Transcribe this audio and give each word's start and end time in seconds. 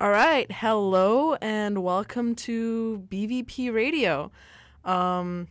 All 0.00 0.10
right, 0.10 0.46
hello 0.52 1.34
and 1.42 1.82
welcome 1.82 2.36
to 2.36 3.04
BVP 3.08 3.74
Radio. 3.74 4.30
Um, 4.84 5.48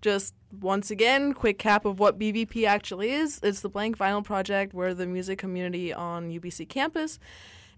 just 0.00 0.34
once 0.60 0.92
again, 0.92 1.32
quick 1.32 1.58
cap 1.58 1.84
of 1.84 1.98
what 1.98 2.16
BVP 2.16 2.64
actually 2.64 3.10
is. 3.10 3.40
It's 3.42 3.62
the 3.62 3.68
Blank 3.68 3.98
Vinyl 3.98 4.22
Project. 4.22 4.72
We're 4.72 4.94
the 4.94 5.04
music 5.04 5.40
community 5.40 5.92
on 5.92 6.30
UBC 6.30 6.68
campus, 6.68 7.18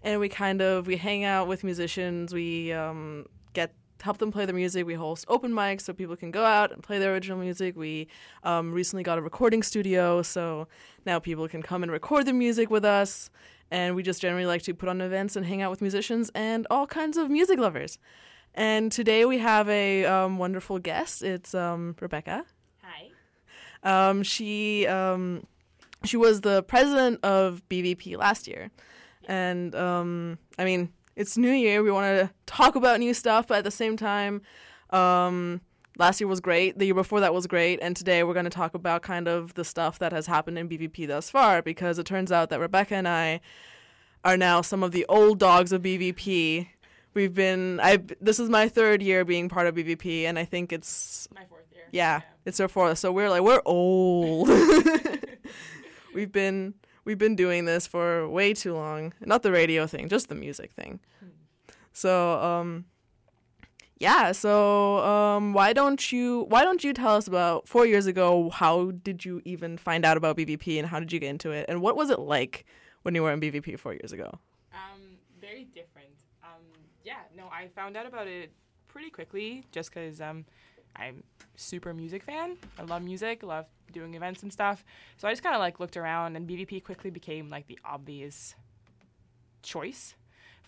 and 0.03 0.19
we 0.19 0.29
kind 0.29 0.61
of 0.61 0.85
we 0.85 0.95
hang 0.95 1.23
out 1.23 1.47
with 1.47 1.63
musicians. 1.63 2.35
We 2.35 2.71
um, 2.71 3.25
get 3.53 3.73
help 3.99 4.19
them 4.19 4.31
play 4.31 4.45
their 4.45 4.53
music. 4.53 4.85
We 4.85 4.93
host 4.93 5.25
open 5.27 5.51
mics 5.51 5.81
so 5.81 5.93
people 5.93 6.15
can 6.15 6.29
go 6.29 6.45
out 6.45 6.71
and 6.71 6.83
play 6.83 6.99
their 6.99 7.13
original 7.13 7.39
music. 7.39 7.75
We 7.75 8.09
um, 8.43 8.73
recently 8.73 9.01
got 9.01 9.17
a 9.17 9.23
recording 9.23 9.63
studio, 9.63 10.21
so 10.21 10.67
now 11.07 11.17
people 11.17 11.47
can 11.47 11.63
come 11.63 11.81
and 11.81 11.91
record 11.91 12.27
their 12.27 12.35
music 12.35 12.69
with 12.69 12.85
us. 12.85 13.31
And 13.71 13.95
we 13.95 14.03
just 14.03 14.21
generally 14.21 14.45
like 14.45 14.63
to 14.63 14.73
put 14.73 14.89
on 14.89 15.01
events 15.01 15.35
and 15.35 15.45
hang 15.45 15.61
out 15.61 15.69
with 15.69 15.81
musicians 15.81 16.31
and 16.33 16.65
all 16.71 16.87
kinds 16.87 17.17
of 17.17 17.29
music 17.29 17.59
lovers. 17.59 17.99
And 18.55 18.91
today 18.91 19.25
we 19.25 19.37
have 19.39 19.69
a 19.69 20.05
um, 20.05 20.37
wonderful 20.37 20.79
guest. 20.79 21.23
It's 21.23 21.53
um, 21.53 21.95
Rebekka. 21.99 22.43
Hi. 22.81 24.09
Um, 24.09 24.23
she 24.23 24.87
um, 24.87 25.45
she 26.03 26.17
was 26.17 26.41
the 26.41 26.63
president 26.63 27.23
of 27.23 27.61
BVP 27.69 28.17
last 28.17 28.47
year, 28.47 28.71
and 29.27 29.75
um, 29.75 30.39
I 30.57 30.65
mean 30.65 30.91
it's 31.15 31.37
New 31.37 31.51
Year. 31.51 31.83
We 31.83 31.91
want 31.91 32.05
to 32.05 32.33
talk 32.45 32.75
about 32.75 32.99
new 32.99 33.13
stuff, 33.13 33.47
but 33.47 33.59
at 33.59 33.63
the 33.65 33.71
same 33.71 33.97
time, 33.97 34.41
um, 34.89 35.61
last 35.99 36.19
year 36.19 36.27
was 36.27 36.39
great. 36.39 36.79
The 36.79 36.85
year 36.85 36.95
before 36.95 37.19
that 37.19 37.33
was 37.33 37.45
great, 37.45 37.79
and 37.81 37.95
today 37.95 38.23
we're 38.23 38.33
going 38.33 38.45
to 38.45 38.49
talk 38.49 38.73
about 38.73 39.03
kind 39.03 39.27
of 39.27 39.53
the 39.53 39.63
stuff 39.65 39.99
that 39.99 40.11
has 40.11 40.25
happened 40.25 40.57
in 40.57 40.67
BVP 40.67 41.07
thus 41.07 41.29
far. 41.29 41.61
Because 41.61 41.99
it 41.99 42.05
turns 42.05 42.31
out 42.31 42.49
that 42.49 42.59
Rebekka 42.59 42.93
and 42.93 43.07
I 43.07 43.41
are 44.23 44.37
now 44.37 44.61
some 44.61 44.81
of 44.81 44.91
the 44.91 45.05
old 45.07 45.37
dogs 45.39 45.71
of 45.71 45.83
BVP. 45.83 46.67
We've 47.13 47.33
been 47.33 47.79
I 47.81 47.99
this 48.21 48.39
is 48.39 48.49
my 48.49 48.69
third 48.69 49.01
year 49.01 49.25
being 49.25 49.49
part 49.49 49.67
of 49.67 49.75
BVP, 49.75 50.23
and 50.23 50.39
I 50.39 50.45
think 50.45 50.71
it's 50.71 51.27
My 51.35 51.45
fourth 51.45 51.65
year. 51.71 51.83
yeah, 51.91 52.21
it's 52.45 52.59
our 52.59 52.67
fourth. 52.67 52.97
So 52.97 53.11
we're 53.11 53.29
like 53.29 53.41
we're 53.41 53.61
old. 53.65 54.49
we've 56.13 56.31
been 56.31 56.75
we've 57.05 57.17
been 57.17 57.35
doing 57.35 57.65
this 57.65 57.87
for 57.87 58.29
way 58.29 58.53
too 58.53 58.73
long. 58.73 59.13
Not 59.25 59.43
the 59.43 59.51
radio 59.51 59.87
thing, 59.87 60.07
just 60.07 60.29
the 60.29 60.35
music 60.35 60.71
thing. 60.71 60.99
So 61.93 62.39
um 62.39 62.85
yeah, 63.99 64.31
so 64.31 64.99
um 64.99 65.53
why 65.53 65.73
don't 65.73 66.11
you 66.11 66.45
why 66.49 66.63
don't 66.63 66.83
you 66.83 66.93
tell 66.93 67.15
us 67.15 67.27
about 67.27 67.67
4 67.67 67.85
years 67.85 68.05
ago 68.05 68.49
how 68.49 68.91
did 68.91 69.25
you 69.25 69.41
even 69.45 69.77
find 69.77 70.05
out 70.05 70.17
about 70.17 70.37
BVP 70.37 70.79
and 70.79 70.87
how 70.87 70.99
did 70.99 71.11
you 71.11 71.19
get 71.19 71.29
into 71.29 71.51
it 71.51 71.65
and 71.67 71.81
what 71.81 71.95
was 71.95 72.09
it 72.09 72.19
like 72.19 72.65
when 73.03 73.15
you 73.15 73.23
were 73.23 73.31
in 73.31 73.39
BVP 73.39 73.79
4 73.79 73.93
years 73.93 74.11
ago? 74.11 74.31
Um, 74.73 75.17
very 75.39 75.65
different. 75.65 76.09
Um, 76.43 76.63
yeah, 77.03 77.19
no, 77.35 77.45
I 77.51 77.67
found 77.67 77.97
out 77.97 78.05
about 78.05 78.27
it 78.27 78.51
pretty 78.87 79.09
quickly 79.09 79.65
just 79.71 79.93
because 79.93 80.19
um, 80.21 80.45
I'm 80.95 81.23
super 81.55 81.93
music 81.93 82.23
fan. 82.23 82.57
I 82.77 82.83
love 82.83 83.03
music, 83.03 83.43
love 83.43 83.65
doing 83.91 84.13
events 84.15 84.43
and 84.43 84.51
stuff. 84.51 84.83
So 85.17 85.27
I 85.27 85.31
just 85.31 85.43
kind 85.43 85.55
of 85.55 85.59
like 85.59 85.79
looked 85.79 85.97
around, 85.97 86.35
and 86.35 86.47
BVP 86.47 86.83
quickly 86.83 87.09
became 87.09 87.49
like 87.49 87.67
the 87.67 87.79
obvious 87.85 88.55
choice 89.61 90.15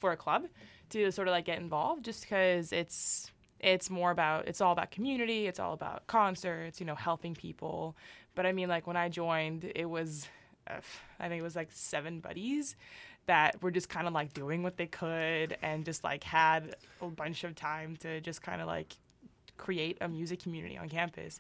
for 0.02 0.12
a 0.12 0.18
club 0.18 0.48
to 0.90 1.12
sort 1.12 1.30
of 1.30 1.32
like 1.32 1.46
get 1.46 1.60
involved, 1.60 2.04
just 2.04 2.24
because 2.24 2.74
it's 2.74 3.32
it's 3.62 3.90
more 3.90 4.12
about 4.12 4.48
it's 4.48 4.60
all 4.60 4.74
about 4.74 4.92
community, 4.92 5.48
it's 5.48 5.60
all 5.60 5.74
about 5.74 6.08
concerts, 6.08 6.80
you 6.80 6.86
know, 6.86 6.96
helping 6.96 7.34
people. 7.34 7.96
But 8.36 8.46
I 8.46 8.52
mean, 8.52 8.68
like 8.68 8.88
when 8.88 8.98
I 8.98 9.08
joined, 9.08 9.72
it 9.76 9.86
was 9.86 10.28
I 10.68 11.28
think 11.28 11.40
it 11.40 11.44
was 11.44 11.56
like 11.56 11.70
seven 11.72 12.20
buddies 12.20 12.76
that 13.28 13.62
were 13.62 13.72
just 13.72 13.88
kind 13.88 14.08
of 14.08 14.14
like 14.14 14.34
doing 14.34 14.64
what 14.64 14.78
they 14.78 14.88
could 14.88 15.56
and 15.62 15.86
just 15.86 16.04
like 16.04 16.24
had 16.24 16.76
a 17.02 17.08
bunch 17.08 17.44
of 17.44 17.56
time 17.56 17.96
to 17.98 18.20
just 18.22 18.42
kind 18.42 18.62
of 18.62 18.68
like 18.68 18.96
create 19.58 19.98
a 20.02 20.08
music 20.08 20.42
community 20.42 20.78
on 20.78 20.90
campus. 20.90 21.40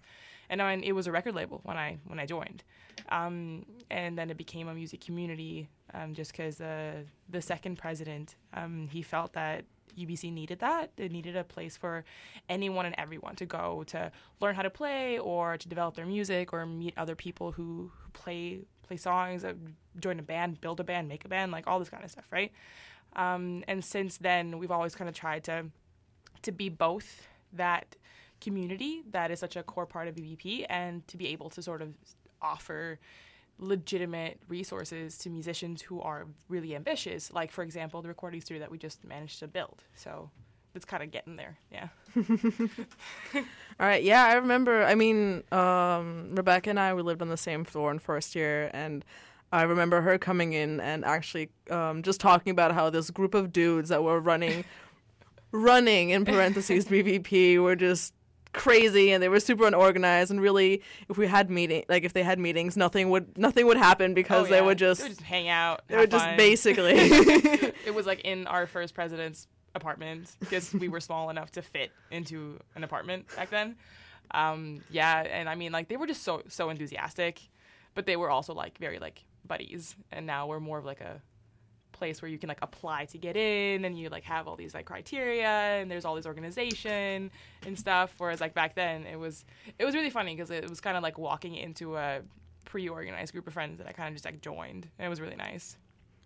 And 0.51 0.61
I 0.61 0.75
mean, 0.75 0.83
it 0.83 0.91
was 0.91 1.07
a 1.07 1.11
record 1.11 1.33
label 1.33 1.61
when 1.63 1.77
I 1.77 1.97
when 2.05 2.19
I 2.19 2.25
joined, 2.25 2.63
um, 3.09 3.65
and 3.89 4.17
then 4.17 4.29
it 4.29 4.37
became 4.37 4.67
a 4.67 4.73
music 4.73 4.99
community 4.99 5.69
um, 5.93 6.13
just 6.13 6.33
because 6.33 6.59
uh, 6.59 7.03
the 7.29 7.41
second 7.41 7.77
president 7.77 8.35
um, 8.53 8.89
he 8.91 9.01
felt 9.01 9.31
that 9.33 9.63
UBC 9.97 10.31
needed 10.31 10.59
that. 10.59 10.91
It 10.97 11.11
needed 11.11 11.37
a 11.37 11.45
place 11.45 11.77
for 11.77 12.03
anyone 12.49 12.85
and 12.85 12.93
everyone 12.97 13.35
to 13.37 13.45
go 13.45 13.83
to 13.87 14.11
learn 14.41 14.55
how 14.55 14.61
to 14.61 14.69
play 14.69 15.17
or 15.17 15.57
to 15.57 15.67
develop 15.69 15.95
their 15.95 16.05
music 16.05 16.51
or 16.51 16.65
meet 16.65 16.93
other 16.97 17.15
people 17.15 17.53
who, 17.53 17.91
who 18.03 18.09
play 18.11 18.59
play 18.83 18.97
songs, 18.97 19.45
uh, 19.45 19.53
join 19.99 20.19
a 20.19 20.23
band, 20.23 20.59
build 20.59 20.81
a 20.81 20.83
band, 20.83 21.07
make 21.07 21.23
a 21.23 21.29
band, 21.29 21.53
like 21.53 21.65
all 21.65 21.79
this 21.79 21.89
kind 21.89 22.03
of 22.03 22.11
stuff, 22.11 22.25
right? 22.29 22.51
Um, 23.15 23.63
and 23.69 23.85
since 23.85 24.17
then, 24.17 24.59
we've 24.59 24.71
always 24.71 24.95
kind 24.95 25.07
of 25.07 25.15
tried 25.15 25.45
to 25.45 25.67
to 26.41 26.51
be 26.51 26.67
both 26.67 27.27
that 27.53 27.95
community 28.41 29.03
that 29.11 29.31
is 29.31 29.39
such 29.39 29.55
a 29.55 29.63
core 29.63 29.85
part 29.85 30.07
of 30.07 30.15
BVP 30.15 30.65
and 30.69 31.07
to 31.07 31.17
be 31.17 31.27
able 31.27 31.49
to 31.51 31.61
sort 31.61 31.81
of 31.81 31.93
offer 32.41 32.99
legitimate 33.59 34.39
resources 34.49 35.17
to 35.19 35.29
musicians 35.29 35.81
who 35.83 36.01
are 36.01 36.25
really 36.49 36.75
ambitious, 36.75 37.31
like 37.31 37.51
for 37.51 37.63
example 37.63 38.01
the 38.01 38.07
recording 38.07 38.41
studio 38.41 38.59
that 38.59 38.71
we 38.71 38.77
just 38.77 39.05
managed 39.05 39.39
to 39.39 39.47
build. 39.47 39.83
So 39.95 40.31
it's 40.73 40.85
kind 40.85 41.03
of 41.03 41.11
getting 41.11 41.35
there, 41.35 41.57
yeah. 41.71 41.89
All 43.35 43.87
right, 43.87 44.03
yeah, 44.03 44.25
I 44.25 44.33
remember. 44.33 44.83
I 44.83 44.95
mean, 44.95 45.43
um, 45.51 46.29
Rebekka 46.33 46.67
and 46.67 46.79
I 46.79 46.93
we 46.93 47.01
lived 47.01 47.21
on 47.21 47.29
the 47.29 47.37
same 47.37 47.63
floor 47.63 47.91
in 47.91 47.99
first 47.99 48.35
year, 48.35 48.69
and 48.73 49.03
I 49.51 49.63
remember 49.63 50.01
her 50.01 50.17
coming 50.17 50.53
in 50.53 50.79
and 50.79 51.03
actually 51.03 51.49
um, 51.69 52.03
just 52.03 52.21
talking 52.21 52.51
about 52.51 52.71
how 52.71 52.89
this 52.89 53.09
group 53.09 53.33
of 53.33 53.51
dudes 53.51 53.89
that 53.89 54.03
were 54.03 54.19
running, 54.19 54.63
running 55.51 56.11
in 56.11 56.23
parentheses 56.25 56.85
BVP 56.87 57.61
were 57.61 57.75
just 57.75 58.13
crazy 58.53 59.11
and 59.11 59.23
they 59.23 59.29
were 59.29 59.39
super 59.39 59.65
unorganized 59.65 60.29
and 60.31 60.41
really 60.41 60.81
if 61.09 61.17
we 61.17 61.25
had 61.27 61.49
meeting 61.49 61.83
like 61.87 62.03
if 62.03 62.13
they 62.13 62.23
had 62.23 62.37
meetings 62.37 62.75
nothing 62.75 63.09
would 63.09 63.37
nothing 63.37 63.65
would 63.65 63.77
happen 63.77 64.13
because 64.13 64.47
Oh, 64.47 64.49
they 64.49 64.61
would 64.61 64.77
just 64.77 65.01
they 65.01 65.07
would 65.07 65.17
just 65.17 65.21
hang 65.21 65.47
out. 65.47 65.81
they 65.87 65.95
would 65.97 66.11
just 66.11 66.25
basically 66.37 66.93
it 67.85 67.93
was 67.93 68.05
like 68.05 68.21
in 68.21 68.47
our 68.47 68.67
first 68.67 68.93
president's 68.93 69.47
apartment 69.73 70.29
because 70.41 70.73
we 70.73 70.89
were 70.89 70.99
small 70.99 71.29
enough 71.29 71.49
to 71.51 71.61
fit 71.61 71.91
into 72.11 72.59
an 72.75 72.83
apartment 72.83 73.25
back 73.37 73.49
then. 73.49 73.77
Um, 74.31 74.81
yeah, 74.89 75.19
and 75.21 75.47
I 75.47 75.55
mean 75.55 75.71
like 75.71 75.87
they 75.87 75.95
were 75.97 76.07
just 76.07 76.23
so 76.23 76.41
so 76.49 76.69
enthusiastic, 76.69 77.41
but 77.95 78.05
they 78.05 78.17
were 78.17 78.29
also 78.29 78.53
like 78.53 78.77
very 78.77 78.99
like 78.99 79.23
buddies. 79.45 79.95
And 80.11 80.25
now 80.25 80.47
we're 80.47 80.59
more 80.59 80.77
of 80.77 80.83
like 80.85 80.99
a 81.01 81.21
place 82.01 82.19
where 82.19 82.31
you 82.31 82.39
can 82.39 82.49
like 82.49 82.57
apply 82.63 83.05
to 83.05 83.19
get 83.19 83.37
in 83.37 83.85
and 83.85 83.95
you 83.95 84.09
like 84.09 84.23
have 84.23 84.47
all 84.47 84.55
these 84.55 84.73
like 84.73 84.85
criteria 84.85 85.45
and 85.45 85.91
there's 85.91 86.03
all 86.03 86.15
this 86.15 86.25
organization 86.25 87.29
and 87.67 87.77
stuff 87.77 88.15
whereas 88.17 88.41
like 88.41 88.55
back 88.55 88.73
then 88.73 89.05
it 89.05 89.19
was 89.19 89.45
it 89.77 89.85
was 89.85 89.93
really 89.93 90.09
funny 90.09 90.33
because 90.35 90.49
it 90.49 90.67
was 90.67 90.81
kind 90.81 90.97
of 90.97 91.03
like 91.03 91.19
walking 91.19 91.53
into 91.53 91.95
a 91.95 92.21
pre-organized 92.65 93.33
group 93.33 93.45
of 93.45 93.53
friends 93.53 93.77
that 93.77 93.85
I 93.85 93.91
kind 93.91 94.07
of 94.07 94.15
just 94.15 94.25
like 94.25 94.41
joined 94.41 94.87
and 94.97 95.05
it 95.05 95.09
was 95.09 95.21
really 95.21 95.35
nice 95.35 95.77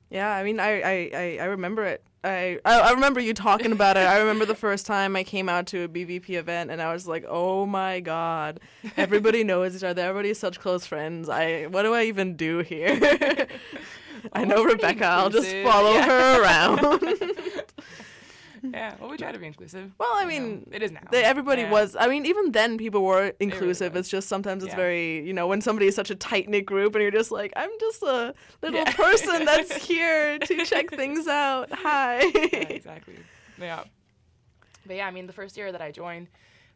Yeah, 0.10 0.32
I 0.32 0.44
mean, 0.44 0.60
I, 0.62 0.72
I, 0.82 1.38
I, 1.42 1.46
remember 1.46 1.84
it. 1.84 2.04
I, 2.24 2.60
I 2.64 2.80
I 2.80 2.92
remember 2.92 3.20
you 3.20 3.34
talking 3.34 3.72
about 3.72 3.98
it. 3.98 4.06
I 4.16 4.20
remember 4.20 4.46
the 4.46 4.62
first 4.68 4.86
time 4.86 5.16
I 5.16 5.24
came 5.24 5.50
out 5.50 5.66
to 5.68 5.84
a 5.84 5.88
BVP 5.88 6.30
event, 6.44 6.70
and 6.72 6.80
I 6.80 6.94
was 6.94 7.08
like, 7.08 7.26
"Oh 7.28 7.66
my 7.66 8.02
god, 8.02 8.60
everybody 8.98 9.44
knows 9.44 9.76
each 9.76 9.84
other. 9.84 10.04
Everybody's 10.04 10.40
such 10.40 10.60
close 10.60 10.86
friends. 10.86 11.28
I 11.28 11.66
what 11.74 11.84
do 11.84 11.94
I 11.96 12.04
even 12.04 12.36
do 12.36 12.60
here?" 12.60 13.48
I 14.34 14.44
know 14.46 14.66
Rebekka. 14.66 15.02
I'll 15.04 15.30
just 15.30 15.52
follow 15.64 15.94
yeah. 15.94 16.06
her 16.06 16.42
around. 16.44 16.80
yeah 18.74 18.96
well 19.00 19.10
we 19.12 19.18
try 19.18 19.32
to 19.32 19.38
be 19.38 19.46
inclusive 19.46 19.92
well, 20.00 20.10
I 20.14 20.22
you 20.22 20.40
know. 20.40 20.46
mean, 20.48 20.70
it 20.72 20.82
is 20.82 20.92
now 20.92 21.02
they, 21.12 21.24
everybody 21.24 21.62
Yeah. 21.64 21.72
was. 21.72 21.96
I 22.00 22.08
mean, 22.08 22.26
even 22.26 22.52
then, 22.52 22.78
people 22.78 23.04
were 23.04 23.32
inclusive. 23.40 23.94
was. 23.94 24.02
it's 24.02 24.10
just 24.10 24.28
sometimes 24.28 24.64
it's 24.64 24.72
Yeah. 24.72 24.78
very, 24.78 25.26
you 25.28 25.34
know, 25.34 25.46
when 25.48 25.62
somebody 25.62 25.86
is 25.88 25.96
such 25.96 26.10
a 26.10 26.16
tight 26.16 26.50
knit 26.50 26.66
group, 26.66 26.96
and 26.96 27.02
you're 27.04 27.12
just 27.12 27.32
like, 27.32 27.54
I'm 27.56 27.70
just 27.80 28.02
a 28.02 28.34
little 28.64 28.80
Yeah. 28.80 28.92
person 28.94 29.46
that's 29.50 29.76
here 29.76 30.40
to 30.40 30.66
check 30.66 30.90
things 30.90 31.28
out. 31.28 31.72
Hi. 31.72 32.24
yeah, 32.24 32.60
exactly. 32.80 33.18
Yeah. 33.60 33.84
But 34.88 34.96
yeah, 34.96 35.08
I 35.08 35.12
mean, 35.12 35.28
the 35.28 35.34
first 35.34 35.58
year 35.58 35.72
that 35.72 35.82
I 35.82 35.92
joined, 35.92 36.28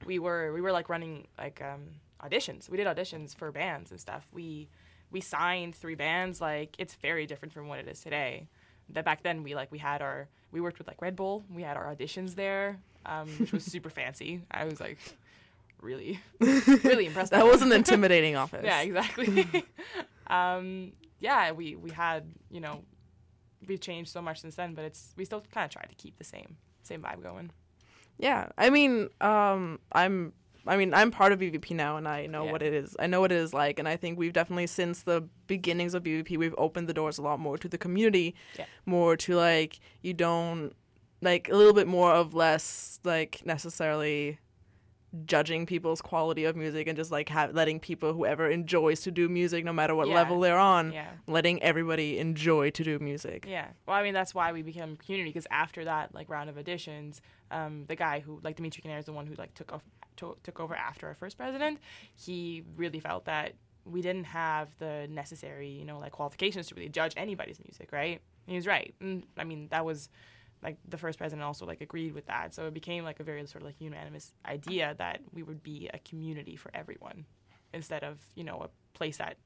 we 0.05 0.19
were 0.19 0.53
we 0.53 0.61
were 0.61 0.71
like 0.71 0.89
running 0.89 1.27
like 1.39 1.59
um, 1.61 1.81
auditions. 2.23 2.69
We 2.69 2.77
did 2.77 2.85
auditions 2.87 3.35
for 3.35 3.51
bands 3.51 3.89
and 3.91 3.99
stuff. 3.99 4.27
We 4.31 4.69
we 5.11 5.21
signed 5.21 5.75
three 5.75 5.95
bands. 5.95 6.39
Like 6.41 6.75
it's 6.77 6.95
very 6.95 7.25
different 7.25 7.53
from 7.53 7.67
what 7.67 7.79
it 7.79 7.87
is 7.87 7.99
today. 8.01 8.47
That 8.89 9.05
back 9.05 9.23
then 9.23 9.43
we 9.43 9.55
like 9.55 9.71
we 9.71 9.77
had 9.77 10.01
our 10.01 10.27
we 10.51 10.61
worked 10.61 10.79
with 10.79 10.87
like 10.87 11.01
Red 11.01 11.15
Bull. 11.15 11.43
We 11.53 11.61
had 11.63 11.77
our 11.77 11.93
auditions 11.93 12.35
there, 12.35 12.79
um, 13.05 13.27
which 13.37 13.51
was 13.51 13.63
super 13.63 13.89
fancy. 13.99 14.41
I 14.51 14.65
was 14.65 14.79
like 14.79 14.97
really 15.81 16.19
really 16.39 17.05
impressed. 17.07 17.31
that 17.31 17.45
was 17.45 17.61
an 17.61 17.71
intimidating 17.71 18.35
office. 18.43 18.63
yeah, 18.65 18.81
exactly. 18.81 19.45
um, 20.27 20.91
yeah, 21.19 21.51
we 21.51 21.75
we 21.75 21.89
had 21.91 22.23
you 22.49 22.59
know 22.61 22.83
we've 23.67 23.79
changed 23.81 24.11
so 24.11 24.21
much 24.21 24.41
since 24.41 24.55
then, 24.55 24.73
but 24.73 24.85
it's 24.85 25.13
we 25.17 25.25
still 25.25 25.43
kind 25.53 25.65
of 25.65 25.71
try 25.71 25.83
to 25.83 25.95
keep 25.95 26.17
the 26.17 26.23
same 26.23 26.57
same 26.83 27.01
vibe 27.01 27.21
going. 27.21 27.51
Yeah, 28.17 28.49
I 28.57 28.69
mean, 28.69 29.09
um, 29.21 29.79
I'm 29.93 30.33
I 30.67 30.77
mean, 30.77 30.93
I'm 30.93 31.09
part 31.11 31.31
of 31.31 31.39
BVP 31.39 31.71
now, 31.75 31.97
and 31.97 32.07
I 32.07 32.25
know 32.27 32.45
Yeah. 32.45 32.51
what 32.51 32.61
it 32.61 32.73
is. 32.73 32.95
I 32.99 33.07
know 33.07 33.21
what 33.21 33.31
it 33.31 33.37
is 33.37 33.53
like, 33.53 33.79
and 33.79 33.87
I 33.87 33.95
think 33.95 34.19
we've 34.19 34.33
definitely 34.33 34.67
since 34.67 35.03
the 35.03 35.27
beginnings 35.47 35.93
of 35.93 36.03
BVP, 36.03 36.37
we've 36.37 36.55
opened 36.57 36.87
the 36.87 36.93
doors 36.93 37.17
a 37.17 37.21
lot 37.21 37.39
more 37.39 37.57
to 37.57 37.67
the 37.67 37.77
community, 37.77 38.35
Yeah. 38.57 38.65
more 38.85 39.15
to 39.17 39.35
like 39.35 39.79
you 40.01 40.13
don't 40.13 40.73
like 41.21 41.49
a 41.49 41.55
little 41.55 41.73
bit 41.73 41.87
more 41.87 42.13
of 42.13 42.33
less 42.33 42.99
like 43.03 43.41
necessarily 43.45 44.39
judging 45.25 45.65
people's 45.65 46.01
quality 46.01 46.45
of 46.45 46.55
music 46.55 46.87
and 46.87 46.95
just 46.95 47.11
like 47.11 47.29
ha- 47.29 47.49
letting 47.51 47.79
people 47.79 48.13
whoever 48.13 48.47
enjoys 48.49 49.01
to 49.01 49.09
do 49.11 49.27
music 49.27 49.65
no 49.65 49.73
matter 49.73 49.95
what 49.95 50.07
Yeah. 50.07 50.13
level 50.13 50.39
they're 50.39 50.57
on 50.59 50.91
Yeah. 50.93 51.09
letting 51.25 51.61
everybody 51.63 52.19
enjoy 52.19 52.69
to 52.71 52.83
do 52.83 52.99
music 52.99 53.45
Yeah. 53.47 53.69
Well, 53.87 53.95
I 53.97 54.03
mean, 54.03 54.13
that's 54.13 54.35
why 54.35 54.51
we 54.51 54.61
became 54.61 54.93
a 54.93 54.95
community 54.97 55.29
because 55.31 55.47
after 55.49 55.83
that, 55.85 56.13
like 56.13 56.29
round 56.29 56.49
of 56.49 56.57
auditions, 56.57 57.21
um, 57.49 57.85
the 57.87 57.95
guy 57.95 58.19
who, 58.19 58.39
like 58.43 58.55
Dimitri 58.57 58.81
Canner, 58.83 58.99
is 58.99 59.05
the 59.05 59.13
one 59.13 59.25
who 59.25 59.33
like 59.35 59.53
took 59.55 59.73
off, 59.73 59.83
to, 60.17 60.37
took 60.43 60.59
over 60.59 60.75
after 60.75 61.07
our 61.07 61.15
first 61.15 61.37
president. 61.37 61.79
He 62.15 62.63
really 62.75 62.99
felt 62.99 63.25
that 63.25 63.53
we 63.85 64.01
didn't 64.03 64.25
have 64.25 64.67
the 64.77 65.07
necessary, 65.09 65.69
you 65.69 65.85
know, 65.85 65.97
like 65.97 66.11
qualifications 66.11 66.67
to 66.67 66.75
really 66.75 66.89
judge 66.89 67.13
anybody's 67.17 67.59
music, 67.65 67.91
right? 67.91 68.21
And 68.45 68.51
he 68.51 68.55
was 68.55 68.67
right. 68.67 68.93
And 69.01 69.23
I 69.37 69.43
mean, 69.43 69.69
that 69.71 69.85
was 69.85 70.09
like 70.63 70.77
the 70.87 70.97
first 70.97 71.17
president 71.17 71.43
also 71.45 71.65
like 71.65 71.81
agreed 71.81 72.13
with 72.13 72.25
that. 72.27 72.53
So 72.53 72.67
it 72.67 72.73
became 72.73 73.03
like 73.03 73.19
a 73.19 73.23
very 73.23 73.45
sort 73.47 73.61
of 73.61 73.67
like 73.67 73.75
unanimous 73.79 74.33
idea 74.45 74.95
that 74.97 75.21
we 75.33 75.43
would 75.43 75.63
be 75.63 75.89
a 75.93 75.99
community 75.99 76.55
for 76.55 76.71
everyone 76.73 77.25
instead 77.73 78.03
of 78.03 78.19
you 78.35 78.43
know 78.43 78.61
a 78.61 78.69
place 78.97 79.17
that 79.17 79.37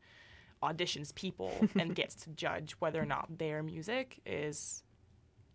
auditions 0.63 1.13
people 1.13 1.51
and 1.75 1.93
gets 1.95 2.15
to 2.15 2.29
judge 2.31 2.73
whether 2.79 3.01
or 3.01 3.05
not 3.05 3.37
their 3.37 3.61
music 3.61 4.19
is 4.25 4.83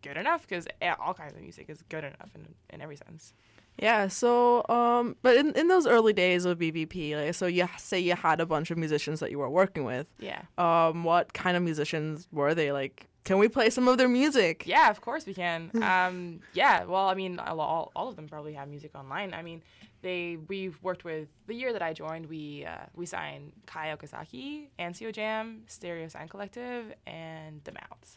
good 0.03 0.17
enough 0.17 0.47
because 0.47 0.67
all 1.01 1.15
kinds 1.15 1.33
of 1.35 1.41
music 1.41 1.67
is 1.69 1.83
good 1.89 2.05
enough 2.05 2.31
in, 2.35 2.47
in 2.71 2.81
every 2.81 2.97
sense 2.97 3.33
Yeah, 3.81 4.09
so 4.09 4.65
um 4.69 5.17
but 5.23 5.37
in, 5.37 5.53
in 5.55 5.69
those 5.69 5.87
early 5.87 6.13
days 6.13 6.45
of 6.45 6.59
BVP, 6.59 7.17
like 7.17 7.35
so 7.35 7.47
you 7.47 7.67
say 7.79 7.99
you 7.99 8.15
had 8.15 8.41
a 8.41 8.47
bunch 8.47 8.71
of 8.71 8.79
musicians 8.79 9.21
that 9.21 9.31
you 9.31 9.39
were 9.39 9.51
working 9.51 9.85
with. 9.85 10.07
yeah 10.19 10.43
Um 10.59 11.05
what 11.05 11.33
kind 11.33 11.57
of 11.57 11.63
musicians 11.63 12.29
were 12.31 12.55
they? 12.55 12.71
Like 12.73 13.07
can 13.29 13.39
we 13.39 13.49
play 13.49 13.69
some 13.71 13.87
of 13.91 13.97
their 14.01 14.09
music? 14.23 14.55
yeah 14.67 14.89
of 14.95 14.99
course 15.07 15.25
we 15.31 15.35
can 15.43 15.61
um, 15.91 16.41
yeah 16.61 16.85
well 16.93 17.07
i 17.13 17.15
mean 17.15 17.39
all, 17.39 17.61
all, 17.61 17.93
all 17.97 18.09
of 18.09 18.17
them 18.17 18.27
probably 18.35 18.55
have 18.61 18.69
music 18.77 18.91
online 18.95 19.31
i 19.41 19.43
mean 19.49 19.63
they 20.07 20.39
we've 20.53 20.77
worked 20.89 21.05
with 21.11 21.27
the 21.51 21.55
year 21.61 21.73
that 21.77 21.83
i 21.89 21.93
joined 21.93 22.25
we 22.35 22.65
uh, 22.73 22.85
we 23.01 23.05
signed 23.07 23.53
kai 23.73 23.87
okazaki 23.95 24.47
anzio 24.79 25.11
jam 25.13 25.63
stereo 25.67 26.09
sound 26.09 26.31
collective 26.31 26.85
and 27.07 27.55
the 27.69 27.73
mouths 27.81 28.11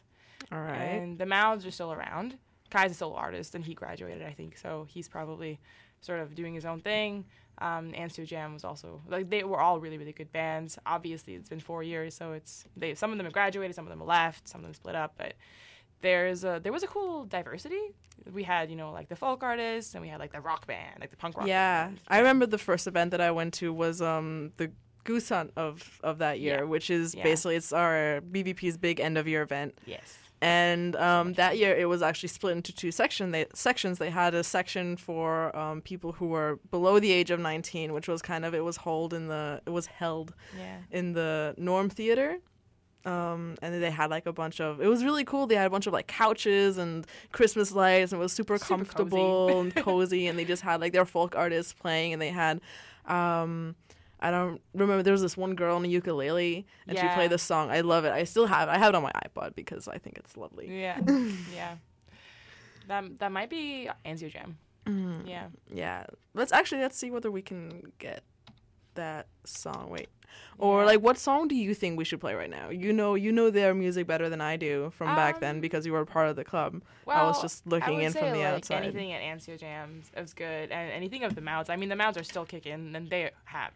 All 0.52 0.60
right. 0.70 0.92
And 0.96 1.18
the 1.24 1.26
mouths 1.38 1.64
are 1.68 1.72
still 1.72 1.94
around. 1.98 2.30
Kai's 2.74 2.92
a 2.92 2.96
solo 2.96 3.16
artist, 3.16 3.56
and 3.56 3.64
he 3.70 3.74
graduated, 3.74 4.24
I 4.32 4.34
think, 4.40 4.52
so 4.58 4.70
he's 4.94 5.08
probably 5.18 5.60
sort 6.02 6.20
of 6.24 6.28
doing 6.42 6.54
his 6.60 6.66
own 6.72 6.80
thing. 6.82 7.26
Um, 7.62 7.92
Anzio 7.92 8.26
Jam 8.26 8.54
was 8.54 8.64
also 8.64 9.02
like 9.08 9.30
they 9.30 9.44
were 9.44 9.60
all 9.60 9.80
really 9.80 9.98
really 9.98 10.14
good 10.14 10.32
bands. 10.32 10.78
Obviously, 10.86 11.36
it's 11.36 11.50
been 11.50 11.60
four 11.60 11.84
years, 11.84 12.16
so 12.16 12.34
it's 12.34 12.66
they 12.76 12.96
some 12.96 13.12
of 13.12 13.18
them 13.18 13.26
have 13.26 13.34
graduated, 13.34 13.76
some 13.76 13.86
of 13.86 13.90
them 13.90 14.00
have 14.00 14.08
left, 14.08 14.48
some 14.50 14.62
of 14.62 14.66
them 14.66 14.74
split 14.74 14.96
up, 14.96 15.14
but 15.18 15.34
there's 16.02 16.44
a 16.44 16.60
there 16.64 16.72
was 16.74 16.84
a 16.84 16.88
cool 16.88 17.26
diversity. 17.26 17.80
We 18.34 18.44
had 18.44 18.70
you 18.70 18.76
know 18.76 18.92
like 18.92 19.08
the 19.10 19.16
folk 19.16 19.44
artists, 19.44 19.94
and 19.94 20.02
we 20.02 20.10
had 20.10 20.20
like 20.20 20.32
the 20.34 20.42
rock 20.42 20.66
band, 20.68 21.00
like 21.00 21.12
the 21.12 21.18
punk 21.18 21.38
rock. 21.38 21.48
yeah. 21.48 21.86
band. 21.86 22.00
I 22.08 22.18
remember 22.20 22.46
the 22.46 22.58
first 22.58 22.88
event 22.88 23.12
that 23.12 23.22
I 23.22 23.32
went 23.32 23.54
to 23.56 23.72
was 23.74 24.02
um 24.02 24.52
the 24.58 24.72
Goose 25.04 25.30
Hunt 25.30 25.52
of 25.56 26.00
of 26.04 26.18
that 26.20 26.40
year, 26.40 26.58
Yeah. 26.60 26.64
which 26.64 26.90
is 26.90 27.16
Yeah. 27.16 27.24
basically 27.24 27.56
it's 27.56 27.72
our 27.74 28.22
BVP's 28.22 28.78
big 28.78 29.00
end 29.00 29.18
of 29.18 29.28
year 29.28 29.42
event. 29.44 29.78
Yes. 29.86 30.18
And 30.44 30.96
um, 30.96 31.34
that 31.34 31.58
year, 31.60 31.76
it 31.76 31.86
was 31.88 32.02
actually 32.02 32.30
split 32.30 32.58
into 32.58 32.74
two 32.74 32.92
section. 32.92 33.30
They, 33.32 33.46
sections. 33.54 34.00
They 34.00 34.10
had 34.10 34.34
a 34.34 34.44
section 34.44 34.98
for 34.98 35.56
um, 35.56 35.82
people 35.82 36.14
who 36.14 36.28
were 36.30 36.60
below 36.72 37.00
the 37.00 37.12
age 37.12 37.30
of 37.30 37.40
19, 37.40 37.94
which 37.94 38.08
was 38.08 38.24
kind 38.24 38.44
of 38.44 38.56
it 38.56 38.64
was 38.64 38.78
held 38.78 39.14
in 39.14 39.28
the 39.28 39.62
it 39.68 39.70
was 39.70 39.86
held 39.86 40.34
Yeah. 40.58 40.78
in 40.90 41.14
the 41.14 41.54
Norm 41.58 41.90
Theater. 41.90 42.40
Um, 43.04 43.56
and 43.64 43.82
they 43.82 43.90
had 43.92 44.12
like 44.12 44.28
a 44.28 44.34
bunch 44.34 44.60
of 44.62 44.80
it 44.82 44.88
was 44.88 45.04
really 45.04 45.24
cool. 45.24 45.48
They 45.48 45.56
had 45.56 45.66
a 45.68 45.72
bunch 45.72 45.88
of 45.88 45.94
like 45.94 46.08
couches 46.08 46.78
and 46.78 47.06
Christmas 47.32 47.72
lights, 47.72 48.12
and 48.12 48.20
it 48.20 48.24
was 48.24 48.32
super, 48.34 48.58
Super 48.58 48.68
comfortable 48.78 49.48
cozy. 49.48 49.60
and 49.60 49.76
cozy. 49.86 50.28
And 50.28 50.40
they 50.40 50.46
just 50.46 50.62
had 50.64 50.82
like 50.82 50.94
their 50.94 51.06
folk 51.06 51.36
artists 51.36 51.74
playing, 51.74 52.14
and 52.14 52.22
they 52.22 52.30
had. 52.30 52.62
Um, 53.06 53.76
I 54.22 54.30
don't 54.32 54.62
remember. 54.74 55.04
There 55.04 55.14
was 55.14 55.22
this 55.22 55.36
one 55.36 55.56
girl 55.56 55.76
on 55.76 55.86
a 55.86 55.88
ukulele, 55.88 56.66
and 56.88 56.98
she 56.98 57.08
played 57.10 57.32
this 57.32 57.42
song. 57.44 57.72
I 57.72 57.82
love 57.82 58.06
it. 58.06 58.12
I 58.12 58.24
still 58.24 58.46
have. 58.46 58.70
it. 58.70 58.72
I 58.72 58.78
have 58.78 58.90
it 58.90 58.96
on 58.96 59.04
my 59.04 59.12
iPod 59.26 59.56
because 59.56 59.88
I 59.88 59.98
think 59.98 60.18
it's 60.18 60.38
lovely. 60.38 60.68
Yeah. 60.82 61.00
yeah. 61.56 61.76
That 62.88 63.20
that 63.20 63.32
might 63.32 63.50
be 63.50 63.90
Anzio 64.06 64.32
Jam. 64.32 64.58
Mm. 64.86 65.28
Yeah. 65.28 65.48
Yeah. 65.74 66.06
Let's 66.34 66.52
actually 66.52 66.82
let's 66.82 66.98
see 66.98 67.12
whether 67.12 67.32
we 67.32 67.42
can 67.42 67.92
get 68.00 68.24
that 68.96 69.28
song. 69.46 69.90
Wait. 69.90 70.10
Or 70.58 70.80
Yeah. 70.80 70.86
like 70.86 71.02
what 71.02 71.18
song 71.18 71.48
do 71.48 71.56
you 71.56 71.74
think 71.74 71.98
we 71.98 72.06
should 72.06 72.20
play 72.20 72.34
right 72.34 72.50
now? 72.50 72.70
You 72.70 72.94
know 72.94 73.16
you 73.16 73.32
know 73.32 73.50
their 73.50 73.74
music 73.74 74.08
better 74.08 74.30
than 74.30 74.42
I 74.42 74.58
do 74.58 74.92
from 74.92 75.16
back 75.16 75.40
then 75.40 75.56
Um, 75.56 75.62
because 75.62 75.86
you 75.86 75.94
were 75.94 76.06
part 76.06 76.30
of 76.30 76.36
the 76.36 76.44
club. 76.44 76.82
Well, 77.06 77.18
I 77.18 77.24
was 77.28 77.42
just 77.42 77.66
looking 77.68 78.02
in 78.02 78.12
from 78.14 78.32
the 78.32 78.40
like, 78.40 78.48
outside. 78.48 78.84
Anything 78.84 79.12
at 79.14 79.22
Anzio 79.22 79.60
Jams 79.60 80.10
is 80.16 80.34
good, 80.34 80.72
and 80.72 80.92
anything 80.92 81.24
of 81.24 81.36
the 81.36 81.42
Mouths. 81.42 81.70
I 81.70 81.76
mean, 81.76 81.90
the 81.90 81.96
Mouths 81.96 82.18
are 82.18 82.24
still 82.24 82.46
kicking, 82.46 82.96
and 82.96 83.10
they 83.10 83.32
have 83.46 83.72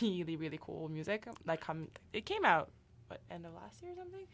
really, 0.00 0.36
really 0.36 0.58
cool 0.60 0.88
music. 0.88 1.26
Like, 1.46 1.60
come, 1.60 1.88
it 2.12 2.26
came 2.26 2.44
out 2.44 2.70
what 3.08 3.20
end 3.30 3.46
of 3.46 3.54
last 3.54 3.82
year 3.82 3.92
or 3.92 3.96
something. 3.96 4.26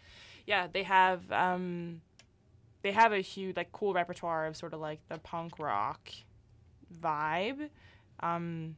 Yeah, 0.46 0.66
they 0.72 0.82
have 0.82 1.30
um, 1.32 2.00
they 2.82 2.92
have 2.92 3.12
a 3.12 3.20
huge, 3.20 3.56
like, 3.56 3.72
cool 3.72 3.92
repertoire 3.92 4.46
of 4.46 4.56
sort 4.56 4.74
of 4.74 4.80
like 4.80 5.00
the 5.08 5.18
punk 5.18 5.58
rock 5.58 6.10
vibe. 7.00 7.68
Um, 8.20 8.76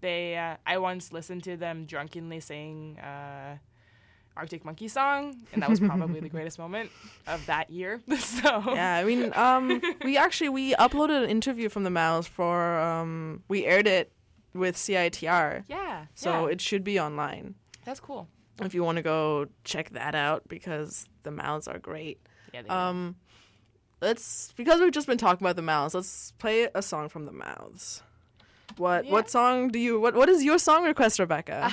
they, 0.00 0.36
uh, 0.36 0.56
I 0.66 0.78
once 0.78 1.12
listened 1.12 1.44
to 1.44 1.56
them 1.56 1.84
drunkenly 1.86 2.40
sing. 2.40 2.98
Uh, 2.98 3.56
Arctic 4.36 4.64
Monkey 4.64 4.88
song, 4.88 5.36
and 5.52 5.60
that 5.60 5.68
was 5.68 5.80
probably 5.80 6.20
the 6.20 6.28
greatest 6.30 6.58
moment 6.58 6.90
of 7.26 7.44
that 7.46 7.68
year. 7.68 8.00
so 8.18 8.62
yeah, 8.72 8.96
I 8.96 9.04
mean, 9.04 9.32
um, 9.34 9.82
we 10.04 10.16
actually 10.16 10.48
we 10.48 10.74
uploaded 10.76 11.24
an 11.24 11.28
interview 11.28 11.68
from 11.68 11.84
the 11.84 11.90
Mouths 11.90 12.26
for 12.26 12.78
um, 12.78 13.42
we 13.48 13.66
aired 13.66 13.86
it 13.86 14.12
with 14.54 14.76
CITR, 14.76 15.64
yeah, 15.68 16.06
so 16.14 16.46
yeah. 16.46 16.52
it 16.52 16.60
should 16.60 16.84
be 16.84 16.98
online 16.98 17.54
that's 17.84 18.00
cool. 18.00 18.28
if 18.62 18.74
you 18.74 18.84
want 18.84 18.96
to 18.96 19.02
go 19.02 19.46
check 19.64 19.90
that 19.90 20.14
out 20.14 20.48
because 20.48 21.08
the 21.22 21.30
Mouths 21.30 21.66
are 21.68 21.78
great. 21.78 22.20
Yeah, 22.52 22.62
they 22.62 22.68
are. 22.68 22.90
Um, 22.90 23.16
let's 24.00 24.52
because 24.56 24.80
we've 24.80 24.92
just 24.92 25.06
been 25.06 25.18
talking 25.18 25.44
about 25.46 25.56
the 25.56 25.62
mouths. 25.62 25.94
Let's 25.94 26.32
play 26.38 26.68
a 26.74 26.82
song 26.82 27.08
from 27.08 27.26
the 27.26 27.32
mouths. 27.32 28.02
What 28.76 29.04
Yeah. 29.04 29.12
what 29.12 29.30
song 29.30 29.68
do 29.68 29.78
you 29.78 30.00
what 30.00 30.14
what 30.14 30.28
is 30.28 30.42
your 30.44 30.58
song 30.58 30.84
request, 30.84 31.18
Rebekka? 31.18 31.72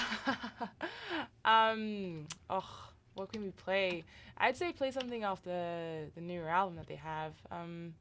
um, 1.46 2.28
oh, 2.50 2.90
what 3.14 3.32
can 3.32 3.44
we 3.44 3.52
play? 3.52 4.04
I'd 4.38 4.58
say 4.58 4.72
play 4.72 4.92
something 4.92 5.24
off 5.24 5.42
the 5.44 6.10
the 6.16 6.22
newer 6.22 6.50
album 6.50 6.76
that 6.76 6.88
they 6.88 6.96
have. 6.96 7.34
Um, 7.52 7.94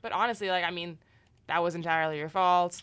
but 0.00 0.12
honestly, 0.12 0.48
like 0.48 0.64
I 0.64 0.70
mean, 0.70 0.98
that 1.46 1.62
was 1.62 1.74
entirely 1.74 2.18
your 2.18 2.28
fault. 2.28 2.82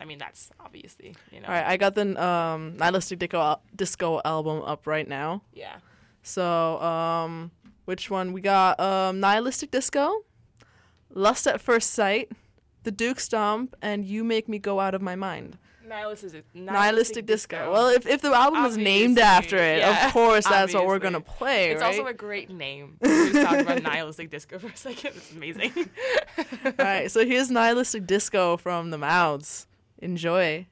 I 0.00 0.04
mean, 0.06 0.18
that's 0.18 0.50
obviously 0.58 1.14
you 1.30 1.40
know. 1.40 1.48
All 1.48 1.54
right, 1.54 1.66
I 1.66 1.76
got 1.76 1.94
the 1.94 2.22
um, 2.22 2.76
Nihilistic 2.76 3.18
Disco 3.18 3.60
Disco 3.76 4.20
album 4.24 4.62
up 4.62 4.86
right 4.86 5.06
now. 5.06 5.42
Yeah. 5.52 5.76
So 6.22 6.80
um, 6.80 7.50
which 7.84 8.10
one 8.10 8.32
we 8.32 8.40
got? 8.40 8.80
Um, 8.80 9.20
Nihilistic 9.20 9.70
Disco, 9.70 10.24
Lust 11.12 11.46
at 11.46 11.60
First 11.60 11.90
Sight, 11.90 12.30
The 12.84 12.90
Duke 12.90 13.20
Stomp, 13.20 13.74
and 13.82 14.04
You 14.04 14.24
Make 14.24 14.48
Me 14.48 14.58
Go 14.58 14.80
Out 14.80 14.94
of 14.94 15.02
My 15.02 15.16
Mind. 15.16 15.58
Nihilistic, 15.90 16.44
Nihilistic, 16.54 17.26
Disco. 17.26 17.72
Well, 17.72 17.88
if, 17.88 18.06
if 18.06 18.22
the 18.22 18.32
album 18.32 18.64
is 18.64 18.76
named 18.76 19.18
after 19.18 19.56
it, 19.56 19.78
yeah, 19.80 20.06
of 20.06 20.12
course 20.12 20.46
that's 20.46 20.72
what 20.72 20.86
we're 20.86 21.00
gonna 21.00 21.20
play, 21.20 21.72
it's 21.72 21.82
right? 21.82 21.88
also 21.88 22.06
a 22.06 22.14
great 22.14 22.48
name. 22.48 22.96
We 23.00 23.08
just 23.08 23.44
talked 23.44 23.62
about 23.62 23.82
nihilistic 23.82 24.30
disco 24.30 24.60
for 24.60 24.68
a 24.68 24.76
second. 24.76 25.14
It's 25.16 25.32
amazing. 25.32 25.72
All 26.64 26.72
right, 26.78 27.10
so 27.10 27.26
here's 27.26 27.50
Nihilistic 27.50 28.06
Disco 28.06 28.56
from 28.56 28.90
the 28.90 28.98
Mouths. 28.98 29.66
Enjoy. 30.00 30.66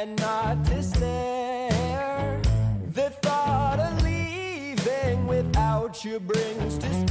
And 0.00 0.18
not 0.18 0.64
to 0.64 0.82
stare. 0.82 2.40
The 2.94 3.10
thought 3.20 3.78
of 3.78 4.02
leaving 4.02 5.26
without 5.26 6.02
you 6.02 6.18
brings 6.18 6.78
despair. 6.78 7.09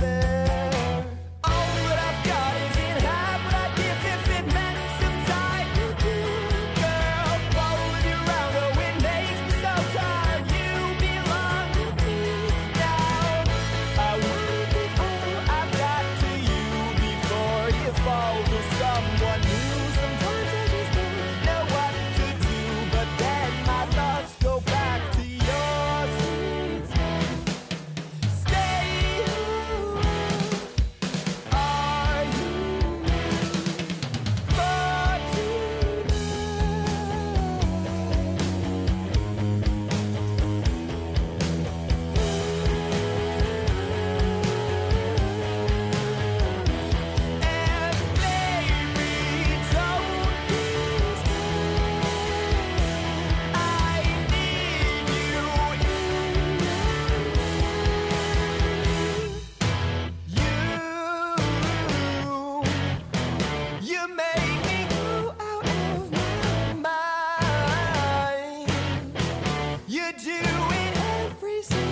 You 70.10 70.16
do 70.16 70.32
it 70.32 70.98
every 71.22 71.62
single 71.62 71.89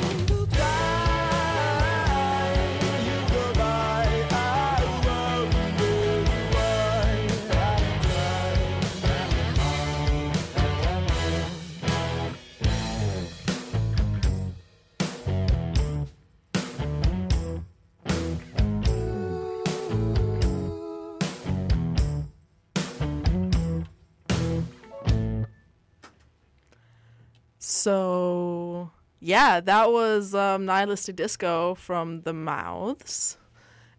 So 27.88 28.92
yeah, 29.22 29.62
that 29.62 29.94
was 29.94 30.36
um, 30.36 30.66
Nihilistic 30.66 31.16
Disco 31.16 31.74
from 31.76 32.20
the 32.24 32.34
Mouths, 32.34 33.38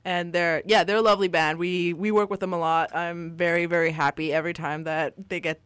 and 0.04 0.30
they're 0.30 0.62
yeah 0.66 0.84
they're 0.84 0.98
a 0.98 1.02
lovely 1.02 1.28
band. 1.28 1.58
We 1.58 1.94
we 1.94 2.10
work 2.10 2.28
with 2.28 2.40
them 2.40 2.52
a 2.52 2.58
lot. 2.58 2.94
I'm 2.94 3.34
very 3.34 3.64
very 3.64 3.90
happy 3.90 4.30
every 4.30 4.52
time 4.52 4.84
that 4.84 5.14
they 5.30 5.40
get. 5.40 5.62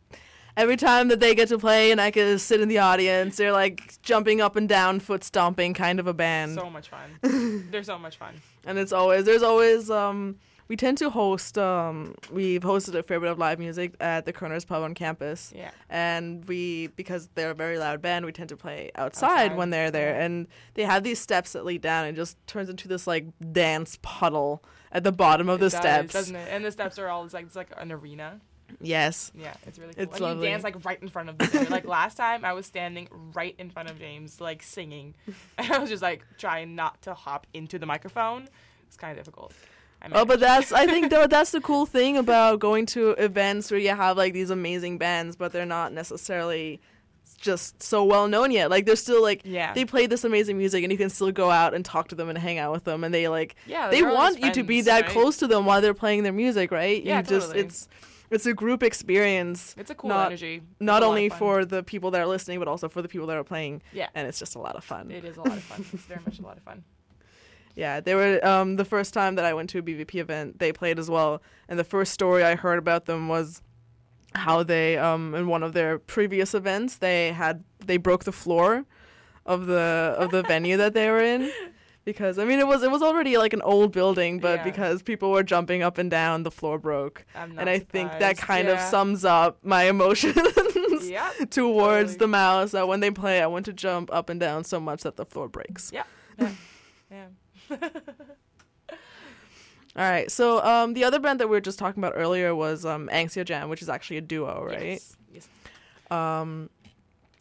Every 0.56 0.76
time 0.76 1.08
that 1.08 1.18
they 1.18 1.34
get 1.34 1.48
to 1.48 1.58
play 1.58 1.90
and 1.90 2.00
I 2.00 2.12
can 2.12 2.38
sit 2.38 2.60
in 2.60 2.68
the 2.68 2.78
audience, 2.78 3.38
they're 3.38 3.52
like 3.52 4.00
jumping 4.02 4.40
up 4.40 4.54
and 4.54 4.68
down, 4.68 5.00
foot 5.00 5.24
stomping, 5.24 5.74
kind 5.74 5.98
of 5.98 6.06
a 6.06 6.14
band. 6.14 6.54
So 6.54 6.70
much 6.70 6.90
fun. 6.90 7.68
They're 7.72 7.82
so 7.82 7.98
much 7.98 8.18
fun. 8.18 8.34
and 8.66 8.78
it's 8.78 8.92
always 8.92 9.24
there's 9.24 9.42
always 9.42 9.90
um 9.90 10.36
we 10.68 10.76
tend 10.76 10.98
to 10.98 11.10
host 11.10 11.58
um 11.58 12.14
we've 12.30 12.62
hosted 12.62 12.94
a 12.94 13.02
fair 13.02 13.20
bit 13.20 13.30
of 13.30 13.38
live 13.38 13.58
music 13.58 13.94
at 14.00 14.24
the 14.24 14.32
Koerner's 14.32 14.64
Pub 14.64 14.82
on 14.82 14.94
campus. 14.94 15.52
Yeah. 15.54 15.70
And 15.90 16.44
we 16.46 16.88
because 16.88 17.28
they're 17.34 17.50
a 17.50 17.54
very 17.54 17.78
loud 17.78 18.00
band, 18.02 18.24
we 18.24 18.32
tend 18.32 18.48
to 18.50 18.56
play 18.56 18.90
outside, 18.94 19.46
Outside, 19.46 19.56
when 19.56 19.70
they're 19.70 19.90
there. 19.90 20.18
And 20.18 20.46
they 20.74 20.84
have 20.84 21.02
these 21.02 21.18
steps 21.18 21.52
that 21.52 21.64
lead 21.64 21.82
down 21.82 22.06
and 22.06 22.16
just 22.16 22.36
turns 22.46 22.68
into 22.68 22.88
this 22.88 23.06
like 23.06 23.26
dance 23.52 23.98
puddle 24.02 24.62
at 24.90 25.04
the 25.04 25.12
bottom 25.12 25.48
of 25.48 25.60
the 25.60 25.66
does, 25.66 25.74
steps. 25.74 26.12
doesn't 26.12 26.36
it? 26.36 26.48
And 26.50 26.64
the 26.64 26.72
steps 26.72 26.98
are 26.98 27.08
all 27.08 27.24
it's 27.24 27.34
like 27.34 27.46
it's 27.46 27.56
like 27.56 27.70
an 27.76 27.92
arena. 27.92 28.40
Yes. 28.80 29.32
Yeah, 29.34 29.54
it's 29.66 29.78
really 29.78 29.94
cool. 29.94 30.02
It's 30.02 30.14
and 30.14 30.20
lovely. 30.22 30.46
you 30.46 30.52
dance 30.52 30.64
like 30.64 30.84
right 30.84 31.00
in 31.02 31.08
front 31.08 31.28
of 31.28 31.38
the 31.38 31.66
like 31.70 31.84
last 31.84 32.16
time, 32.16 32.44
I 32.44 32.52
was 32.52 32.66
standing 32.66 33.08
right 33.34 33.54
in 33.58 33.70
front 33.70 33.90
of 33.90 33.98
James, 33.98 34.40
like 34.40 34.62
singing, 34.62 35.14
and 35.58 35.70
I 35.72 35.78
was 35.78 35.90
just 35.90 36.02
like 36.02 36.24
trying 36.38 36.74
not 36.74 37.02
to 37.02 37.14
hop 37.14 37.46
into 37.52 37.78
the 37.78 37.86
microphone. 37.86 38.48
It's 38.86 38.96
kind 38.96 39.10
of 39.10 39.18
difficult. 39.24 39.52
Oh, 40.12 40.24
but 40.24 40.40
that's 40.40 40.72
I 40.72 40.86
think 40.86 41.10
though 41.14 41.26
that's 41.26 41.50
the 41.52 41.60
cool 41.60 41.86
thing 41.86 42.16
about 42.16 42.58
going 42.60 42.86
to 42.86 43.10
events 43.10 43.70
where 43.70 43.78
you 43.80 43.90
have 43.90 44.16
like 44.16 44.32
these 44.32 44.50
amazing 44.50 44.98
bands, 44.98 45.36
but 45.36 45.52
they're 45.52 45.66
not 45.66 45.92
necessarily 45.92 46.80
just 47.38 47.82
so 47.82 48.04
well 48.04 48.28
known 48.28 48.50
yet. 48.52 48.70
Like 48.70 48.86
they're 48.86 48.96
still 48.96 49.20
like 49.22 49.42
Yeah. 49.44 49.72
they 49.74 49.84
play 49.84 50.06
this 50.06 50.24
amazing 50.24 50.58
music, 50.58 50.82
and 50.84 50.92
you 50.92 50.98
can 50.98 51.10
still 51.10 51.32
go 51.32 51.50
out 51.50 51.74
and 51.74 51.84
talk 51.84 52.08
to 52.08 52.14
them 52.14 52.28
and 52.28 52.38
hang 52.38 52.58
out 52.58 52.72
with 52.72 52.84
them, 52.84 53.04
and 53.04 53.12
they 53.12 53.28
like 53.28 53.56
yeah, 53.66 53.90
they 53.90 54.02
want 54.02 54.36
just 54.36 54.44
you 54.46 54.62
to 54.62 54.66
be 54.66 54.80
that 54.82 55.02
right? 55.02 55.10
close 55.10 55.36
to 55.38 55.46
them 55.46 55.66
while 55.66 55.80
they're 55.80 55.94
playing 55.94 56.22
their 56.22 56.32
music, 56.32 56.70
right? 56.70 57.02
Yeah, 57.02 57.18
you 57.18 57.22
just 57.24 57.48
totally. 57.48 57.64
it's 57.66 57.88
it's 58.30 58.46
a 58.46 58.54
group 58.54 58.82
experience. 58.82 59.74
It's 59.76 59.90
a 59.90 59.94
cool 59.94 60.08
not- 60.10 60.26
energy. 60.28 60.62
Not 60.80 61.02
only 61.02 61.28
for 61.28 61.64
the 61.64 61.82
people 61.82 62.12
that 62.12 62.20
are 62.20 62.26
listening, 62.26 62.58
but 62.60 62.68
also 62.68 62.88
for 62.88 63.02
the 63.02 63.08
people 63.08 63.26
that 63.26 63.36
are 63.36 63.44
playing, 63.44 63.82
yeah, 63.92 64.08
and 64.14 64.26
it's 64.28 64.38
just 64.38 64.54
a 64.54 64.58
lot 64.60 64.76
of 64.76 64.84
fun. 64.84 65.10
it 65.10 65.24
is 65.24 65.36
a 65.36 65.40
lot 65.42 65.56
of 65.56 65.62
fun. 65.64 65.84
It's 65.92 66.04
very 66.04 66.20
much 66.24 66.38
a 66.38 66.42
lot 66.42 66.56
of 66.56 66.62
fun. 66.62 66.84
Yeah, 67.74 68.00
they 68.00 68.14
were 68.14 68.44
um, 68.46 68.76
the 68.76 68.84
first 68.84 69.14
time 69.14 69.34
that 69.36 69.44
I 69.44 69.54
went 69.54 69.70
to 69.70 69.78
a 69.78 69.82
BVP 69.82 70.16
event. 70.16 70.58
They 70.58 70.72
played 70.72 70.98
as 70.98 71.08
well, 71.08 71.42
and 71.68 71.78
the 71.78 71.84
first 71.84 72.12
story 72.12 72.44
I 72.44 72.54
heard 72.54 72.78
about 72.78 73.06
them 73.06 73.28
was 73.28 73.62
how 74.34 74.62
they 74.62 74.96
um, 74.98 75.34
in 75.34 75.46
one 75.46 75.62
of 75.62 75.72
their 75.74 75.98
previous 75.98 76.54
events 76.54 76.96
they 76.96 77.32
had 77.32 77.62
they 77.84 77.98
broke 77.98 78.24
the 78.24 78.32
floor 78.32 78.86
of 79.44 79.66
the 79.66 80.14
of 80.18 80.30
the 80.30 80.42
venue 80.42 80.76
that 80.78 80.94
they 80.94 81.10
were 81.10 81.20
in 81.22 81.50
because 82.06 82.38
I 82.38 82.44
mean 82.46 82.58
it 82.58 82.66
was 82.66 82.82
it 82.82 82.90
was 82.90 83.02
already 83.02 83.36
like 83.36 83.52
an 83.52 83.60
old 83.62 83.92
building, 83.92 84.38
but 84.40 84.58
Yeah. 84.60 84.64
because 84.64 85.02
people 85.02 85.30
were 85.32 85.42
jumping 85.42 85.82
up 85.82 85.98
and 85.98 86.10
down, 86.10 86.42
the 86.44 86.50
floor 86.50 86.78
broke, 86.78 87.24
and 87.34 87.68
I 87.68 87.78
think 87.78 88.10
that 88.20 88.36
surprised. 88.38 88.40
kind 88.40 88.68
of 88.68 88.80
sums 88.80 89.24
up 89.24 89.58
my 89.64 89.84
emotions. 89.84 90.36
Yeah. 91.10 91.30
Towards 91.50 92.12
Totally. 92.12 92.16
the 92.18 92.28
mouths, 92.28 92.72
that 92.72 92.86
when 92.88 93.00
they 93.00 93.10
play, 93.10 93.42
I 93.42 93.46
want 93.46 93.64
to 93.66 93.72
jump 93.72 94.08
up 94.12 94.30
and 94.30 94.38
down 94.38 94.62
so 94.64 94.78
much 94.80 95.02
that 95.02 95.16
the 95.16 95.24
floor 95.26 95.48
breaks. 95.48 95.90
Yeah. 95.98 96.04
Yeah. 97.10 97.26
All 99.94 100.10
right. 100.10 100.30
So 100.30 100.64
um, 100.64 100.94
the 100.94 101.04
other 101.04 101.18
band 101.18 101.40
that 101.40 101.48
we 101.48 101.56
were 101.56 101.60
just 101.60 101.78
talking 101.78 102.02
about 102.02 102.14
earlier 102.16 102.54
was 102.54 102.86
um, 102.86 103.10
Jam, 103.10 103.68
which 103.68 103.82
is 103.82 103.88
actually 103.88 104.16
a 104.18 104.20
duo, 104.22 104.64
right? 104.64 104.82
Yes. 104.82 105.16
yes. 105.32 105.48
Um, 106.10 106.70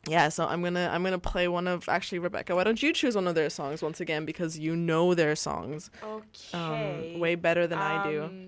yeah. 0.07 0.29
So 0.29 0.45
I'm 0.45 0.61
gonna 0.61 0.89
I'm 0.91 1.03
gonna 1.03 1.19
play 1.19 1.47
one 1.47 1.67
of 1.67 1.87
actually 1.87 2.19
Rebekka. 2.19 2.55
Why 2.55 2.63
don't 2.63 2.81
you 2.81 2.91
choose 2.91 3.15
one 3.15 3.27
of 3.27 3.35
their 3.35 3.49
songs 3.49 3.81
once 3.81 4.01
again 4.01 4.25
because 4.25 4.59
you 4.59 4.75
know 4.75 5.13
their 5.13 5.35
songs 5.35 5.89
Okay. 6.03 6.57
um, 6.57 7.19
way 7.19 7.35
better 7.35 7.67
than 7.67 7.79
I 7.79 8.03
do. 8.03 8.23
Um, 8.23 8.47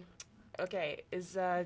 Okay, 0.60 1.02
is 1.12 1.36
uh 1.36 1.64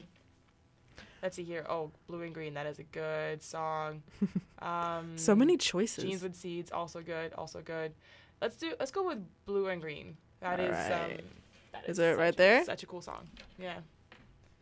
let's 1.21 1.35
see 1.35 1.43
here. 1.43 1.65
Oh, 1.69 1.91
Blue 2.07 2.21
and 2.21 2.33
Green, 2.33 2.53
that 2.53 2.65
is 2.65 2.79
a 2.79 2.83
good 2.83 3.41
song. 3.41 4.03
Um 4.59 5.17
So 5.17 5.35
many 5.35 5.55
choices. 5.57 6.03
Jeans 6.03 6.23
with 6.23 6.35
Seeds, 6.35 6.71
also 6.71 7.01
good, 7.01 7.31
also 7.33 7.61
good. 7.61 7.93
Let's 8.41 8.55
do 8.57 8.73
let's 8.79 8.91
go 8.91 9.05
with 9.07 9.19
Blue 9.45 9.67
and 9.67 9.81
Green. 9.81 10.17
That 10.41 10.59
is 10.59 10.75
Alright. 10.75 11.19
um 11.19 11.25
that 11.73 11.89
Is 11.89 11.99
it 11.99 12.11
such 12.13 12.17
right 12.19 12.33
a- 12.33 12.37
there? 12.37 12.63
Such 12.65 12.83
a 12.83 12.85
cool 12.85 13.01
song. 13.01 13.27
Yeah. 13.59 13.79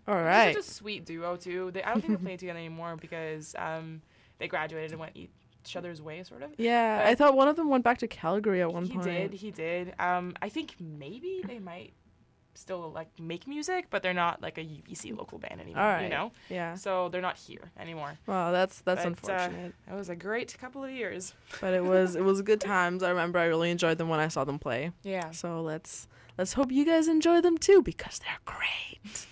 All 0.07 0.15
right. 0.15 0.55
Such 0.55 0.65
a 0.65 0.71
sweet 0.71 1.05
duo 1.05 1.35
too. 1.35 1.71
They 1.71 1.83
I 1.83 1.89
don't 1.91 2.01
think 2.01 2.09
they're 2.13 2.17
playing 2.23 2.37
together 2.37 2.59
anymore 2.59 2.95
because 2.99 3.55
um 3.57 4.01
they 4.39 4.47
graduated 4.47 4.91
and 4.91 4.99
went 4.99 5.13
each 5.15 5.75
other's 5.75 6.01
way 6.01 6.21
sort 6.23 6.43
of. 6.43 6.51
Yeah, 6.57 6.99
but- 6.99 7.07
I 7.07 7.15
thought 7.15 7.35
one 7.35 7.47
of 7.47 7.55
them 7.55 7.69
went 7.69 7.83
back 7.83 7.97
to 7.99 8.07
Calgary 8.07 8.61
at 8.61 8.71
one 8.71 8.85
he 8.85 8.93
point. 8.93 9.07
He 9.07 9.11
did, 9.13 9.33
he 9.33 9.51
did. 9.51 9.93
Um 9.99 10.35
I 10.41 10.49
think 10.49 10.75
maybe 10.79 11.41
they 11.45 11.59
might 11.59 11.93
still 12.57 12.91
like 12.93 13.07
make 13.19 13.47
music, 13.47 13.87
but 13.89 14.01
they're 14.03 14.13
not 14.13 14.41
like 14.41 14.57
a 14.57 14.61
UBC 14.61 15.15
local 15.17 15.37
band 15.37 15.61
anymore. 15.61 15.83
Right. 15.83 16.03
You 16.03 16.09
know? 16.09 16.31
Yeah. 16.49 16.75
So 16.75 17.09
they're 17.09 17.21
not 17.21 17.37
here 17.37 17.71
anymore. 17.79 18.17
Well, 18.27 18.51
that's 18.51 18.81
that's 18.81 18.99
But, 19.03 19.05
uh, 19.05 19.09
unfortunate. 19.09 19.73
It 19.89 19.93
was 19.93 20.09
a 20.09 20.15
great 20.15 20.57
couple 20.59 20.83
of 20.83 20.91
years. 20.91 21.33
but 21.61 21.73
it 21.73 21.83
was 21.83 22.15
it 22.15 22.23
was 22.23 22.41
good 22.41 22.61
times. 22.61 23.03
I 23.03 23.09
remember 23.09 23.39
I 23.39 23.45
really 23.45 23.71
enjoyed 23.71 23.97
them 23.97 24.09
when 24.09 24.19
I 24.19 24.27
saw 24.27 24.43
them 24.43 24.59
play. 24.59 24.91
Yeah. 25.03 25.31
So 25.31 25.61
let's 25.61 26.07
let's 26.37 26.53
hope 26.53 26.71
you 26.71 26.85
guys 26.85 27.07
enjoy 27.07 27.41
them 27.41 27.57
too 27.57 27.81
because 27.81 28.19
they're 28.19 28.39
great. 28.45 29.27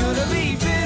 Gonna 0.00 0.26
be 0.30 0.77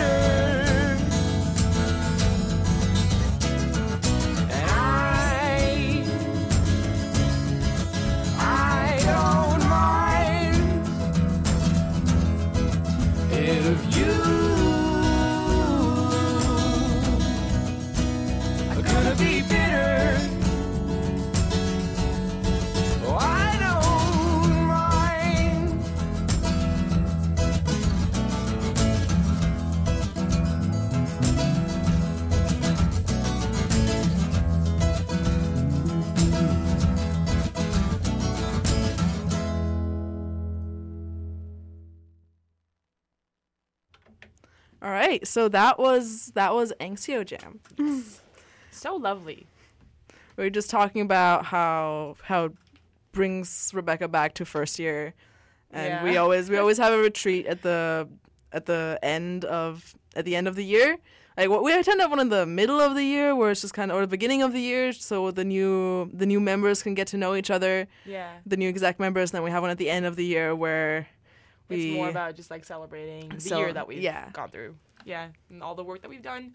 right, 45.13 45.27
so 45.27 45.49
that 45.49 45.79
was 45.79 46.33
that 46.35 46.55
was 46.55 46.73
Anzio 46.81 47.25
Jam. 47.25 47.61
Mm. 47.77 48.19
So 48.71 48.97
lovely. 48.97 49.47
We 50.37 50.45
were 50.45 50.51
just 50.51 50.71
talking 50.71 51.03
about 51.03 51.47
how 51.47 52.17
how 52.23 52.45
it 52.47 52.53
brings 53.13 53.73
Rebekka 53.73 54.11
back 54.11 54.35
to 54.35 54.45
first 54.45 54.79
year, 54.79 55.15
and 55.71 56.05
we 56.05 56.17
always 56.17 56.49
we 56.51 56.57
always 56.63 56.79
have 56.79 56.93
a 56.93 56.99
retreat 56.99 57.47
at 57.47 57.63
the 57.63 58.09
at 58.53 58.67
the 58.67 58.99
end 59.03 59.45
of 59.45 59.95
at 60.17 60.25
the 60.25 60.35
end 60.37 60.49
of 60.49 60.55
the 60.57 60.65
year. 60.65 60.99
Like 61.37 61.49
what 61.49 61.63
we 61.65 61.73
tend 61.73 61.87
to 61.99 62.03
have 62.03 62.11
one 62.11 62.21
in 62.21 62.29
the 62.29 62.45
middle 62.45 62.79
of 62.81 62.95
the 62.95 63.05
year, 63.05 63.35
where 63.35 63.51
it's 63.51 63.63
just 63.63 63.73
kind 63.73 63.91
of 63.91 63.97
or 63.97 64.03
the 64.03 64.07
beginning 64.07 64.43
of 64.43 64.53
the 64.53 64.61
year, 64.61 64.93
so 64.93 65.31
the 65.31 65.45
new 65.45 66.11
the 66.13 66.27
new 66.27 66.41
members 66.41 66.83
can 66.83 66.95
get 66.95 67.07
to 67.09 67.17
know 67.17 67.35
each 67.35 67.51
other, 67.51 67.89
Yeah. 68.05 68.31
the 68.45 68.57
new 68.59 68.69
exact 68.69 69.01
members. 69.01 69.31
And 69.31 69.37
then 69.37 69.43
we 69.43 69.51
have 69.51 69.63
one 69.63 69.71
at 69.71 69.79
the 69.79 69.89
end 69.89 70.05
of 70.05 70.17
the 70.17 70.27
year 70.27 70.55
where 70.55 71.09
we 71.71 71.77
It's 71.93 71.97
more 71.97 72.11
about 72.11 72.37
just 72.37 72.51
like 72.51 72.65
celebrating 72.65 73.31
the 73.31 73.41
So, 73.41 73.59
year 73.61 73.73
that 73.73 73.89
we've 73.89 74.03
yeah. 74.03 74.29
gone 74.33 74.51
through. 74.51 74.77
Yeah, 75.05 75.29
and 75.51 75.63
all 75.63 75.75
the 75.75 75.85
work 75.85 76.03
that 76.03 76.09
we've 76.11 76.23
done. 76.23 76.53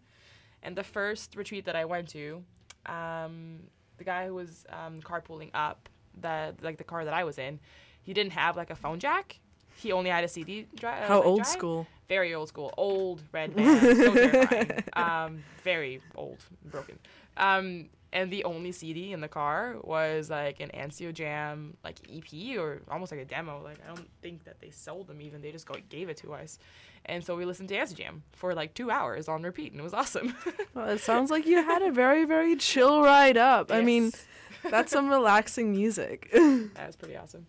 And 0.64 0.76
the 0.76 0.84
first 0.84 1.36
retreat 1.36 1.66
that 1.66 1.76
I 1.76 1.86
went 1.86 2.10
to, 2.10 2.44
um, 2.86 3.60
the 3.98 4.04
guy 4.04 4.26
who 4.28 4.34
was 4.36 4.66
um, 4.70 5.02
carpooling 5.02 5.52
up, 5.54 5.90
the 6.20 6.56
like 6.62 6.78
the 6.78 6.84
car 6.84 7.06
that 7.06 7.14
I 7.14 7.24
was 7.24 7.38
in, 7.38 7.60
he 8.04 8.14
didn't 8.14 8.34
have 8.34 8.58
like 8.58 8.70
a 8.70 8.76
phone 8.76 9.00
jack. 9.00 9.40
He 9.76 9.92
only 9.92 10.10
had 10.10 10.24
a 10.24 10.28
CD 10.28 10.66
drive. 10.76 11.08
how 11.08 11.22
old 11.22 11.46
school. 11.46 11.86
Very 12.10 12.34
old 12.34 12.48
school. 12.48 12.74
Old 12.78 13.22
red 13.32 13.54
van. 13.56 13.96
so 13.96 14.14
terrifying. 14.14 14.84
Um, 14.94 15.44
very 15.64 16.02
old, 16.16 16.40
broken. 16.66 16.98
Um, 17.36 17.90
and 18.14 18.32
the 18.32 18.44
only 18.46 18.72
CD 18.72 19.12
in 19.12 19.20
the 19.20 19.28
car 19.28 19.76
was 19.84 20.30
like 20.30 20.60
an 20.60 20.70
Anzio 20.74 21.14
Jam 21.14 21.76
like 21.84 21.98
EP 22.10 22.58
or 22.58 22.82
almost 22.90 23.12
like 23.12 23.22
a 23.22 23.26
demo. 23.26 23.62
Like 23.64 23.80
I 23.84 23.94
don't 23.94 24.10
think 24.22 24.46
that 24.46 24.60
they 24.62 24.70
sold 24.70 25.08
them 25.08 25.22
even. 25.22 25.42
They 25.42 25.52
just 25.52 25.66
go, 25.66 25.76
gave 25.90 26.10
it 26.10 26.18
to 26.18 26.34
us, 26.34 26.58
and 27.06 27.24
so 27.24 27.36
we 27.36 27.46
listened 27.46 27.70
to 27.70 27.76
Anzio 27.76 27.96
Jam 27.96 28.24
for 28.32 28.54
like 28.54 28.74
two 28.74 28.90
hours 28.90 29.28
on 29.28 29.44
repeat, 29.44 29.72
and 29.72 29.80
it 29.80 29.84
was 29.84 29.94
awesome. 29.94 30.36
Well, 30.74 30.90
it 30.90 31.00
sounds 31.00 31.32
like 31.32 31.48
you 31.48 31.56
had 31.56 31.82
a 31.82 31.92
very, 31.92 32.24
very 32.26 32.56
chill 32.56 33.02
ride 33.02 33.36
up. 33.36 33.72
I 33.72 33.82
mean, 33.82 34.12
that's 34.70 34.92
some 34.92 35.10
relaxing 35.10 35.72
music. 35.72 36.30
that 36.34 36.86
was 36.86 36.96
pretty 36.96 37.18
awesome. 37.18 37.48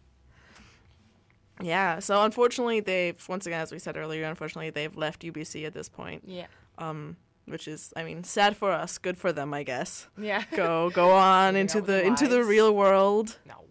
yeah. 1.62 1.98
So 1.98 2.22
unfortunately, 2.22 2.80
they've 2.80 3.28
once 3.28 3.46
again, 3.46 3.60
as 3.60 3.70
we 3.70 3.78
said 3.78 3.98
earlier, 3.98 4.24
unfortunately 4.24 4.70
they've 4.70 4.96
left 4.96 5.20
UBC 5.22 5.66
at 5.66 5.74
this 5.74 5.90
point. 5.90 6.22
Yeah. 6.26 6.46
Um, 6.78 7.16
which 7.50 7.66
is, 7.68 7.92
I 7.96 8.04
mean, 8.04 8.24
sad 8.24 8.56
for 8.56 8.70
us, 8.72 8.98
good 8.98 9.16
for 9.18 9.32
them, 9.32 9.52
I 9.54 9.62
guess. 9.62 10.08
Yeah. 10.20 10.44
Go, 10.54 10.90
go 10.90 11.10
on 11.12 11.56
into 11.62 11.80
the 11.80 12.02
into 12.04 12.26
the 12.28 12.42
real 12.44 12.74
world. 12.74 13.38
No. 13.46 13.64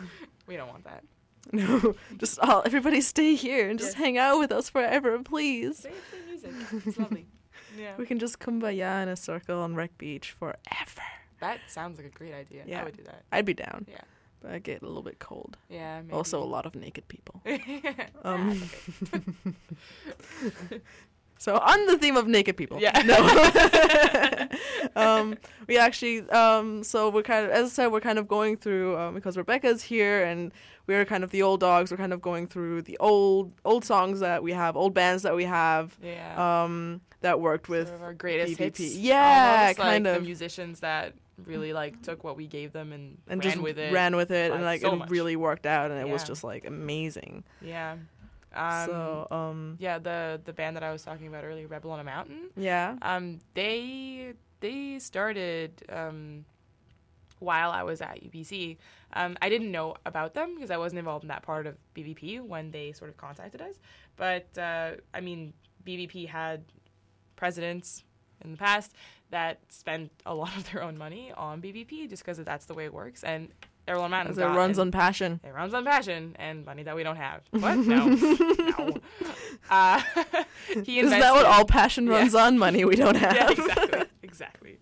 we 0.46 0.56
don't 0.56 0.68
want 0.68 0.84
that. 0.84 1.04
No, 1.52 1.94
just 2.18 2.38
all 2.38 2.62
everybody 2.64 3.00
stay 3.00 3.34
here 3.34 3.68
and 3.68 3.78
just 3.78 3.96
Yeah. 3.98 4.04
hang 4.04 4.18
out 4.18 4.38
with 4.38 4.52
us 4.52 4.70
forever, 4.70 5.18
please. 5.22 5.86
Music. 6.28 6.52
It's 6.86 6.98
lovely. 6.98 7.26
Yeah. 7.78 7.94
We 7.96 8.04
can 8.04 8.18
just 8.18 8.38
kumbaya 8.38 9.02
in 9.02 9.08
a 9.08 9.16
circle 9.16 9.58
on 9.60 9.74
Wreck 9.74 9.96
Beach 9.96 10.32
forever. 10.38 11.08
That 11.40 11.58
sounds 11.68 11.96
like 11.96 12.06
a 12.06 12.10
great 12.10 12.34
idea. 12.34 12.64
Yeah. 12.66 12.82
I 12.82 12.84
would 12.84 12.96
do 12.98 13.02
that. 13.04 13.22
I'd 13.32 13.46
be 13.46 13.54
down. 13.54 13.86
Yeah. 13.88 14.02
But 14.42 14.50
I 14.50 14.58
get 14.58 14.82
a 14.82 14.86
little 14.86 15.02
bit 15.02 15.18
cold. 15.18 15.56
Yeah. 15.70 16.02
Maybe. 16.02 16.12
Also, 16.12 16.42
a 16.42 16.44
lot 16.44 16.66
of 16.66 16.74
naked 16.74 17.08
people. 17.08 17.40
um. 18.24 18.62
So 21.42 21.58
on 21.58 21.86
the 21.86 21.98
theme 21.98 22.16
of 22.16 22.28
naked 22.28 22.56
people. 22.56 22.80
Yeah. 22.80 23.02
No. 23.02 24.48
um, 24.96 25.36
we 25.66 25.76
actually 25.76 26.20
um, 26.30 26.84
so 26.84 27.10
we're 27.10 27.24
kind 27.24 27.44
of 27.44 27.50
as 27.50 27.66
I 27.66 27.68
said 27.68 27.86
we're 27.88 28.00
kind 28.00 28.20
of 28.20 28.28
going 28.28 28.56
through 28.56 28.96
um, 28.96 29.14
because 29.14 29.36
Rebekka's 29.36 29.82
here 29.82 30.22
and 30.22 30.52
we're 30.86 31.04
kind 31.04 31.24
of 31.24 31.30
the 31.32 31.42
old 31.42 31.58
dogs. 31.58 31.90
We're 31.90 31.96
kind 31.96 32.12
of 32.12 32.22
going 32.22 32.46
through 32.46 32.82
the 32.82 32.96
old 32.98 33.50
old 33.64 33.84
songs 33.84 34.20
that 34.20 34.44
we 34.44 34.52
have, 34.52 34.76
old 34.76 34.94
bands 34.94 35.24
that 35.24 35.34
we 35.34 35.42
have 35.42 35.98
yeah. 36.00 36.62
um, 36.62 37.00
that 37.22 37.40
worked 37.40 37.68
with. 37.68 37.88
sort 37.88 37.98
of 37.98 38.04
our 38.04 38.14
greatest 38.14 38.52
BVP. 38.52 38.58
hits. 38.58 38.96
Yeah, 38.96 39.62
almost, 39.62 39.78
kind 39.78 40.04
like 40.04 40.14
of. 40.14 40.22
the 40.22 40.24
musicians 40.24 40.78
that 40.78 41.14
really 41.44 41.72
like 41.72 42.00
took 42.02 42.22
what 42.22 42.36
we 42.36 42.46
gave 42.46 42.72
them 42.72 42.92
and, 42.92 43.18
and 43.26 43.44
ran 43.44 43.52
just 43.52 43.60
with 43.60 43.78
it. 43.80 43.92
ran 43.92 44.14
with 44.14 44.30
it, 44.30 44.52
and 44.52 44.62
like, 44.62 44.80
like 44.80 44.80
so 44.82 44.92
it 44.92 44.96
much. 44.96 45.10
really 45.10 45.34
worked 45.34 45.66
out, 45.66 45.90
and 45.90 45.98
it 45.98 46.08
was 46.08 46.22
just 46.22 46.44
like 46.44 46.66
amazing. 46.66 47.42
Yeah. 47.60 47.96
Um, 48.54 48.86
so 48.86 49.26
um, 49.30 49.76
yeah, 49.80 49.98
the 49.98 50.40
the 50.44 50.52
band 50.52 50.76
that 50.76 50.82
I 50.82 50.92
was 50.92 51.02
talking 51.02 51.26
about 51.26 51.44
earlier, 51.44 51.66
Rebel 51.66 51.90
on 51.90 52.00
a 52.00 52.04
Mountain. 52.04 52.50
yeah, 52.56 52.96
Um, 53.02 53.38
they 53.54 54.34
they 54.60 54.98
started 54.98 55.82
um, 55.88 56.44
while 57.38 57.70
I 57.70 57.82
was 57.82 58.00
at 58.00 58.22
UBC. 58.22 58.76
Um, 59.14 59.36
I 59.42 59.48
didn't 59.48 59.70
know 59.70 59.94
about 60.06 60.34
them 60.34 60.54
because 60.54 60.70
I 60.70 60.76
wasn't 60.76 61.00
involved 61.00 61.24
in 61.24 61.28
that 61.28 61.42
part 61.42 61.66
of 61.66 61.76
BVP 61.94 62.40
when 62.40 62.70
they 62.70 62.92
sort 62.92 63.10
of 63.10 63.16
contacted 63.16 63.60
us. 63.60 63.74
But 64.16 64.46
uh, 64.56 64.92
I 65.12 65.20
mean, 65.20 65.52
BVP 65.86 66.28
had 66.28 66.64
presidents 67.36 68.04
in 68.44 68.52
the 68.52 68.56
past 68.56 68.94
that 69.30 69.58
spent 69.68 70.10
a 70.26 70.34
lot 70.34 70.56
of 70.56 70.70
their 70.70 70.82
own 70.82 70.96
money 70.96 71.32
on 71.36 71.60
BVP 71.60 72.08
just 72.08 72.22
because 72.24 72.38
that's 72.38 72.66
the 72.66 72.74
way 72.74 72.84
it 72.84 72.94
works. 72.94 73.24
And 73.24 73.48
Errol 73.88 74.14
as 74.14 74.38
it 74.38 74.44
runs 74.44 74.78
on 74.78 74.92
passion. 74.92 75.40
it 75.42 75.52
runs 75.52 75.74
on 75.74 75.84
passion 75.84 76.36
and 76.38 76.64
money 76.64 76.84
that 76.84 76.94
we 76.94 77.02
don't 77.02 77.16
have. 77.16 77.42
What? 77.50 77.78
No. 77.78 78.06
no. 78.08 78.94
Uh, 79.68 80.00
he 80.84 81.00
Isn't 81.00 81.18
that 81.18 81.32
what 81.34 81.46
all 81.46 81.64
passion 81.64 82.06
Yeah. 82.06 82.12
runs 82.18 82.34
on? 82.34 82.58
Money 82.58 82.84
we 82.84 82.94
don't 82.96 83.16
have. 83.26 83.34
yeah, 83.34 83.50
exactly, 83.50 84.04
exactly. 84.22 84.78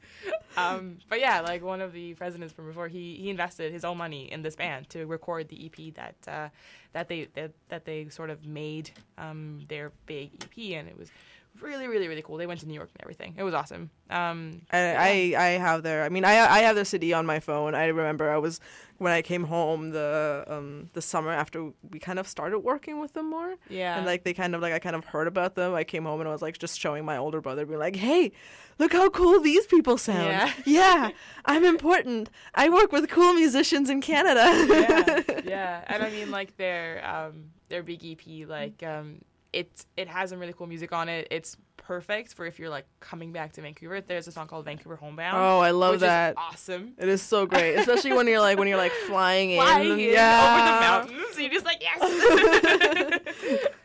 Um, 0.57 0.99
but 1.09 1.21
yeah, 1.21 1.41
like 1.41 1.63
one 1.63 1.81
of 1.81 1.93
the 1.93 2.15
presidents 2.15 2.53
from 2.53 2.67
before, 2.67 2.89
he 2.89 3.17
he 3.17 3.31
invested 3.31 3.73
his 3.73 3.85
own 3.85 3.97
money 3.97 4.31
in 4.31 4.43
this 4.43 4.57
band 4.57 4.91
to 4.91 5.07
record 5.07 5.49
the 5.49 5.65
EP 5.67 5.95
that 5.95 6.17
uh, 6.29 6.49
that 6.93 7.09
they 7.09 7.29
that, 7.35 7.53
that 7.69 7.85
they 7.87 8.09
sort 8.11 8.29
of 8.31 8.45
made 8.45 8.91
um, 9.17 9.61
their 9.69 9.93
big 10.07 10.31
EP, 10.45 10.77
and 10.79 10.89
it 10.89 10.99
was 10.99 11.11
really, 11.62 11.87
really, 11.88 12.09
really 12.09 12.23
cool. 12.23 12.37
They 12.37 12.46
went 12.46 12.61
to 12.61 12.66
New 12.66 12.75
York 12.75 12.90
and 12.94 13.03
everything. 13.03 13.35
It 13.37 13.42
was 13.42 13.55
awesome. 13.55 13.90
Um, 14.09 14.62
I, 14.73 14.79
I 15.37 15.44
I 15.46 15.49
have 15.59 15.83
their 15.83 16.05
I 16.05 16.09
mean 16.09 16.25
I 16.25 16.33
I 16.38 16.61
have 16.61 16.75
their 16.75 16.85
CD 16.85 17.12
on 17.12 17.27
my 17.27 17.40
phone. 17.40 17.75
I 17.75 17.87
remember 17.87 18.31
I 18.31 18.38
was 18.38 18.61
when 18.99 19.12
I 19.12 19.23
came 19.23 19.44
home 19.44 19.90
the 19.90 20.44
um 20.46 20.90
the 20.92 21.03
summer 21.03 21.31
after 21.31 21.70
we 21.90 21.99
kind 21.99 22.18
of 22.18 22.27
started 22.29 22.59
working 22.61 23.01
with 23.01 23.12
them 23.14 23.31
more. 23.31 23.55
yeah, 23.68 23.96
And 23.96 24.07
like 24.07 24.25
they 24.25 24.35
kind 24.35 24.55
of 24.55 24.61
like 24.61 24.73
I 24.73 24.79
kind 24.79 24.96
of 24.96 25.05
heard 25.05 25.27
about 25.27 25.55
them. 25.55 25.75
I 25.75 25.85
came 25.85 26.05
home 26.05 26.20
and 26.20 26.29
I 26.29 26.33
was 26.33 26.42
like 26.42 26.59
just 26.59 26.79
showing 26.79 27.05
my 27.05 27.16
older 27.16 27.40
brother, 27.40 27.64
being 27.64 27.79
like, 27.79 27.96
"Hey, 27.96 28.33
look 28.79 28.92
how 28.92 29.09
cool 29.11 29.40
these 29.40 29.66
people 29.66 29.96
sound. 29.99 30.27
Yeah. 30.29 30.53
yeah 30.66 31.11
I'm 31.44 31.64
important. 31.64 32.31
I 32.55 32.68
work 32.68 32.92
with 32.92 33.09
cool 33.09 33.33
musicians 33.35 33.88
in 33.88 34.01
Canada." 34.01 34.44
yeah, 34.68 35.40
yeah, 35.44 35.85
and 35.87 36.03
I 36.03 36.11
mean 36.11 36.31
like 36.31 36.57
their 36.57 37.05
um 37.07 37.51
their 37.68 37.83
big 37.83 38.05
EP, 38.05 38.49
like 38.49 38.83
um 38.83 39.20
it 39.53 39.85
it 39.97 40.09
has 40.09 40.31
some 40.31 40.39
really 40.39 40.53
cool 40.53 40.67
music 40.67 40.93
on 40.93 41.09
it. 41.09 41.29
It's 41.31 41.57
perfect 41.77 42.35
for 42.35 42.47
if 42.47 42.59
you're 42.59 42.69
like 42.69 42.87
coming 43.01 43.33
back 43.33 43.53
to 43.53 43.63
Vancouver. 43.63 44.01
There's 44.01 44.29
a 44.29 44.33
song 44.33 44.47
called 44.47 44.65
Vancouver 44.65 44.97
Homebound. 44.97 45.37
oh, 45.37 45.59
I 45.61 45.71
love 45.73 45.93
which 45.95 46.01
that. 46.01 46.33
Is 46.33 46.37
awesome. 46.39 46.93
It 46.99 47.09
is 47.09 47.23
so 47.23 47.47
great, 47.47 47.75
especially 47.77 48.13
when 48.13 48.27
you're 48.29 48.41
like 48.41 48.59
when 48.59 48.69
you're 48.69 48.77
like 48.77 48.93
flying, 48.93 49.57
Flying 49.61 49.93
in, 49.93 50.01
in 50.01 50.11
yeah. 50.15 51.01
over 51.01 51.11
the 51.11 51.17
mountains, 51.17 51.39
you're 51.39 51.51
just 51.51 51.65
like 51.65 51.83
yes. 51.83 53.19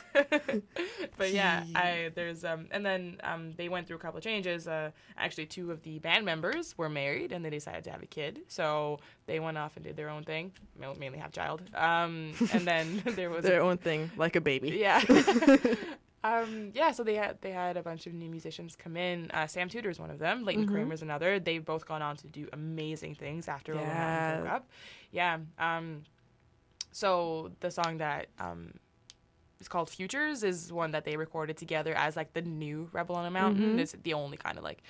but 1.17 1.31
yeah, 1.31 1.63
I 1.75 2.11
there's 2.15 2.43
um 2.43 2.67
and 2.71 2.85
then 2.85 3.17
um 3.23 3.53
they 3.57 3.69
went 3.69 3.87
through 3.87 3.97
a 3.97 3.99
couple 3.99 4.17
of 4.17 4.23
changes. 4.23 4.67
Uh, 4.67 4.91
actually, 5.17 5.45
two 5.45 5.71
of 5.71 5.81
the 5.83 5.99
band 5.99 6.25
members 6.25 6.77
were 6.77 6.89
married 6.89 7.31
and 7.31 7.43
they 7.43 7.49
decided 7.49 7.83
to 7.85 7.91
have 7.91 8.03
a 8.03 8.07
kid, 8.07 8.41
so 8.47 8.99
they 9.25 9.39
went 9.39 9.57
off 9.57 9.75
and 9.75 9.85
did 9.85 9.95
their 9.95 10.09
own 10.09 10.23
thing, 10.23 10.51
mainly 10.99 11.17
have 11.19 11.31
child. 11.31 11.61
Um, 11.73 12.33
and 12.53 12.67
then 12.67 13.01
there 13.15 13.29
was 13.29 13.43
Their 13.43 13.61
a, 13.61 13.65
own 13.67 13.77
thing, 13.77 14.11
like 14.17 14.35
a 14.35 14.41
baby. 14.41 14.69
yeah. 14.71 15.01
Um, 16.23 16.71
yeah, 16.73 16.91
so 16.91 17.03
they 17.03 17.13
had 17.13 17.39
they 17.41 17.51
had 17.51 17.77
a 17.77 17.83
bunch 17.83 18.07
of 18.07 18.13
new 18.15 18.31
musicians 18.31 18.75
come 18.75 18.97
in. 18.97 19.29
Uh, 19.29 19.45
Sam 19.45 19.69
is 19.71 19.99
one 19.99 20.09
of 20.09 20.17
them. 20.17 20.43
Leighton 20.43 20.67
Mhm. 20.67 20.91
is 20.91 21.03
another. 21.03 21.39
They've 21.39 21.63
both 21.63 21.85
gone 21.85 22.01
on 22.01 22.15
to 22.17 22.27
do 22.27 22.47
amazing 22.51 23.13
things 23.13 23.47
after 23.47 23.73
Roller 23.73 23.85
Mountain 23.85 23.99
Yeah. 24.07 24.39
broke 24.41 24.51
up. 24.51 24.69
Yeah. 25.11 25.37
Um, 25.59 26.01
so 26.91 27.51
the 27.59 27.69
song 27.69 27.97
that 27.99 28.25
um, 28.39 28.73
is 29.65 29.69
called 29.69 29.89
Futures 29.89 30.43
is 30.43 30.71
one 30.71 30.91
that 30.91 31.03
they 31.05 31.17
recorded 31.17 31.57
together 31.57 31.93
as 31.95 32.15
like 32.15 32.33
the 32.33 32.41
new 32.43 32.87
Rebel 32.93 33.15
on 33.15 33.25
a 33.25 33.31
Mountain. 33.31 33.75
Mhm. 33.75 33.79
It's 33.79 33.95
the 34.03 34.13
only 34.13 34.37
kind 34.37 34.57
of 34.59 34.63
like 34.63 34.83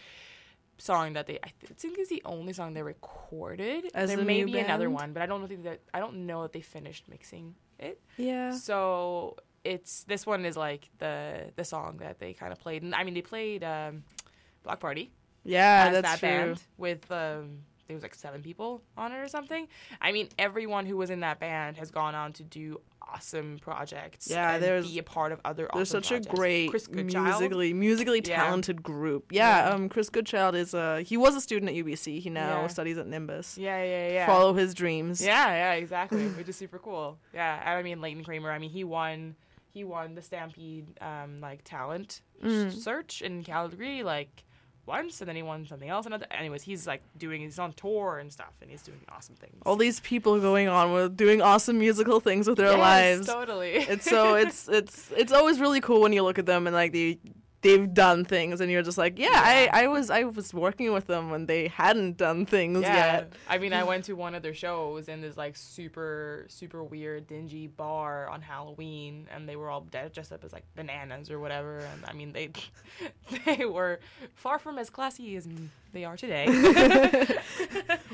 song 0.78 1.14
that 1.14 1.26
they 1.28 1.40
I 1.42 1.50
think 1.78 1.98
is 1.98 2.10
the 2.10 2.22
only 2.26 2.52
song 2.54 2.74
they 2.74 2.84
recorded. 2.84 3.90
As 3.94 4.10
there 4.14 4.24
may 4.26 4.44
be 4.44 4.60
another 4.60 4.90
one, 4.90 5.14
but 5.14 5.22
I 5.22 5.26
don't 5.26 5.48
think 5.48 5.64
that 5.64 5.80
I 5.94 6.00
don't 6.00 6.26
know 6.28 6.42
that 6.44 6.52
they 6.52 6.62
finished 6.62 7.08
mixing 7.08 7.56
it. 7.80 8.02
Yeah. 8.18 8.52
So 8.52 9.38
it's 9.64 10.04
this 10.04 10.26
one 10.26 10.46
is 10.46 10.58
like 10.58 10.90
the 11.00 11.52
the 11.56 11.64
song 11.64 11.98
that 11.98 12.20
they 12.20 12.34
kind 12.34 12.52
of 12.52 12.60
played, 12.60 12.84
and 12.84 12.94
I 12.94 13.04
mean 13.06 13.14
they 13.14 13.22
played 13.22 13.64
um, 13.64 14.04
Block 14.64 14.80
Party 14.82 15.12
Yeah, 15.46 15.92
that's 15.92 16.02
that 16.10 16.20
true. 16.20 16.30
band 16.30 16.64
with 16.78 17.10
um, 17.12 17.60
there 17.88 17.96
was 17.96 18.04
like 18.04 18.16
seven 18.16 18.42
people 18.42 18.82
on 18.98 19.12
it 19.14 19.18
or 19.18 19.28
something. 19.30 19.68
I 20.02 20.12
mean 20.12 20.28
everyone 20.38 20.86
who 20.86 20.98
was 20.98 21.10
in 21.10 21.22
that 21.22 21.40
band 21.40 21.78
has 21.78 21.90
gone 21.92 22.16
on 22.16 22.34
to 22.34 22.44
do 22.44 22.82
awesome 23.13 23.60
projects. 23.60 24.28
Yeah, 24.30 24.54
and 24.56 24.63
there's- 24.63 24.88
be 24.91 25.00
a 25.00 25.04
part 25.04 25.32
of 25.32 25.39
other. 25.46 25.68
There's 25.74 25.89
awesome 25.94 26.04
such 26.04 26.26
a 26.28 26.30
great 26.30 26.72
musically 26.72 27.74
musically 27.74 28.22
Yeah. 28.24 28.36
talented 28.38 28.82
group. 28.84 29.32
Yeah, 29.32 29.68
Yeah. 29.68 29.74
um, 29.74 29.89
Chris 29.89 30.10
Goodchild 30.10 30.56
is 30.56 30.74
a 30.74 31.02
he 31.02 31.18
was 31.18 31.36
a 31.36 31.41
student 31.41 31.70
at 31.70 31.76
UBC. 31.76 32.20
He 32.20 32.30
now 32.30 32.62
Yeah. 32.62 32.68
studies 32.68 32.98
at 32.98 33.08
Nimbus. 33.08 33.58
Yeah, 33.58 33.84
yeah, 33.84 34.10
yeah. 34.12 34.26
Follow 34.26 34.54
his 34.54 34.74
dreams. 34.74 35.22
Yeah, 35.22 35.48
yeah, 35.62 35.74
exactly. 35.74 36.28
Which 36.30 36.50
is 36.50 36.56
super 36.56 36.80
cool. 36.80 37.20
Yeah, 37.34 37.62
I 37.65 37.82
mean 37.82 38.02
Leighton 38.02 38.24
Kramer. 38.24 38.52
I 38.52 38.60
mean 38.60 38.70
he 38.70 38.84
won, 38.84 39.36
he 39.74 39.84
won 39.84 40.15
the 40.15 40.22
Stampede 40.22 40.98
um 41.02 41.41
like 41.41 41.63
talent 41.63 42.22
Mm. 42.44 42.72
search 42.72 43.22
in 43.22 43.44
Calgary 43.44 44.04
like 44.04 44.44
once, 44.86 45.21
and 45.21 45.28
then 45.28 45.36
he 45.36 45.43
won 45.43 45.65
something 45.65 45.89
else. 45.89 46.06
Another. 46.06 46.26
Anyways, 46.32 46.63
he's 46.63 46.86
like 46.88 47.02
doing 47.17 47.41
he's 47.41 47.60
on 47.60 47.74
tour 47.74 48.19
and 48.19 48.32
stuff, 48.32 48.54
and 48.62 48.69
he's 48.69 48.82
doing 48.82 49.00
awesome 49.10 49.36
things. 49.36 49.56
All 49.65 49.76
these 49.76 50.00
people 50.00 50.39
going 50.39 50.67
on 50.67 50.93
with 50.93 51.17
doing 51.17 51.41
awesome 51.41 51.80
musical 51.80 52.19
things 52.19 52.48
with 52.48 52.58
their 52.58 52.71
Yes, 52.71 52.80
lives. 52.80 53.28
Totally. 53.28 53.71
It's 53.74 54.10
so 54.10 54.36
it's 54.36 54.67
it's 54.69 55.12
it's 55.15 55.32
always 55.32 55.60
really 55.60 55.82
cool 55.82 56.02
when 56.02 56.13
you 56.13 56.24
look 56.24 56.39
at 56.39 56.45
them 56.45 56.67
and 56.67 56.76
like 56.76 56.93
they 56.93 57.19
they've 57.65 57.93
done 57.93 58.23
things 58.23 58.62
and 58.62 58.71
you're 58.71 58.84
just 58.84 58.97
like 58.97 59.17
yeah, 59.17 59.30
Yeah. 59.32 59.69
I 59.73 59.84
I 59.84 59.88
was 59.88 60.10
I 60.10 60.23
was 60.23 60.54
working 60.54 60.93
with 60.93 61.08
them 61.08 61.32
when 61.32 61.47
they 61.47 61.67
hadn't 61.67 62.17
done 62.17 62.45
things 62.45 62.82
yeah. 62.82 62.95
yet. 62.95 63.34
I 63.49 63.58
mean, 63.58 63.73
I 63.73 63.84
went 63.84 64.06
to 64.06 64.13
one 64.13 64.36
of 64.36 64.43
their 64.43 64.54
shows 64.54 65.10
in 65.10 65.21
this 65.21 65.36
like 65.36 65.58
super 65.58 66.45
super 66.47 66.84
weird 66.84 67.28
dingy 67.28 67.67
bar 67.67 68.30
on 68.30 68.41
Halloween, 68.41 69.28
and 69.34 69.49
they 69.49 69.56
were 69.56 69.69
all 69.69 69.82
dressed 69.82 70.32
up 70.32 70.43
as 70.43 70.54
like 70.54 70.63
bananas 70.75 71.32
or 71.32 71.39
whatever. 71.39 71.80
And 71.80 72.06
I 72.06 72.13
mean, 72.13 72.34
they 72.34 72.51
they 73.45 73.65
were 73.65 73.99
far 74.36 74.60
from 74.60 74.78
as 74.78 74.89
classy 74.89 75.36
as 75.36 75.47
they 75.95 76.05
are 76.05 76.15
today. 76.17 76.45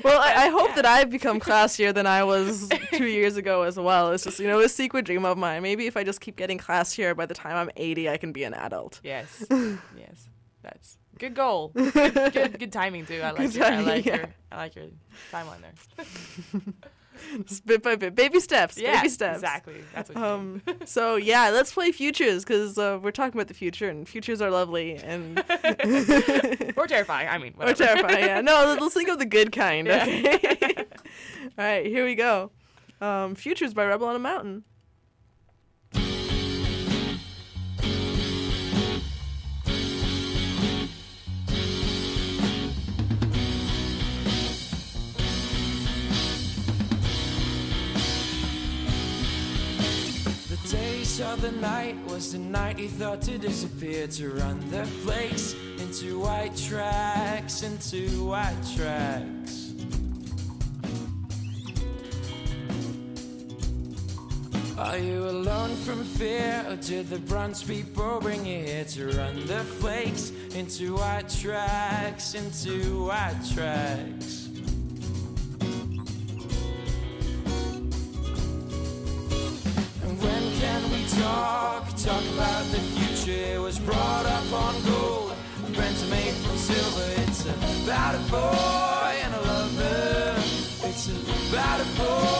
Well, 0.02 0.20
I, 0.20 0.46
I 0.46 0.48
hope 0.48 0.70
Yeah. 0.70 0.74
that 0.76 0.86
I've 0.86 1.10
become 1.10 1.38
classier 1.38 1.94
than 1.94 2.06
I 2.08 2.24
was 2.24 2.68
two 2.94 3.04
years 3.06 3.36
ago 3.36 3.62
as 3.62 3.76
well. 3.78 4.10
It's 4.10 4.24
just 4.24 4.40
you 4.40 4.48
know 4.48 4.58
a 4.58 4.68
secret 4.68 5.04
dream 5.04 5.24
of 5.24 5.38
mine. 5.38 5.62
Maybe 5.62 5.86
if 5.86 5.96
I 5.96 6.02
just 6.02 6.20
keep 6.20 6.34
getting 6.36 6.58
classier, 6.58 7.14
by 7.14 7.24
the 7.26 7.34
time 7.34 7.54
I'm 7.56 7.70
80, 7.76 8.08
I 8.10 8.16
can 8.16 8.32
be 8.32 8.42
an 8.42 8.52
adult. 8.54 9.00
yes, 9.04 9.44
yes, 9.50 10.28
that's 10.62 10.98
Good 11.18 11.34
goal. 11.36 11.70
good, 11.74 12.32
good, 12.32 12.58
good 12.58 12.72
timing 12.72 13.06
too. 13.06 13.20
I 13.22 13.30
like 13.30 13.54
your, 13.54 13.64
I 13.64 13.80
like 13.80 14.04
yeah. 14.06 14.16
your 14.16 14.26
I 14.50 14.56
like 14.56 14.74
your 14.74 14.86
timeline 15.30 15.60
there. 15.62 16.60
Bit 17.64 17.82
by 17.82 17.96
bit, 17.96 18.14
baby 18.14 18.40
steps, 18.40 18.78
yeah, 18.78 18.96
baby 18.96 19.08
steps. 19.08 19.38
exactly. 19.38 19.82
That's 19.94 20.10
what. 20.10 20.18
Um, 20.18 20.62
so 20.84 21.16
yeah, 21.16 21.50
let's 21.50 21.72
play 21.72 21.92
futures 21.92 22.44
because 22.44 22.78
uh, 22.78 22.98
we're 23.02 23.10
talking 23.10 23.38
about 23.38 23.48
the 23.48 23.54
future, 23.54 23.88
and 23.88 24.08
futures 24.08 24.40
are 24.40 24.50
lovely 24.50 24.96
and 24.96 25.38
or 26.76 26.86
terrifying. 26.86 27.28
I 27.28 27.38
mean, 27.38 27.54
or 27.60 27.72
terrifying. 27.74 28.24
Yeah, 28.24 28.40
no, 28.40 28.76
let's 28.80 28.94
think 28.94 29.08
of 29.08 29.18
the 29.18 29.26
good 29.26 29.52
kind. 29.52 29.88
Okay. 29.88 30.74
All 31.58 31.64
right, 31.64 31.86
here 31.86 32.04
we 32.04 32.14
go. 32.14 32.50
Um, 33.00 33.34
futures 33.34 33.74
by 33.74 33.84
Rebel 33.84 34.08
on 34.08 34.16
a 34.16 34.20
Mountain. 34.20 34.64
The 51.42 51.50
night 51.50 51.96
was 52.06 52.30
the 52.30 52.38
night 52.38 52.78
he 52.78 52.86
thought 52.86 53.20
to 53.20 53.36
disappear 53.36 54.06
to 54.06 54.30
run 54.30 54.60
the 54.70 54.84
flakes 55.02 55.56
into 55.80 56.20
white 56.20 56.56
tracks, 56.56 57.64
into 57.64 58.06
white 58.26 58.62
tracks. 58.76 59.72
Are 64.78 64.98
you 64.98 65.28
alone 65.30 65.74
from 65.78 66.04
fear, 66.04 66.64
or 66.68 66.76
did 66.76 67.10
the 67.10 67.18
bronze 67.18 67.64
people 67.64 68.20
bring 68.20 68.46
you 68.46 68.62
here 68.62 68.84
to 68.84 69.08
run 69.08 69.44
the 69.44 69.64
flakes 69.80 70.30
into 70.54 70.94
white 70.94 71.28
tracks, 71.28 72.34
into 72.34 73.06
white 73.06 73.40
tracks? 73.52 74.31
Talk? 81.82 81.96
Talk 81.96 82.22
about 82.34 82.64
the 82.66 82.78
future. 82.78 83.54
It 83.54 83.60
was 83.60 83.78
brought 83.78 84.26
up 84.26 84.52
on 84.52 84.74
gold. 84.84 85.32
Friends 85.74 86.02
are 86.02 86.10
made 86.10 86.34
from 86.34 86.56
silver. 86.56 87.22
It's 87.22 87.44
about 87.84 88.14
a 88.14 88.18
boy 88.30 89.14
and 89.24 89.34
a 89.34 89.40
lover. 89.40 90.34
It's 90.84 91.08
about 91.08 91.80
a 91.80 91.84
boy 91.96 92.31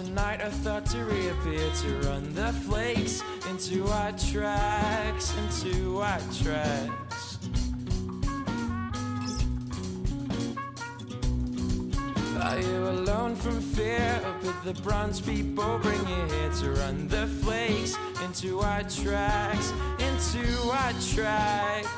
light 0.00 0.08
was 0.08 0.08
the 0.08 0.14
night 0.14 0.40
I 0.42 0.50
thought 0.50 0.86
to 0.86 1.04
reappear 1.04 1.70
to 1.82 2.08
run 2.08 2.34
the 2.34 2.52
flakes 2.52 3.22
into 3.48 3.84
white 3.84 4.18
tracks, 4.18 5.34
into 5.36 5.94
white 5.94 6.22
tracks. 6.42 7.38
Are 12.42 12.60
you 12.60 12.88
alone 12.88 13.36
from 13.36 13.60
fear, 13.60 14.20
or 14.24 14.42
did 14.42 14.54
the 14.64 14.82
bronze 14.82 15.20
people 15.20 15.78
bring 15.78 16.00
you 16.08 16.26
here 16.28 16.52
to 16.60 16.70
run 16.72 17.08
the 17.08 17.26
flakes 17.26 17.96
into 18.24 18.58
white 18.58 18.90
tracks, 18.90 19.72
into 19.98 20.44
white 20.66 21.00
tracks? 21.14 21.88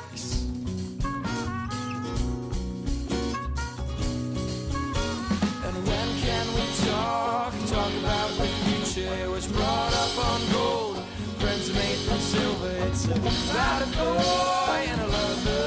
Talk? 7.73 7.93
About 7.99 8.29
the 8.37 8.47
future. 8.65 9.29
Was 9.29 9.47
brought 9.47 9.93
up 9.93 10.15
on 10.29 10.41
gold. 10.51 10.97
Friends 11.39 11.73
made 11.73 11.97
from 12.05 12.19
silver. 12.19 12.69
It's 12.87 13.05
about 13.05 13.81
a 13.81 13.89
boy 13.97 14.79
and 14.91 15.01
a 15.01 15.07
lover. 15.07 15.62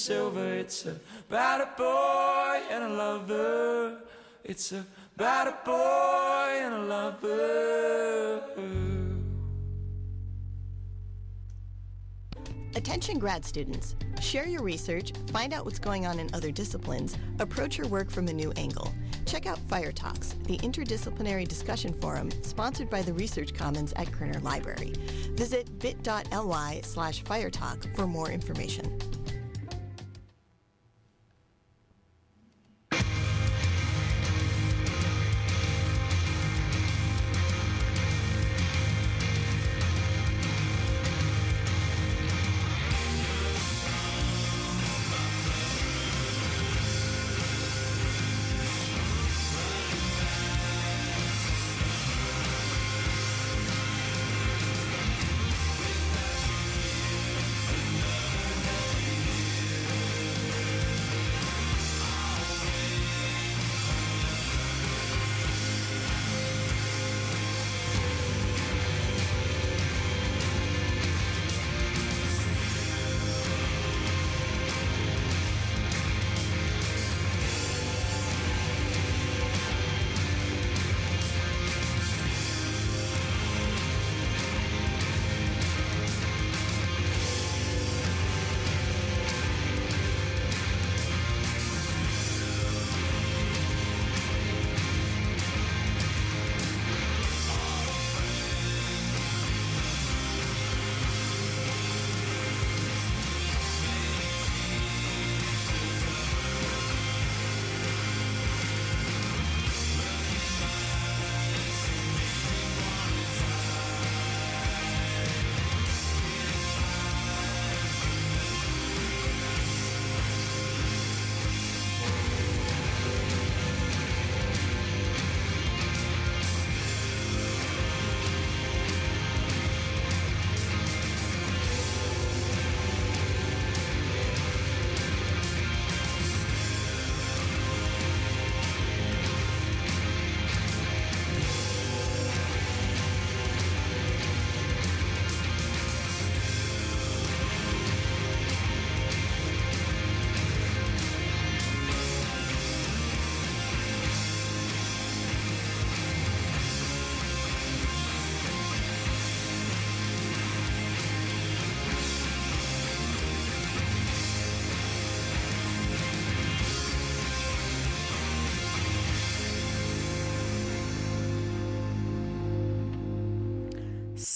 Silver. 0.00 0.54
It's 0.54 0.84
boy 0.84 2.60
and 2.70 2.84
a 2.84 2.88
lover. 2.88 3.98
It's 4.44 4.72
boy 4.72 6.50
and 6.64 6.74
a 6.74 6.82
lover. 6.86 8.42
Attention 12.76 13.18
grad 13.18 13.44
students. 13.44 13.96
Share 14.20 14.46
your 14.46 14.62
research, 14.62 15.12
find 15.32 15.52
out 15.52 15.64
what's 15.64 15.78
going 15.78 16.06
on 16.06 16.18
in 16.18 16.30
other 16.32 16.50
disciplines, 16.50 17.18
approach 17.38 17.76
your 17.76 17.88
work 17.88 18.10
from 18.10 18.28
a 18.28 18.32
new 18.32 18.52
angle. 18.52 18.92
Check 19.26 19.46
out 19.46 19.58
Fire 19.68 19.92
Talks, 19.92 20.34
the 20.44 20.56
interdisciplinary 20.58 21.46
discussion 21.46 21.92
forum 21.92 22.30
sponsored 22.42 22.88
by 22.88 23.02
the 23.02 23.12
Research 23.12 23.54
Commons 23.54 23.92
at 23.96 24.06
Koerner 24.08 24.42
Library. 24.42 24.92
Visit 25.34 25.78
bit.ly 25.78 26.80
slash 26.84 27.22
firetalk 27.24 27.94
for 27.96 28.06
more 28.06 28.30
information. 28.30 28.99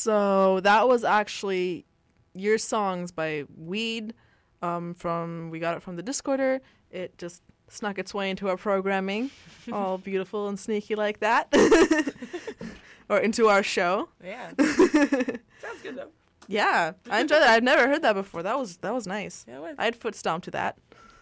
So 0.05 0.61
that 0.61 0.87
was 0.87 1.03
actually 1.03 1.87
your 2.35 2.59
songs 2.59 3.11
by 3.11 3.45
Weed. 3.57 4.13
Um, 4.61 4.93
from 4.93 5.49
we 5.49 5.59
got 5.61 5.79
it 5.79 5.83
from 5.83 5.97
the 5.97 6.03
Discorder. 6.03 6.61
It 6.91 7.17
just 7.17 7.43
snuck 7.69 7.99
its 7.99 8.13
way 8.13 8.29
into 8.29 8.49
our 8.49 8.59
programming, 8.59 9.31
all 9.73 9.97
beautiful 9.97 10.49
and 10.49 10.61
sneaky 10.61 10.95
like 10.95 11.21
that, 11.21 11.49
or 13.09 13.19
into 13.19 13.49
our 13.49 13.63
show. 13.63 14.11
Yeah. 14.23 14.51
Sounds 14.59 15.81
good 15.83 15.97
though. 15.97 16.11
Yeah, 16.49 16.93
I 17.11 17.21
enjoyed 17.21 17.41
that. 17.41 17.49
I've 17.49 17.63
never 17.63 17.89
heard 17.89 18.03
that 18.03 18.13
before. 18.13 18.43
That 18.43 18.59
was 18.59 18.77
that 18.79 18.93
was 18.93 19.07
nice. 19.07 19.47
Yeah, 19.49 19.61
was. 19.61 19.75
I'd 19.79 19.97
foot 19.97 20.15
stomp 20.15 20.45
to 20.45 20.51
that. 20.51 20.77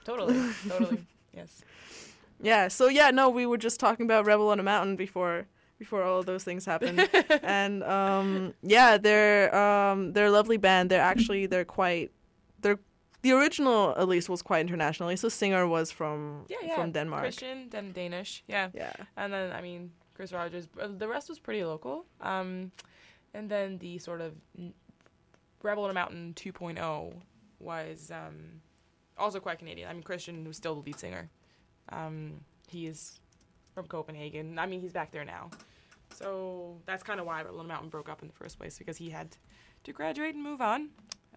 Totally. 0.05 0.51
Totally. 0.69 1.07
yes. 1.33 1.63
Yeah. 2.41 2.67
So 2.67 2.89
yeah, 2.89 3.13
no, 3.13 3.31
we 3.31 3.47
were 3.47 3.59
just 3.59 3.79
talking 3.79 4.07
about 4.07 4.27
Rebel 4.27 4.49
on 4.49 4.59
a 4.59 4.65
Mountain 4.65 4.97
before 4.97 5.47
before 5.83 6.03
all 6.07 6.19
of 6.21 6.27
those 6.27 6.45
things 6.45 6.65
happened, 6.67 6.99
and 7.61 7.83
um, 7.99 8.55
yeah, 8.77 8.99
they're 9.07 9.47
um, 9.65 10.13
they're 10.13 10.27
a 10.35 10.37
lovely 10.41 10.59
band. 10.59 10.91
They're 10.91 11.09
actually 11.13 11.47
they're 11.47 11.65
quite 11.81 12.11
they're 12.63 12.79
the 13.23 13.33
original 13.33 13.95
at 14.03 14.09
least 14.09 14.29
was 14.29 14.43
quite 14.43 14.61
international. 14.67 15.09
At 15.09 15.13
least 15.13 15.23
the 15.23 15.31
singer 15.31 15.67
was 15.67 15.91
from 15.99 16.45
Yeah, 16.49 16.57
yeah. 16.63 16.75
from 16.77 16.93
Denmark. 16.93 17.23
Christian, 17.23 17.69
then 17.71 17.93
Danish. 17.93 18.43
Yeah. 18.49 18.69
Yeah. 18.75 18.93
And 19.17 19.33
then, 19.33 19.53
I 19.53 19.61
mean, 19.63 19.91
Chris 20.15 20.33
Rogers. 20.33 20.67
uh, 20.81 20.89
The 20.99 21.07
rest 21.07 21.29
was 21.29 21.39
pretty 21.39 21.65
local. 21.65 22.05
Um, 22.21 22.73
and 23.35 23.49
then 23.49 23.79
the 23.79 23.99
sort 23.99 24.21
of 24.21 24.33
Rebel 25.63 25.85
on 25.85 25.91
a 25.91 25.95
Mountain 25.95 26.35
2.0 26.35 27.15
was 27.61 28.11
um, 28.11 28.61
also 29.17 29.39
quite 29.41 29.59
Canadian. 29.59 29.89
I 29.89 29.93
mean, 29.93 30.03
Christian 30.03 30.45
was 30.49 30.57
still 30.57 30.75
the 30.75 30.81
lead 30.87 30.99
singer. 30.99 31.31
Um, 31.91 32.41
he 32.69 32.87
is 32.87 33.21
from 33.75 33.87
Copenhagen. 33.87 34.59
I 34.59 34.67
mean, 34.67 34.81
he's 34.81 34.93
back 34.93 35.13
there 35.13 35.25
now. 35.25 35.51
So 36.23 36.81
that's 36.87 37.03
kind 37.03 37.21
of 37.21 37.27
why 37.27 37.43
Little 37.43 37.65
Mountain 37.65 37.89
broke 37.89 38.09
up 38.09 38.23
in 38.23 38.29
the 38.29 38.35
first 38.35 38.59
place 38.59 38.79
because 38.79 38.97
he 38.97 39.11
had 39.11 39.37
to 39.85 39.93
graduate 39.93 40.35
and 40.35 40.43
move 40.43 40.61
on. 40.61 40.91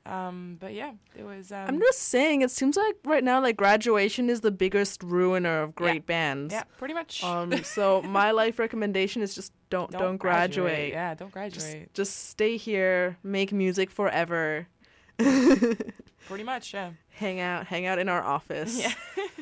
Um, 0.05 0.57
but 0.59 0.75
yeah, 0.75 0.91
it 1.17 1.23
was. 1.23 1.51
Um, 1.51 1.65
I'm 1.67 1.79
just 1.79 1.97
saying, 1.99 2.43
it 2.43 2.51
seems 2.51 2.77
like 2.77 2.95
right 3.05 3.23
now, 3.23 3.41
like 3.41 3.57
graduation 3.57 4.29
is 4.29 4.41
the 4.41 4.51
biggest 4.51 5.01
ruiner 5.01 5.63
of 5.63 5.73
great 5.73 6.05
bands. 6.05 6.53
yeah, 6.53 6.63
pretty 6.77 6.93
much. 6.93 7.23
Um. 7.23 7.51
So 7.63 8.03
my 8.03 8.29
life 8.29 8.59
recommendation 8.59 9.23
is 9.23 9.33
just 9.33 9.51
don't 9.71 9.89
don't, 9.89 10.17
graduate. 10.17 10.93
Yeah, 10.93 11.15
don't 11.15 11.29
Just 11.29 11.33
graduate. 11.33 11.93
just 11.95 12.29
stay 12.29 12.55
here, 12.57 13.17
make 13.23 13.51
music 13.51 13.89
forever, 13.89 14.67
pretty 15.17 16.43
much, 16.43 16.71
yeah. 16.75 16.91
hang 17.09 17.39
out, 17.39 17.65
hang 17.65 17.87
out 17.87 17.97
in 17.97 18.07
our 18.07 18.21
office. 18.21 18.79
Yeah. 18.79 18.93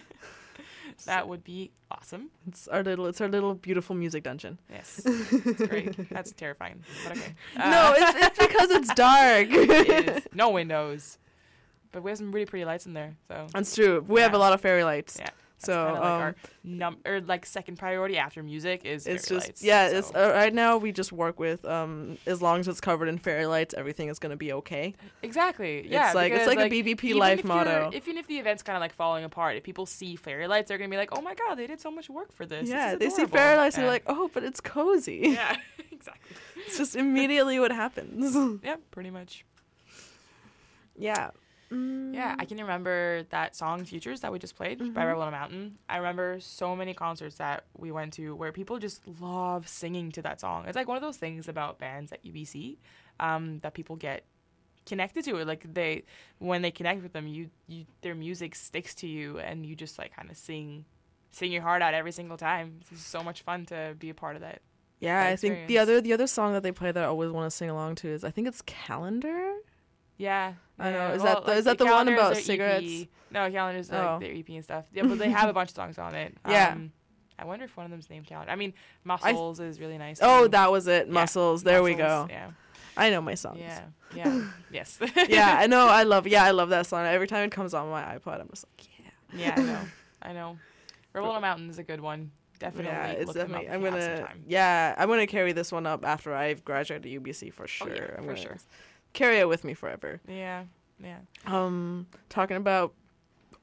that 1.05 1.27
would 1.27 1.43
be 1.43 1.71
awesome. 1.91 2.29
It's 2.47 2.67
our 2.67 2.83
little, 2.83 3.05
it's 3.07 3.21
our 3.21 3.27
little 3.27 3.53
beautiful 3.55 3.95
music 3.95 4.23
dungeon. 4.23 4.59
Yes. 4.69 5.01
It's 5.05 5.67
great. 5.67 6.09
That's 6.09 6.31
terrifying. 6.33 6.83
But 7.03 7.17
okay. 7.17 7.33
no, 7.57 7.93
it's, 7.97 8.15
uh, 8.15 8.25
it's 8.27 8.39
because 8.39 8.71
it's 8.71 8.93
dark. 8.95 9.47
it 9.49 10.09
is. 10.17 10.27
No 10.33 10.49
windows. 10.49 11.17
But 11.91 12.03
we 12.03 12.11
have 12.11 12.17
some 12.17 12.31
really 12.31 12.45
pretty 12.47 12.65
lights 12.65 12.85
in 12.85 12.93
there. 12.93 13.15
So 13.27 13.47
That's 13.53 13.75
true. 13.75 14.03
We 14.07 14.21
have 14.21 14.33
a 14.33 14.37
lot 14.39 14.53
of 14.53 14.61
fairy 14.61 14.83
lights. 14.83 15.17
yeah. 15.19 15.29
So, 15.65 15.83
like 15.83 15.95
um, 15.95 16.03
our 16.03 16.35
num 16.63 16.97
or 17.05 17.21
like 17.21 17.45
second 17.45 17.77
priority 17.77 18.17
after 18.17 18.41
music 18.41 18.85
is 18.85 19.05
It's 19.05 19.27
fairy 19.27 19.39
just 19.39 19.49
lights, 19.49 19.63
yeah. 19.63 19.87
It's 19.87 20.11
uh, 20.13 20.31
right 20.33 20.53
now 20.53 20.77
we 20.77 20.91
just 20.91 21.11
work 21.11 21.39
with 21.39 21.63
um 21.65 22.17
as 22.25 22.41
long 22.41 22.61
as 22.61 22.67
it's 22.67 22.81
covered 22.81 23.07
in 23.07 23.17
fairy 23.17 23.45
lights, 23.45 23.75
everything 23.77 24.09
is 24.09 24.17
gonna 24.17 24.35
be 24.35 24.53
okay. 24.53 24.95
exactly. 25.21 25.87
Yeah. 25.87 26.13
like- 26.13 26.33
it's 26.33 26.45
because, 26.45 26.55
like 26.55 26.71
a 26.71 26.75
BVP 26.75 27.03
even 27.03 27.19
life 27.19 27.39
if 27.39 27.45
motto. 27.45 27.91
Even 27.93 28.17
if 28.17 28.27
the 28.27 28.39
event's 28.39 28.63
kind 28.63 28.75
of 28.75 28.81
like 28.81 28.93
falling 28.93 29.23
apart, 29.23 29.57
if 29.57 29.63
people 29.63 29.85
see 29.85 30.15
fairy 30.15 30.47
lights, 30.47 30.69
they're 30.69 30.77
gonna 30.77 30.89
be 30.89 30.97
like, 30.97 31.15
"Oh 31.17 31.21
my 31.21 31.35
god, 31.35 31.55
they 31.55 31.67
did 31.67 31.79
so 31.79 31.91
much 31.91 32.09
work 32.09 32.31
for 32.31 32.45
this." 32.45 32.63
This 32.63 32.69
yeah, 32.69 32.93
is 32.93 32.99
they 32.99 33.09
see 33.09 33.25
fairy 33.25 33.57
lights 33.57 33.75
and 33.75 33.83
they're 33.83 33.91
like, 33.91 34.03
oh, 34.07 34.29
but 34.33 34.43
it's 34.43 34.61
cozy. 34.61 35.21
Yeah. 35.33 35.57
exactly. 35.91 36.35
it's 36.65 36.77
just 36.77 36.95
immediately 36.95 37.59
what 37.59 37.71
happens. 37.71 38.35
Yeah. 38.63 38.77
Pretty 38.91 39.09
much. 39.09 39.43
yeah. 40.97 41.31
Yeah, 42.13 42.35
I 42.37 42.45
can 42.45 42.57
remember 42.57 43.23
that 43.31 43.55
song 43.55 43.83
"Futures" 43.85 44.21
that 44.21 44.31
we 44.31 44.39
just 44.39 44.55
played 44.55 44.79
Mm-hmm. 44.79 44.93
by 44.93 45.05
Rebel 45.05 45.21
on 45.23 45.27
a 45.29 45.31
Mountain. 45.31 45.77
I 45.89 45.97
remember 45.97 46.39
so 46.39 46.75
many 46.75 46.93
concerts 46.93 47.35
that 47.35 47.65
we 47.77 47.91
went 47.91 48.13
to 48.13 48.35
where 48.35 48.51
people 48.51 48.77
just 48.79 49.01
love 49.19 49.67
singing 49.67 50.11
to 50.13 50.21
that 50.21 50.39
song. 50.39 50.65
It's 50.67 50.75
like 50.75 50.87
one 50.87 50.97
of 50.97 51.03
those 51.03 51.17
things 51.17 51.47
about 51.47 51.79
bands 51.79 52.11
at 52.11 52.23
UBC 52.23 52.77
um, 53.19 53.59
that 53.59 53.73
people 53.73 53.95
get 53.95 54.25
connected 54.85 55.23
to. 55.25 55.37
It 55.37 55.47
like 55.47 55.73
they 55.73 56.03
when 56.39 56.61
they 56.61 56.71
connect 56.71 57.01
with 57.03 57.13
them, 57.13 57.27
you 57.27 57.49
you 57.67 57.85
their 58.01 58.15
music 58.15 58.55
sticks 58.55 58.93
to 58.95 59.07
you, 59.07 59.39
and 59.39 59.65
you 59.65 59.75
just 59.75 59.97
like 59.97 60.15
kind 60.15 60.29
of 60.29 60.37
sing 60.37 60.85
sing 61.31 61.51
your 61.51 61.63
heart 61.63 61.81
out 61.81 61.93
every 61.95 62.11
single 62.11 62.37
time. 62.37 62.79
It's 62.91 63.01
so 63.01 63.23
much 63.23 63.41
fun 63.41 63.65
to 63.67 63.95
be 63.97 64.09
a 64.09 64.13
part 64.13 64.35
of 64.35 64.41
that. 64.41 64.61
Yeah, 64.99 65.23
that 65.23 65.31
I 65.33 65.35
think 65.35 65.67
the 65.67 65.79
other 65.79 65.99
the 65.99 66.13
other 66.13 66.27
song 66.27 66.53
that 66.53 66.63
they 66.63 66.71
play 66.71 66.91
that 66.91 67.03
I 67.03 67.07
always 67.07 67.31
want 67.31 67.49
to 67.49 67.55
sing 67.55 67.69
along 67.69 67.95
to 67.95 68.07
is 68.09 68.23
I 68.23 68.29
think 68.31 68.47
it's 68.47 68.61
Calendar. 68.61 69.55
Yeah, 70.17 70.53
I 70.79 70.91
know. 70.91 71.11
Is 71.13 71.23
that 71.23 71.45
the- 71.45 71.53
is 71.53 71.65
that 71.65 71.77
the 71.77 71.85
one 71.85 72.07
about 72.07 72.37
cigarettes? 72.37 72.85
EP. 72.85 73.07
No, 73.31 73.49
calendars 73.49 73.91
like 73.91 73.99
Oh. 74.01 74.19
their 74.19 74.31
EP 74.31 74.47
and 74.55 74.63
stuff. 74.63 74.85
Yeah, 74.93 75.03
but 75.03 75.17
they 75.17 75.29
have 75.29 75.49
a 75.49 75.53
bunch 75.53 75.69
of 75.71 75.75
songs 75.75 75.97
on 75.97 76.13
it. 76.15 76.35
Yeah. 76.47 76.73
Um, 76.73 76.91
I 77.39 77.45
wonder 77.45 77.65
if 77.65 77.75
one 77.75 77.85
of 77.85 77.91
them's 77.91 78.09
named 78.11 78.27
Calendar. 78.27 78.51
I 78.51 78.55
mean, 78.55 78.73
Muscles 79.03 79.59
is 79.59 79.79
really 79.79 79.97
nice. 79.97 80.19
Oh, 80.21 80.47
that 80.49 80.71
was 80.71 80.87
it. 80.87 81.07
Yeah, 81.07 81.13
Muscles. 81.13 81.63
There 81.63 81.81
we 81.81 81.95
go. 81.95 82.27
Yeah, 82.29 82.51
I 82.95 83.09
know 83.09 83.21
my 83.21 83.33
songs. 83.33 83.57
yeah, 83.59 83.81
yeah. 84.15 84.41
yes. 84.71 84.99
yeah, 85.27 85.57
I 85.59 85.65
know. 85.65 85.87
I 85.87 86.03
love. 86.03 86.27
Yeah, 86.27 86.43
I 86.43 86.51
love 86.51 86.69
that 86.69 86.85
song. 86.85 87.05
Every 87.07 87.27
time 87.27 87.43
it 87.43 87.51
comes 87.51 87.73
on 87.73 87.89
my 87.89 88.03
iPod, 88.03 88.39
I'm 88.39 88.49
just 88.49 88.65
like, 88.69 88.87
yeah. 89.33 89.35
yeah, 89.35 89.55
I 89.57 89.61
know. 89.63 89.79
I 90.21 90.33
know. 90.33 90.57
Rebel 91.11 91.31
on 91.31 91.37
a 91.37 91.41
Mountain 91.41 91.69
is 91.71 91.79
a 91.79 91.83
good 91.83 92.01
one. 92.01 92.31
Definitely. 92.59 92.91
Yeah, 92.91 93.07
it's 93.07 93.33
definitely. 93.33 93.67
up 93.67 93.73
I'm 93.73 93.83
if 93.85 93.93
you 93.93 93.99
have 93.99 94.03
some 94.03 94.23
gonna. 94.25 94.33
Yeah, 94.47 94.95
I'm 94.97 95.09
gonna 95.09 95.27
carry 95.27 95.53
this 95.53 95.71
one 95.71 95.87
up 95.87 96.05
after 96.05 96.35
I've 96.35 96.63
graduated 96.63 97.11
UBC 97.23 97.51
for 97.51 97.67
sure. 97.67 97.89
Oh, 97.89 97.93
yeah, 97.95 98.01
I'm 98.15 98.23
for 98.23 98.33
gonna 98.33 98.37
sure. 98.37 98.57
Carry 99.13 99.37
it 99.39 99.47
with 99.47 99.63
me 99.63 99.73
forever. 99.73 100.19
Yeah, 100.27 100.63
yeah. 101.03 101.19
Um, 101.45 102.07
talking 102.29 102.57
about 102.57 102.93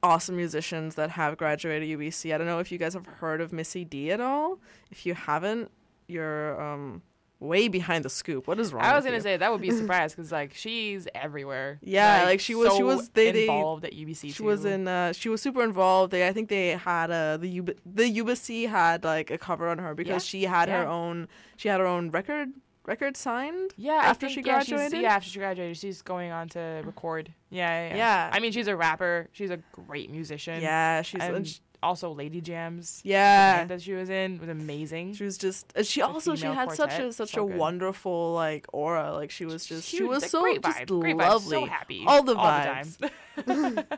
awesome 0.03 0.35
musicians 0.35 0.95
that 0.95 1.11
have 1.11 1.37
graduated 1.37 1.87
UBC. 1.99 2.33
I 2.33 2.37
don't 2.37 2.47
know 2.47 2.59
if 2.59 2.71
you 2.71 2.77
guys 2.77 2.93
have 2.93 3.05
heard 3.05 3.41
of 3.41 3.51
Missy 3.53 3.83
D 3.85 4.11
at 4.11 4.19
all. 4.21 4.59
If 4.89 5.05
you 5.05 5.13
haven't, 5.13 5.69
you're 6.07 6.59
um 6.61 7.01
way 7.39 7.67
behind 7.67 8.05
the 8.05 8.09
scoop. 8.09 8.47
What 8.47 8.59
is 8.59 8.71
wrong? 8.71 8.83
I 8.83 8.95
was 8.95 9.03
gonna 9.03 9.17
you? 9.17 9.21
say 9.23 9.35
that 9.37 9.51
would 9.51 9.61
be 9.61 9.69
a 9.75 9.77
surprise 9.77 10.13
because 10.13 10.31
like 10.31 10.53
she's 10.53 11.07
everywhere. 11.15 11.79
Yeah, 11.81 12.23
like, 12.23 12.39
she 12.39 12.53
was- 12.55 12.75
she 12.77 12.83
was- 12.83 13.09
they- 13.09 13.31
they- 13.31 13.41
involved 13.41 13.83
at 13.83 13.93
UBC. 13.93 14.27
She 14.29 14.33
too. 14.33 14.43
was 14.45 14.63
in. 14.63 14.87
Uh, 14.87 15.11
she 15.11 15.27
was 15.27 15.41
super 15.41 15.63
involved. 15.63 16.11
They, 16.11 16.27
I 16.27 16.33
think 16.33 16.49
they 16.49 16.69
had 16.69 17.09
uh, 17.11 17.37
the 17.37 17.59
UB, 17.59 17.71
the 17.85 18.03
Ubyssey 18.19 18.69
had 18.69 19.03
like 19.03 19.31
a 19.31 19.37
cover 19.37 19.67
on 19.69 19.79
her 19.79 19.93
because 19.95 20.23
Yeah, 20.23 20.29
she 20.39 20.43
had 20.43 20.69
her 20.69 20.87
own. 20.87 21.27
She 21.57 21.67
had 21.67 21.79
her 21.79 21.87
own 21.87 22.11
record 22.11 22.49
record 22.85 23.17
signed. 23.17 23.71
Yeah, 23.77 23.93
after 23.93 24.27
think, 24.27 24.33
she 24.33 24.39
yeah, 24.41 24.53
graduated? 24.53 25.01
Yeah, 25.01 25.15
after 25.15 25.29
she 25.29 25.39
graduated, 25.39 25.77
she's 25.77 26.01
going 26.01 26.31
on 26.31 26.49
to 26.49 26.81
record. 26.85 27.33
Yeah, 27.49 27.89
yeah. 27.89 27.95
yeah. 27.95 28.29
I 28.31 28.39
mean, 28.39 28.51
she's 28.51 28.67
a 28.67 28.75
rapper. 28.75 29.27
She's 29.31 29.49
a 29.49 29.59
great 29.71 30.09
musician. 30.09 30.61
Yeah, 30.61 31.01
she's 31.01 31.21
and 31.21 31.59
also 31.83 32.11
Lady 32.13 32.41
Jams. 32.41 33.01
yeah. 33.03 33.57
band 33.57 33.69
that 33.71 33.81
she 33.81 33.93
was 33.93 34.09
in 34.09 34.39
was 34.39 34.49
amazing. 34.49 35.13
She 35.13 35.23
was 35.23 35.37
just. 35.37 35.71
She 35.83 36.01
also 36.01 36.35
she 36.35 36.45
had 36.45 36.71
such 36.71 36.99
a 36.99 37.11
such 37.11 37.31
so 37.31 37.45
a 37.45 37.49
good. 37.49 37.57
wonderful 37.57 38.33
like 38.33 38.67
aura. 38.71 39.13
Like 39.13 39.31
she 39.31 39.45
was 39.45 39.65
just. 39.65 39.87
She, 39.87 40.03
was 40.03 40.21
like, 40.21 40.31
so 40.31 40.53
just 40.53 40.61
vibe, 40.61 40.87
vibe, 40.87 41.17
lovely. 41.17 41.57
so 41.57 41.65
happy 41.65 42.03
All 42.07 42.23
the 42.23 42.35
all 42.35 42.45
vibes. 42.45 42.97
the. 42.97 43.85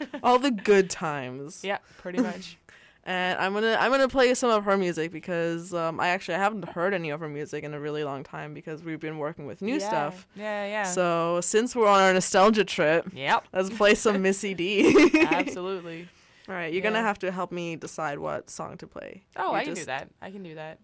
All 0.22 0.38
the 0.38 0.50
good 0.50 0.90
times. 0.90 1.62
yeah, 1.62 1.78
pretty 1.98 2.20
much. 2.20 2.56
And 3.04 3.38
I'm 3.38 3.54
gonna 3.54 3.76
I'm 3.80 3.90
gonna 3.90 4.08
play 4.08 4.34
some 4.34 4.50
of 4.50 4.64
her 4.64 4.76
music 4.76 5.10
because 5.10 5.72
um, 5.72 5.98
I 6.00 6.08
actually 6.08 6.34
I 6.34 6.38
haven't 6.38 6.68
heard 6.68 6.92
any 6.92 7.08
of 7.10 7.20
her 7.20 7.28
music 7.28 7.64
in 7.64 7.72
a 7.72 7.80
really 7.80 8.04
long 8.04 8.22
time 8.22 8.52
because 8.52 8.82
we've 8.82 9.00
been 9.00 9.16
working 9.18 9.46
with 9.46 9.62
new 9.62 9.78
Yeah, 9.78 9.88
stuff. 9.88 10.26
Yeah, 10.36 10.66
yeah. 10.66 10.82
So 10.84 11.40
since 11.40 11.74
we're 11.74 11.88
on 11.88 12.00
our 12.00 12.12
nostalgia 12.12 12.64
trip, 12.64 13.06
yep, 13.14 13.44
let's 13.54 13.70
play 13.70 13.94
some 13.94 14.20
Missy 14.26 14.52
D. 14.54 15.10
absolutely. 15.24 16.08
All 16.48 16.54
right, 16.54 16.72
you're 16.72 16.82
gonna 16.82 17.00
have 17.00 17.18
to 17.20 17.30
help 17.32 17.52
me 17.52 17.76
decide 17.76 18.18
what 18.18 18.50
song 18.50 18.76
to 18.78 18.86
play. 18.86 19.22
Oh, 19.36 19.52
You 19.52 19.56
I 19.56 19.64
can 19.64 19.74
do 19.74 19.84
that. 19.86 20.08
I 20.20 20.30
can 20.30 20.42
do 20.42 20.54
that. 20.56 20.78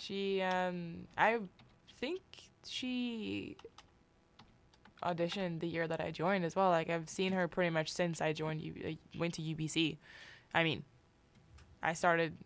She, 0.00 0.42
um, 0.42 1.06
I 1.16 1.38
think 2.00 2.20
she 2.66 3.56
auditioned 5.02 5.60
the 5.60 5.66
year 5.68 5.86
that 5.86 6.00
I 6.00 6.10
joined 6.10 6.44
as 6.44 6.56
well. 6.56 6.70
Like 6.70 6.90
I've 6.90 7.08
seen 7.08 7.32
her 7.32 7.46
pretty 7.48 7.70
much 7.70 7.92
since 7.92 8.20
I 8.20 8.32
joined. 8.32 8.60
U- 8.60 8.74
uh, 8.86 9.18
went 9.18 9.34
to 9.34 9.42
UBC. 9.42 9.98
I 10.54 10.64
mean, 10.64 10.84
I 11.84 11.92
started 11.92 12.36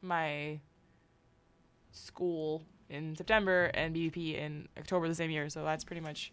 my 0.00 0.58
school 1.92 2.62
in 2.88 3.14
September 3.16 3.70
and 3.74 3.94
BVP 3.94 4.36
in 4.38 4.68
October 4.78 5.08
the 5.08 5.14
same 5.14 5.30
year. 5.30 5.48
So 5.48 5.62
that's 5.64 5.84
pretty 5.84 6.00
much 6.00 6.32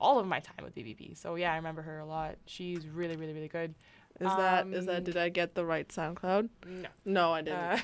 all 0.00 0.18
of 0.18 0.26
my 0.26 0.40
time 0.40 0.64
with 0.64 0.74
BVP. 0.74 1.16
So 1.16 1.34
yeah, 1.36 1.52
I 1.52 1.56
remember 1.56 1.82
her 1.82 1.98
a 2.00 2.06
lot. 2.06 2.36
She's 2.46 2.86
really, 2.86 3.16
really, 3.16 3.32
really 3.32 3.48
good. 3.48 3.74
Is 4.20 4.28
that 4.28 4.66
is 4.68 4.86
that 4.86 4.98
Um, 4.98 5.04
did 5.04 5.16
I 5.16 5.28
get 5.28 5.54
the 5.54 5.64
right 5.64 5.86
SoundCloud? 5.88 6.48
No. 6.66 6.88
No, 7.04 7.32
I 7.32 7.42
didn't. 7.42 7.58
Uh, 7.58 7.78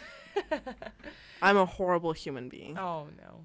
I'm 1.43 1.57
a 1.59 1.67
horrible 1.67 2.13
human 2.13 2.49
being. 2.49 2.79
Oh 2.79 3.07
no. 3.19 3.45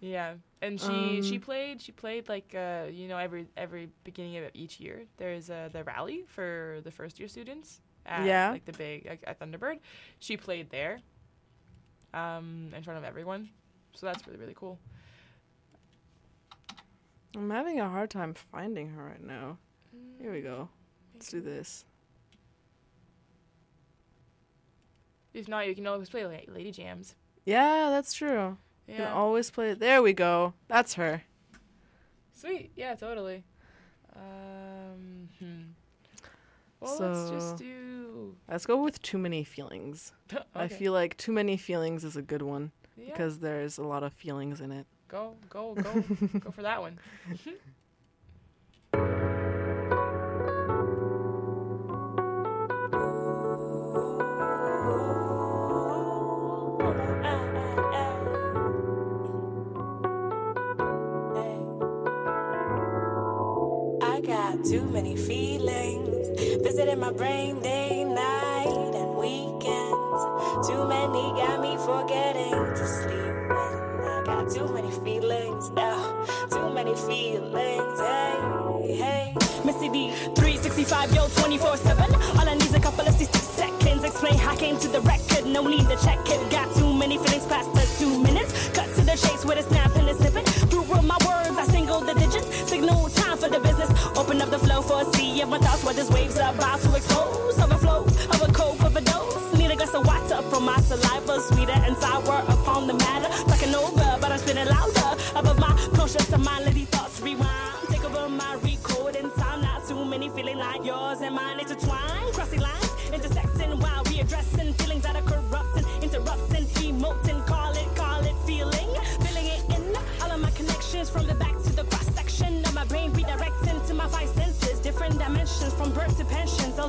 Yeah, 0.00 0.34
and 0.62 0.80
she 0.80 1.20
she 1.22 1.36
Um, 1.36 1.40
played 1.42 1.82
she 1.82 1.92
played 1.92 2.28
like 2.28 2.54
uh 2.54 2.86
you 2.90 3.08
know 3.08 3.18
every 3.18 3.46
every 3.56 3.90
beginning 4.04 4.36
of 4.38 4.50
each 4.54 4.78
year 4.80 5.04
there's 5.16 5.50
uh, 5.50 5.68
the 5.72 5.84
rally 5.84 6.24
for 6.28 6.80
the 6.84 6.90
first 6.90 7.18
year 7.18 7.28
students. 7.28 7.80
At, 8.06 8.24
Yeah. 8.24 8.50
Like 8.50 8.64
the 8.64 8.72
big 8.72 9.06
like, 9.06 9.24
at 9.26 9.40
Thunderbird, 9.40 9.80
she 10.18 10.36
played 10.36 10.70
there. 10.70 11.00
Um, 12.14 12.70
in 12.74 12.82
front 12.82 12.96
of 12.96 13.04
everyone, 13.04 13.50
so 13.94 14.06
that's 14.06 14.26
really 14.26 14.38
really 14.38 14.54
cool. 14.54 14.78
I'm 17.36 17.50
having 17.50 17.78
a 17.78 17.88
hard 17.88 18.08
time 18.08 18.32
finding 18.32 18.88
her 18.90 19.04
right 19.04 19.22
now. 19.22 19.58
Here 20.18 20.32
we 20.32 20.40
go. 20.40 20.70
Let's 21.12 21.28
do 21.28 21.42
this. 21.42 21.84
If 25.34 25.48
not, 25.48 25.66
you 25.66 25.74
can 25.74 25.86
always 25.86 26.08
play 26.08 26.24
Lady 26.48 26.70
Jams. 26.70 27.14
Yeah, 27.44 27.90
that's 27.90 28.14
true. 28.14 28.56
You 28.88 28.94
can 28.94 29.08
always 29.08 29.50
play. 29.50 29.74
There 29.74 30.00
we 30.00 30.14
go. 30.14 30.54
That's 30.68 30.94
her. 30.94 31.24
Sweet. 32.32 32.70
Yeah, 32.76 32.94
totally. 32.94 33.44
Um, 34.14 35.28
hmm. 35.38 35.62
Well, 36.80 36.96
let's 37.00 37.30
just 37.30 37.50
So- 37.50 37.56
do. 37.56 38.36
Let's 38.48 38.66
go 38.66 38.82
with 38.82 39.00
Too 39.02 39.18
Many 39.18 39.44
Feelings. 39.44 40.12
I 40.54 40.68
feel 40.68 40.92
like 40.92 41.16
Too 41.16 41.32
Many 41.32 41.56
Feelings 41.56 42.04
is 42.04 42.16
a 42.16 42.22
good 42.22 42.42
one 42.42 42.72
yeah. 42.96 43.06
because 43.10 43.38
there's 43.40 43.78
a 43.78 43.82
lot 43.84 44.02
of 44.02 44.12
feelings 44.12 44.60
in 44.60 44.72
it. 44.72 44.86
go, 45.08 45.36
go, 45.48 45.74
go, 45.82 46.02
go 46.40 46.50
for 46.50 46.62
that 46.62 46.80
one. 46.80 46.98
I 64.02 64.20
got 64.20 64.64
too 64.64 64.84
many 64.86 65.16
feelings 65.16 66.15
visiting 66.86 67.00
my 67.00 67.12
brain 67.12 67.60
day, 67.60 68.04
night, 68.04 68.92
and 68.94 69.16
weekends. 69.16 70.68
Too 70.68 70.86
many 70.86 71.22
got 71.34 71.60
me 71.60 71.76
forgetting 71.78 72.52
to 72.52 72.86
sleep. 72.86 73.10
And 73.10 74.08
I 74.08 74.22
got 74.24 74.50
too 74.50 74.68
many 74.72 74.90
feelings, 74.90 75.70
yeah, 75.76 76.24
too 76.50 76.72
many 76.72 76.94
feelings. 76.94 78.00
Hey, 78.00 78.96
hey. 78.96 79.34
Missy 79.64 79.88
D, 79.88 80.10
365, 80.36 81.12
yo, 81.14 81.28
24 81.28 81.76
7. 81.76 82.14
All 82.14 82.48
I 82.48 82.54
need 82.54 82.62
is 82.62 82.74
a 82.74 82.80
couple 82.80 83.06
of 83.06 83.14
60 83.14 83.38
seconds. 83.38 84.04
Explain 84.04 84.38
how 84.38 84.52
I 84.52 84.56
came 84.56 84.78
to 84.78 84.88
the 84.88 85.00
record, 85.00 85.46
no 85.46 85.66
need 85.66 85.88
to 85.88 85.96
check 86.04 86.20
it. 86.26 86.50
Got 86.50 86.74
too 86.76 86.92
many 86.94 87.18
feelings 87.18 87.46
past 87.46 87.72
the 87.74 87.84
two 87.98 88.18
minutes. 88.22 88.68
Cut 88.70 88.86
to 88.94 89.02
the 89.02 89.16
chase 89.16 89.44
with 89.44 89.58
a 89.58 89.62
snap 89.62 89.96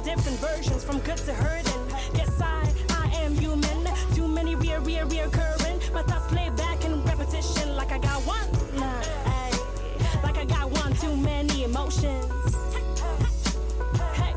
different 0.08 0.40
versions 0.40 0.86
from 0.86 1.00
good 1.00 1.18
to 1.18 1.34
hurting. 1.34 1.84
Yes, 2.16 2.40
I, 2.40 2.74
I 2.92 3.08
am 3.24 3.36
human. 3.36 3.86
Too 4.16 4.26
many 4.26 4.56
rear, 4.56 4.80
rear, 4.80 5.06
reoccurring. 5.06 5.94
My 5.94 6.02
thoughts 6.02 6.32
play 6.32 6.50
back 6.52 6.86
in 6.86 7.04
repetition 7.04 7.76
like 7.76 7.92
I 7.92 7.98
got 7.98 8.22
one. 8.24 8.48
Nah, 8.80 9.04
ay, 9.26 9.52
like 10.24 10.38
I 10.38 10.46
got 10.46 10.72
one 10.72 10.94
too 10.96 11.14
many 11.18 11.66
emotions. 11.66 12.56
Hey. 14.14 14.34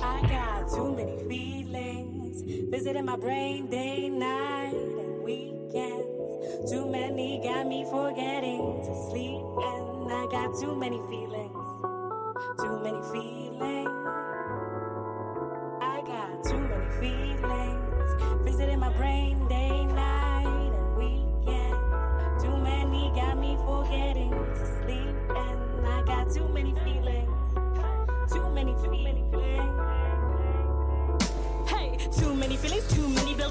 I 0.00 0.22
got 0.26 0.70
too 0.74 0.90
many 0.96 1.18
feelings 1.28 2.40
visiting 2.70 3.04
my 3.04 3.16
brain 3.16 3.66
day, 3.68 4.08
night, 4.08 4.72
and 4.72 5.22
weekends. 5.22 6.70
Too 6.70 6.86
many 6.90 7.42
got 7.44 7.66
me 7.66 7.84
forgetting 7.84 8.80
to 8.86 8.92
sleep, 9.10 9.42
and 9.68 10.10
I 10.10 10.26
got 10.32 10.58
too 10.58 10.74
many 10.74 10.96
feelings. 11.10 11.59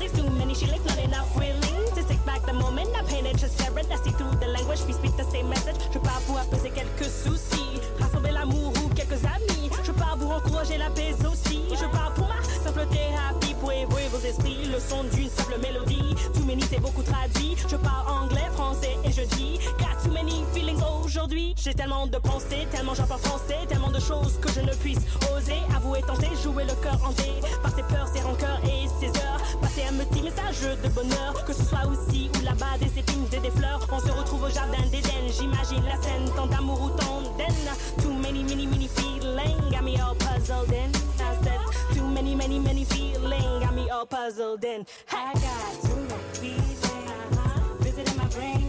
Too 0.08 0.24
many 0.24 0.40
many 0.40 0.56
shillings, 0.56 0.86
not 0.86 0.98
enough 0.98 1.36
to 1.36 2.04
take 2.04 2.26
back 2.26 2.46
the 2.46 2.54
moment. 2.54 2.90
I 2.96 3.04
I 3.92 3.96
see 3.96 4.12
through 4.12 4.36
the 4.40 4.48
language, 4.48 4.82
we 4.88 4.94
speak 4.94 5.16
the 5.18 5.24
same 5.26 5.50
message. 5.50 5.76
Je 5.94 6.00
parle 6.00 6.22
pour 6.24 6.38
apaiser 6.38 6.70
quelques 6.70 7.10
soucis, 7.10 7.82
rassembler 8.00 8.32
l'amour 8.32 8.72
ou 8.84 8.94
quelques 8.94 9.24
amis. 9.26 9.70
Je 9.84 9.92
parle 9.92 10.20
pour 10.20 10.32
encourager 10.32 10.78
la 10.78 10.90
paix 10.90 11.14
aussi. 11.30 11.64
Je 11.72 11.86
parle 11.86 12.14
pour 12.14 12.28
ma 12.28 12.42
simple 12.44 12.86
thérapie, 12.92 13.56
pour 13.60 13.72
évoluer 13.72 14.08
vos 14.10 14.20
esprits, 14.20 14.66
le 14.72 14.80
son 14.80 15.04
d'une 15.04 15.30
simple 15.30 15.58
mélodie. 15.62 15.99
C'est 16.70 16.80
beaucoup 16.80 17.02
traduit. 17.02 17.56
Je 17.68 17.76
parle 17.76 18.08
anglais, 18.08 18.48
français 18.54 18.96
et 19.04 19.12
je 19.12 19.24
dis, 19.36 19.60
got 19.80 19.98
too 20.04 20.12
many 20.12 20.44
feelings 20.54 20.80
aujourd'hui. 21.04 21.56
J'ai 21.58 21.74
tellement 21.74 22.06
de 22.06 22.18
pensées, 22.20 22.68
tellement 22.72 22.94
parle 22.94 23.20
français, 23.22 23.58
tellement 23.68 23.90
de 23.90 24.00
choses 24.00 24.38
que 24.40 24.52
je 24.52 24.62
ne 24.62 24.74
puisse 24.76 25.00
oser. 25.36 25.58
Avouer, 25.76 26.02
tenter, 26.02 26.30
jouer 26.44 26.66
le 26.66 26.76
cœur 26.76 27.00
hanté 27.04 27.32
par 27.64 27.74
ses 27.76 27.82
peurs, 27.84 28.08
ses 28.14 28.22
rancœurs 28.22 28.60
et 28.66 28.88
ses 29.00 29.10
heures. 29.20 29.42
Passer 29.62 29.84
un 29.90 29.98
petit 30.04 30.22
message 30.22 30.62
de 30.62 30.90
bonheur, 30.90 31.44
que 31.44 31.54
ce 31.54 31.64
soit 31.64 31.88
aussi 31.88 32.30
ou 32.40 32.46
là-bas, 32.46 32.78
des 32.80 33.00
épines 33.00 33.26
et 33.34 33.40
des 33.40 33.52
fleurs. 33.52 33.80
On 33.92 34.00
se 34.00 34.12
retrouve 34.12 34.44
au 34.44 34.50
jardin 34.50 34.86
d'Éden, 34.92 35.26
j'imagine 35.28 35.84
la 35.86 36.00
scène, 36.02 36.30
tant 36.36 36.46
d'amour 36.46 36.82
ou 36.84 36.90
tant 36.90 37.22
d'haine. 37.38 38.04
Too 38.04 38.14
many, 38.14 38.44
many, 38.44 38.68
many 38.68 38.88
feeling, 38.88 39.58
got 39.72 39.84
me 39.84 40.00
all 40.00 40.16
puzzled 40.16 40.72
in. 40.72 40.92
Too 41.96 42.06
many, 42.06 42.36
many, 42.36 42.60
many 42.60 42.86
feeling, 42.86 43.60
got 43.60 43.74
me 43.74 43.90
all 43.90 44.06
puzzled 44.06 44.64
in. 44.64 44.86
I 45.12 45.34
got 45.34 46.09
many 48.38 48.69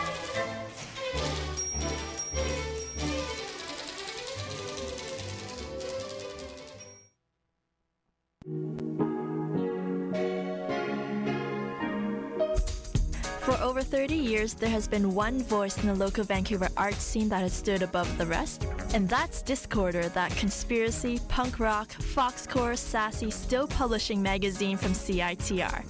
30 13.91 14.15
years, 14.15 14.53
there 14.53 14.69
has 14.69 14.87
been 14.87 15.13
one 15.13 15.43
voice 15.43 15.77
in 15.79 15.87
the 15.87 15.93
local 15.93 16.23
Vancouver 16.23 16.69
art 16.77 16.93
scene 16.93 17.27
that 17.27 17.41
has 17.41 17.51
stood 17.51 17.81
above 17.81 18.17
the 18.17 18.25
rest, 18.25 18.65
and 18.93 19.09
that's 19.09 19.43
Discorder, 19.43 20.11
that 20.13 20.33
conspiracy, 20.37 21.19
punk 21.27 21.59
rock, 21.59 21.89
foxcore, 21.89 22.77
sassy, 22.77 23.29
still 23.29 23.67
publishing 23.67 24.23
magazine 24.23 24.77
from 24.77 24.93
CITR. 24.93 25.83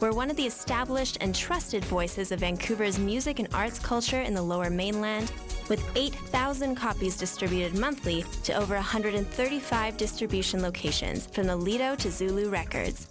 We're 0.00 0.12
one 0.12 0.30
of 0.30 0.36
the 0.36 0.46
established 0.46 1.18
and 1.20 1.34
trusted 1.34 1.84
voices 1.86 2.30
of 2.30 2.38
Vancouver's 2.38 3.00
music 3.00 3.40
and 3.40 3.52
arts 3.52 3.80
culture 3.80 4.20
in 4.20 4.32
the 4.32 4.42
lower 4.42 4.70
mainland, 4.70 5.32
with 5.68 5.84
8,000 5.96 6.76
copies 6.76 7.16
distributed 7.16 7.76
monthly 7.76 8.24
to 8.44 8.52
over 8.54 8.76
135 8.76 9.96
distribution 9.96 10.62
locations 10.62 11.26
from 11.26 11.48
the 11.48 11.56
Lido 11.56 11.96
to 11.96 12.12
Zulu 12.12 12.48
Records. 12.48 13.09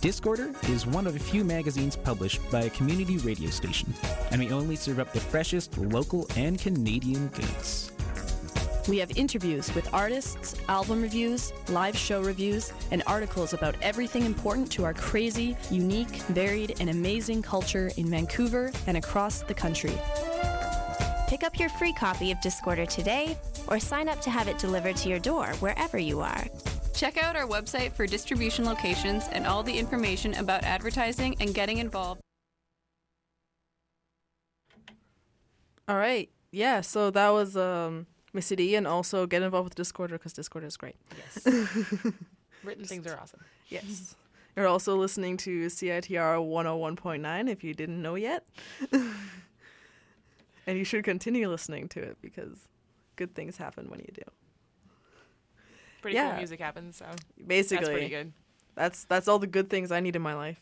Discorder 0.00 0.54
is 0.70 0.86
one 0.86 1.08
of 1.08 1.16
a 1.16 1.18
few 1.18 1.42
magazines 1.42 1.96
published 1.96 2.40
by 2.52 2.62
a 2.62 2.70
community 2.70 3.16
radio 3.18 3.50
station, 3.50 3.92
and 4.30 4.40
we 4.40 4.52
only 4.52 4.76
serve 4.76 5.00
up 5.00 5.12
the 5.12 5.18
freshest 5.18 5.76
local 5.76 6.28
and 6.36 6.56
Canadian 6.56 7.26
goods. 7.28 7.90
We 8.88 8.98
have 8.98 9.10
interviews 9.16 9.74
with 9.74 9.92
artists, 9.92 10.54
album 10.68 11.02
reviews, 11.02 11.52
live 11.68 11.96
show 11.96 12.22
reviews, 12.22 12.72
and 12.92 13.02
articles 13.08 13.54
about 13.54 13.74
everything 13.82 14.24
important 14.24 14.70
to 14.72 14.84
our 14.84 14.94
crazy, 14.94 15.56
unique, 15.68 16.22
varied, 16.28 16.76
and 16.78 16.90
amazing 16.90 17.42
culture 17.42 17.90
in 17.96 18.08
Vancouver 18.08 18.70
and 18.86 18.96
across 18.96 19.42
the 19.42 19.54
country. 19.54 19.98
Pick 21.26 21.42
up 21.42 21.58
your 21.58 21.70
free 21.70 21.92
copy 21.92 22.30
of 22.30 22.38
Discorder 22.38 22.88
today 22.88 23.36
or 23.66 23.80
sign 23.80 24.08
up 24.08 24.20
to 24.20 24.30
have 24.30 24.46
it 24.46 24.58
delivered 24.58 24.94
to 24.98 25.08
your 25.08 25.18
door 25.18 25.48
wherever 25.58 25.98
you 25.98 26.20
are. 26.20 26.46
Check 26.98 27.22
out 27.22 27.36
our 27.36 27.46
website 27.46 27.92
for 27.92 28.08
distribution 28.08 28.64
locations 28.64 29.28
and 29.28 29.46
all 29.46 29.62
the 29.62 29.78
information 29.78 30.34
about 30.34 30.64
advertising 30.64 31.36
and 31.38 31.54
getting 31.54 31.78
involved. 31.78 32.20
All 35.86 35.96
right. 35.96 36.28
Yeah, 36.50 36.80
so 36.80 37.12
that 37.12 37.28
was 37.28 37.56
um 37.56 38.08
Missy 38.32 38.56
D 38.56 38.74
and 38.74 38.84
also 38.84 39.28
get 39.28 39.42
involved 39.42 39.76
with 39.76 39.86
Discorder 39.86 40.10
because 40.10 40.34
Discorder 40.34 40.64
is 40.64 40.76
great. 40.76 40.96
Yes. 41.16 41.46
Written 42.64 42.84
things 42.84 43.06
are 43.06 43.16
awesome. 43.16 43.44
Yes. 43.68 44.16
You're 44.56 44.66
also 44.66 44.96
listening 44.96 45.36
to 45.36 45.66
CITR 45.66 46.40
101.9 46.40 47.48
if 47.48 47.62
you 47.62 47.74
didn't 47.74 48.02
know 48.02 48.16
yet. 48.16 48.44
and 48.92 49.06
you 50.66 50.82
should 50.82 51.04
continue 51.04 51.48
listening 51.48 51.86
to 51.90 52.00
it 52.00 52.16
because 52.20 52.66
good 53.14 53.36
things 53.36 53.56
happen 53.56 53.88
when 53.88 54.00
you 54.00 54.10
do. 54.12 54.47
Pretty 56.02 56.14
Yeah. 56.16 56.28
cool 56.30 56.38
music 56.38 56.60
happens, 56.60 56.96
so 56.96 57.06
Basically, 57.46 57.78
that's 57.84 57.90
pretty 57.90 58.08
good. 58.08 58.32
That's 58.74 59.04
that's 59.04 59.26
all 59.28 59.38
the 59.38 59.46
good 59.46 59.68
things 59.70 59.90
I 59.90 60.00
need 60.00 60.14
in 60.16 60.22
my 60.22 60.34
life. 60.34 60.60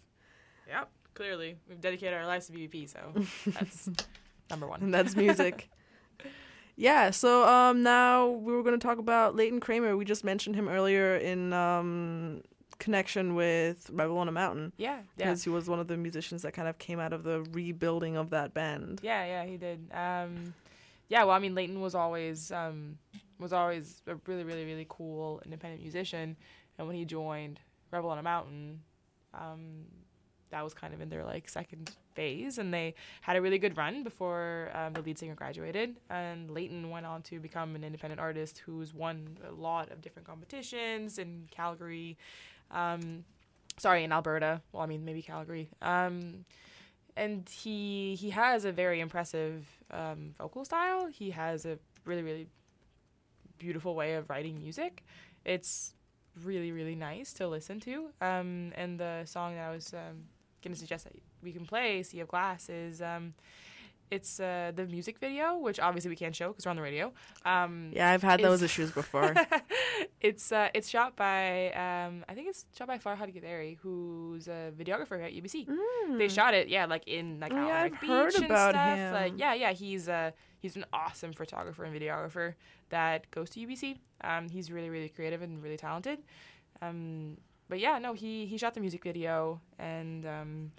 Yep, 0.69 0.89
clearly 1.15 1.57
we've 1.69 1.81
dedicated 1.81 2.15
our 2.15 2.27
lives 2.27 2.47
to 2.47 2.53
BVP, 2.53 2.89
so 2.89 2.99
that's 3.53 3.89
number 4.51 4.67
one. 4.67 4.81
and 4.83 4.93
that's 4.95 5.15
music. 5.15 5.69
yeah, 6.77 7.11
so 7.11 7.47
um 7.47 7.83
now 7.83 8.29
we 8.29 8.53
were 8.53 8.63
going 8.63 8.79
to 8.79 8.85
talk 8.87 8.99
about 8.99 9.35
Leighton 9.37 9.61
Kramer. 9.61 9.97
We 9.97 10.05
just 10.05 10.25
mentioned 10.25 10.57
him 10.57 10.69
earlier 10.69 11.17
in 11.17 11.53
um 11.53 12.43
connection 12.79 13.35
with 13.35 13.89
Rebel 13.91 14.19
on 14.19 14.29
a 14.29 14.33
Mountain 14.33 14.73
yeah, 14.77 14.97
yeah, 14.97 15.03
because 15.17 15.43
he 15.45 15.49
was 15.51 15.67
one 15.69 15.81
of 15.81 15.89
the 15.89 15.97
musicians 15.97 16.43
that 16.43 16.53
kind 16.53 16.69
of 16.69 16.77
came 16.79 17.01
out 17.01 17.15
of 17.15 17.23
the 17.23 17.41
rebuilding 17.53 18.17
of 18.17 18.29
that 18.31 18.53
band. 18.53 19.01
yeah, 19.03 19.25
yeah. 19.25 19.45
He 19.47 19.57
did. 19.57 19.91
Um, 19.93 20.53
yeah, 21.09 21.25
well, 21.25 21.35
I 21.35 21.39
mean, 21.39 21.55
Leighton 21.55 21.81
was 21.81 21.95
always 21.95 22.51
um, 22.53 22.99
was 23.39 23.53
always 23.53 24.03
a 24.07 24.17
really, 24.27 24.45
really, 24.45 24.65
really 24.65 24.87
cool 24.89 25.41
independent 25.45 25.83
musician, 25.83 26.37
and 26.79 26.87
when 26.87 26.97
he 26.97 27.05
joined 27.05 27.61
Rebel 27.91 28.11
on 28.11 28.19
a 28.19 28.23
Mountain, 28.23 28.81
um, 29.35 29.85
that 30.51 30.63
was 30.63 30.75
kind 30.75 30.95
of 30.95 31.01
in 31.01 31.09
their 31.09 31.25
like 31.25 31.49
second 31.49 31.91
phase, 32.15 32.59
and 32.59 32.73
they 32.73 32.95
had 33.21 33.37
a 33.37 33.43
really 33.43 33.59
good 33.59 33.77
run 33.77 34.03
before 34.03 34.71
um, 34.75 34.93
the 34.93 35.03
lead 35.03 35.19
singer 35.19 35.35
graduated. 35.35 35.97
And 36.09 36.51
Leighton 36.51 36.91
went 36.91 37.07
on 37.07 37.23
to 37.23 37.41
become 37.41 37.75
an 37.75 37.85
independent 37.85 38.21
artist 38.21 38.63
who's 38.65 38.95
won 38.95 39.39
a 39.47 39.53
lot 39.53 39.91
of 39.91 40.01
different 40.01 40.27
competitions 40.27 41.19
in 41.19 41.47
Calgary, 41.51 42.17
um, 42.71 43.25
sorry, 43.77 44.05
in 44.05 44.13
Alberta. 44.13 44.63
Well, 44.73 44.83
I 44.83 44.87
mean 44.87 45.05
maybe 45.05 45.23
Calgary. 45.23 45.69
Um, 45.83 46.45
and 47.17 47.49
he 47.49 48.15
he 48.15 48.31
has 48.31 48.65
a 48.65 48.73
very 48.73 49.01
impressive 49.01 49.67
um, 49.91 50.35
vocal 50.39 50.65
style. 50.65 51.07
He 51.07 51.31
has 51.31 51.65
a 51.65 51.79
really 52.05 52.23
really 52.23 52.49
beautiful 53.59 53.95
way 53.95 54.15
of 54.15 54.29
writing 54.31 54.59
music. 54.59 55.05
It's 55.45 55.95
really 56.45 56.73
really 56.73 56.95
nice 56.95 57.33
to 57.35 57.49
listen 57.49 57.81
to. 57.81 58.09
Um, 58.21 58.73
and 58.75 58.99
the 58.99 59.25
song 59.25 59.55
that 59.55 59.69
I 59.69 59.71
was 59.71 59.95
um, 59.95 60.25
gonna 60.63 60.77
suggest 60.77 61.05
that 61.05 61.15
we 61.43 61.53
can 61.53 61.67
play, 61.67 62.03
"Sea 62.03 62.21
of 62.21 62.29
Glass," 62.29 62.69
is 62.69 63.01
um, 63.01 63.35
it's 64.11 64.39
uh, 64.41 64.73
the 64.75 64.87
music 64.87 65.19
video, 65.19 65.57
which 65.59 65.81
obviously 65.81 66.09
we 66.11 66.17
can't 66.17 66.35
show 66.35 66.49
because 66.49 66.65
we're 66.65 66.71
on 66.71 66.77
the 66.77 66.83
radio. 66.83 67.13
Um, 67.45 67.91
Yeah, 67.93 68.11
I've 68.11 68.23
had 68.23 68.41
those 68.41 68.63
issues 68.63 68.91
before. 68.93 69.35
it's 70.21 70.53
uh, 70.53 70.69
it's 70.75 70.89
shot 70.89 71.17
by 71.17 71.73
um, 71.73 72.25
I 72.29 72.35
think 72.35 72.49
it's 72.49 72.67
shot 72.77 72.87
by 72.87 72.99
Farhad 72.99 73.35
Gideri, 73.35 73.79
who's 73.79 74.49
a 74.49 74.73
videographer 74.79 75.23
at 75.25 75.33
UBC. 75.33 75.67
They 76.19 76.29
shot 76.29 76.55
it, 76.55 76.69
yeah, 76.69 76.87
like 76.87 77.07
in 77.09 77.41
like 77.41 77.53
Mm. 77.53 77.65
Oh, 77.65 77.69
yeah, 77.69 77.83
I've 77.83 78.01
Beach 78.01 78.11
heard 78.11 78.35
and 78.35 78.45
about 78.45 78.75
stuff. 78.75 78.97
him. 78.97 79.13
Like, 79.13 79.33
yeah, 79.37 79.55
yeah, 79.55 79.73
he's 79.73 80.09
uh 80.09 80.31
he's 80.61 80.77
an 80.77 80.85
awesome 80.93 81.33
photographer 81.33 81.85
and 81.85 81.95
videographer 81.95 82.55
that 82.91 83.31
goes 83.31 83.51
to 83.51 83.61
UBC. 83.61 83.99
Um, 84.23 84.49
he's 84.49 84.71
really 84.71 84.91
really 84.91 85.09
creative 85.09 85.43
and 85.43 85.63
really 85.63 85.77
talented. 85.77 86.19
Um, 86.83 87.39
but 87.69 87.81
yeah, 87.81 87.99
no, 87.99 88.13
he 88.13 88.47
he 88.47 88.57
shot 88.59 88.75
the 88.75 88.81
music 88.81 89.03
video 89.03 89.61
and 89.79 90.25
um. 90.27 90.73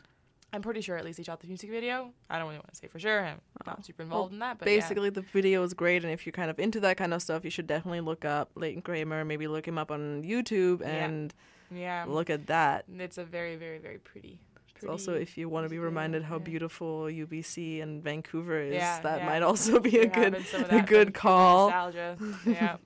I'm 0.54 0.62
pretty 0.62 0.82
sure 0.82 0.96
at 0.98 1.04
least 1.04 1.18
he 1.18 1.24
shot 1.24 1.42
the 1.42 1.48
music 1.48 1.70
video. 1.70 2.12
I 2.30 2.38
don't 2.38 2.48
really 2.48 2.60
want 2.60 2.72
to 2.72 2.76
say 2.76 2.88
for 2.88 3.00
sure. 3.00 3.26
I'm 3.26 3.40
not 3.66 3.86
super 3.86 4.04
involved 4.04 4.32
in 4.32 4.40
that, 4.40 4.60
but 4.60 4.68
yeah. 4.68 4.78
Basically, 4.78 5.10
the 5.10 5.22
video 5.22 5.62
is 5.64 5.74
great, 5.74 6.04
and 6.04 6.14
if 6.14 6.26
you're 6.26 6.32
kind 6.34 6.50
of 6.50 6.58
into 6.60 6.80
that 6.82 6.98
kind 6.98 7.14
of 7.14 7.22
stuff, 7.22 7.44
you 7.44 7.50
should 7.50 7.68
definitely 7.68 8.02
look 8.02 8.24
up 8.24 8.52
Leighton 8.56 8.82
Kramer. 8.82 9.26
Maybe 9.26 9.48
look 9.48 9.68
him 9.68 9.78
up 9.78 9.92
on 9.92 10.24
YouTube 10.24 10.86
and 10.86 11.34
yeah, 11.70 12.06
look 12.08 12.30
at 12.30 12.48
that. 12.48 12.86
it's 12.98 13.18
a 13.18 13.26
very 13.26 13.56
very 13.56 13.78
very 13.78 13.98
pretty. 13.98 14.40
It's 14.78 14.86
also 14.86 15.14
if 15.16 15.38
you 15.38 15.50
want 15.50 15.66
to 15.66 15.70
be 15.70 15.80
reminded 15.80 16.24
how 16.24 16.38
yeah. 16.38 16.44
beautiful 16.44 17.06
UBC 17.06 17.82
and 17.82 18.04
Vancouver 18.04 18.62
is, 18.62 18.76
Yeah, 18.76 19.02
that 19.02 19.20
yeah. 19.20 19.26
might 19.26 19.42
also 19.42 19.80
be 19.80 19.98
a 20.00 20.06
good 20.06 20.34
having 20.34 20.44
some 20.44 20.64
of 20.64 20.72
a 20.72 20.82
good 20.82 21.14
call. 21.14 21.72
Nostalgia. 21.72 22.18
yeah. 22.46 22.78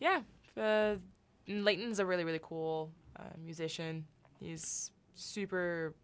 Yeah. 0.00 0.20
Uh, 0.56 0.96
Leighton's 1.46 1.98
a 1.98 2.04
really, 2.04 2.24
really 2.24 2.40
cool 2.42 2.90
uh, 3.18 3.22
musician. 3.42 4.04
He's 4.38 4.90
super 5.14 5.94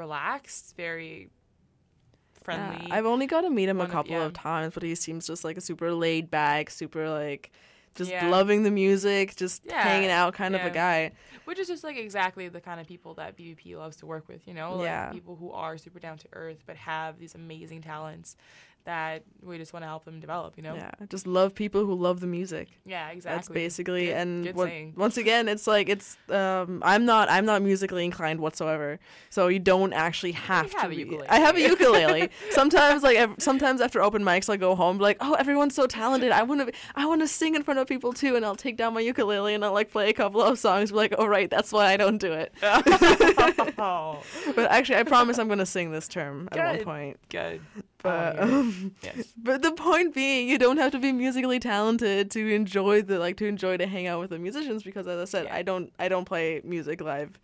relaxed, 0.00 0.74
very 0.76 1.28
Yeah, 1.28 2.42
friendly. 2.42 2.90
I've 2.90 3.06
only 3.06 3.26
got 3.26 3.42
to 3.42 3.50
meet 3.50 3.68
him 3.68 3.76
a 3.76 3.80
One 3.80 3.86
of- 3.86 3.92
couple 3.92 4.12
yeah. 4.12 4.24
of 4.24 4.32
times, 4.32 4.74
but 4.74 4.82
he 4.82 4.94
seems 4.94 5.26
just 5.26 5.44
like 5.44 5.56
a 5.56 5.60
super 5.60 5.92
laid 5.92 6.30
back, 6.30 6.70
super 6.70 7.08
like 7.08 7.52
just 7.96 8.10
Yeah. 8.10 8.28
loving 8.28 8.62
the 8.62 8.70
music, 8.70 9.34
just 9.36 9.62
Yeah, 9.64 9.82
hanging 9.82 10.10
out 10.10 10.32
kind 10.34 10.54
of 10.54 10.62
a 10.64 10.70
guy. 10.70 11.10
Which 11.44 11.58
is 11.58 11.66
just 11.66 11.82
like 11.82 11.96
exactly 11.96 12.48
the 12.48 12.60
kind 12.60 12.80
of 12.80 12.86
people 12.86 13.14
that 13.14 13.36
BVP 13.36 13.76
loves 13.76 13.96
to 13.96 14.06
work 14.06 14.28
with, 14.28 14.46
you 14.46 14.54
know? 14.54 14.76
Like 14.76 14.84
Yeah. 14.84 15.10
people 15.10 15.34
who 15.36 15.50
are 15.50 15.76
super 15.76 15.98
down 15.98 16.16
to 16.18 16.28
earth 16.32 16.62
but 16.66 16.76
have 16.76 17.18
these 17.18 17.34
amazing 17.34 17.82
talents 17.82 18.36
that 18.84 19.22
we 19.42 19.58
just 19.58 19.72
want 19.72 19.82
to 19.82 19.86
help 19.86 20.04
them 20.04 20.20
develop, 20.20 20.54
you 20.56 20.62
know? 20.62 20.74
Yeah, 20.74 20.90
just 21.08 21.26
love 21.26 21.54
people 21.54 21.84
who 21.86 21.94
love 21.94 22.20
the 22.20 22.26
music. 22.26 22.68
Yeah, 22.84 23.08
exactly. 23.10 23.36
That's 23.36 23.48
basically 23.48 24.06
Good- 24.06 24.16
and 24.16 24.44
good 24.46 24.54
what- 24.56 24.72
once 24.96 25.16
again, 25.16 25.48
it's 25.48 25.66
like 25.66 25.88
it's 25.88 26.16
um 26.30 26.82
I'm 26.84 27.04
not 27.04 27.30
I'm 27.30 27.44
not 27.44 27.62
musically 27.62 28.04
inclined 28.04 28.40
whatsoever, 28.40 28.98
so 29.28 29.48
you 29.48 29.58
don't 29.58 29.92
actually 29.92 30.32
have 30.32 30.72
have 30.72 30.82
to. 30.84 30.88
be. 30.88 30.96
ukulele. 30.96 31.28
I 31.28 31.38
have 31.40 31.56
a 31.56 31.60
ukulele. 31.60 32.30
sometimes 32.50 33.02
like 33.02 33.16
ev- 33.16 33.36
sometimes 33.38 33.80
after 33.80 34.02
open 34.02 34.22
mics, 34.22 34.48
I'll 34.48 34.56
go 34.56 34.74
home 34.74 34.98
like, 34.98 35.18
oh, 35.20 35.34
everyone's 35.34 35.74
so 35.74 35.86
talented. 35.86 36.32
I 36.32 36.42
want 36.42 36.66
to 36.66 36.72
I 36.94 37.06
want 37.06 37.20
to 37.20 37.28
sing 37.28 37.54
in 37.54 37.62
front 37.62 37.80
of 37.80 37.86
people 37.86 38.12
too, 38.12 38.36
and 38.36 38.44
I'll 38.44 38.56
take 38.56 38.76
down 38.76 38.94
my 38.94 39.00
ukulele 39.00 39.54
and 39.54 39.64
I'll 39.64 39.72
like 39.74 39.90
play 39.90 40.08
a 40.10 40.12
couple 40.14 40.40
of 40.42 40.58
songs. 40.58 40.90
Be 40.90 40.96
like, 40.96 41.14
oh 41.18 41.26
right, 41.26 41.50
that's 41.50 41.72
why 41.72 41.92
I 41.92 41.96
don't 41.96 42.18
do 42.18 42.32
it. 42.32 42.52
But 44.54 44.70
actually, 44.70 44.96
I 44.96 45.02
promise 45.04 45.38
I'm 45.38 45.48
gonna 45.48 45.66
sing 45.66 45.90
this 45.92 46.08
term 46.08 46.48
at 46.52 46.58
one 46.76 46.84
point. 46.84 47.16
good. 47.28 47.60
But 48.02 48.36
Oh, 48.38 48.46
yeah. 48.46 48.54
um, 48.58 48.94
yes. 49.02 49.28
but 49.36 49.62
the 49.62 49.72
point 49.72 50.14
being, 50.14 50.48
you 50.48 50.58
don't 50.58 50.78
have 50.78 50.92
to 50.92 50.98
be 50.98 51.12
musically 51.12 51.58
talented 51.58 52.30
to 52.32 52.48
enjoy 52.54 53.02
the 53.02 53.18
like 53.18 53.36
to 53.38 53.46
enjoy 53.46 53.76
to 53.76 53.86
hang 53.86 54.06
out 54.06 54.20
with 54.20 54.30
the 54.30 54.38
musicians 54.38 54.82
because, 54.82 55.06
as 55.06 55.20
I 55.20 55.24
said, 55.26 55.44
Yeah. 55.46 55.54
I 55.56 55.62
don't 55.62 55.92
I 55.98 56.08
don't 56.08 56.24
play 56.24 56.60
music 56.64 57.00
live, 57.00 57.38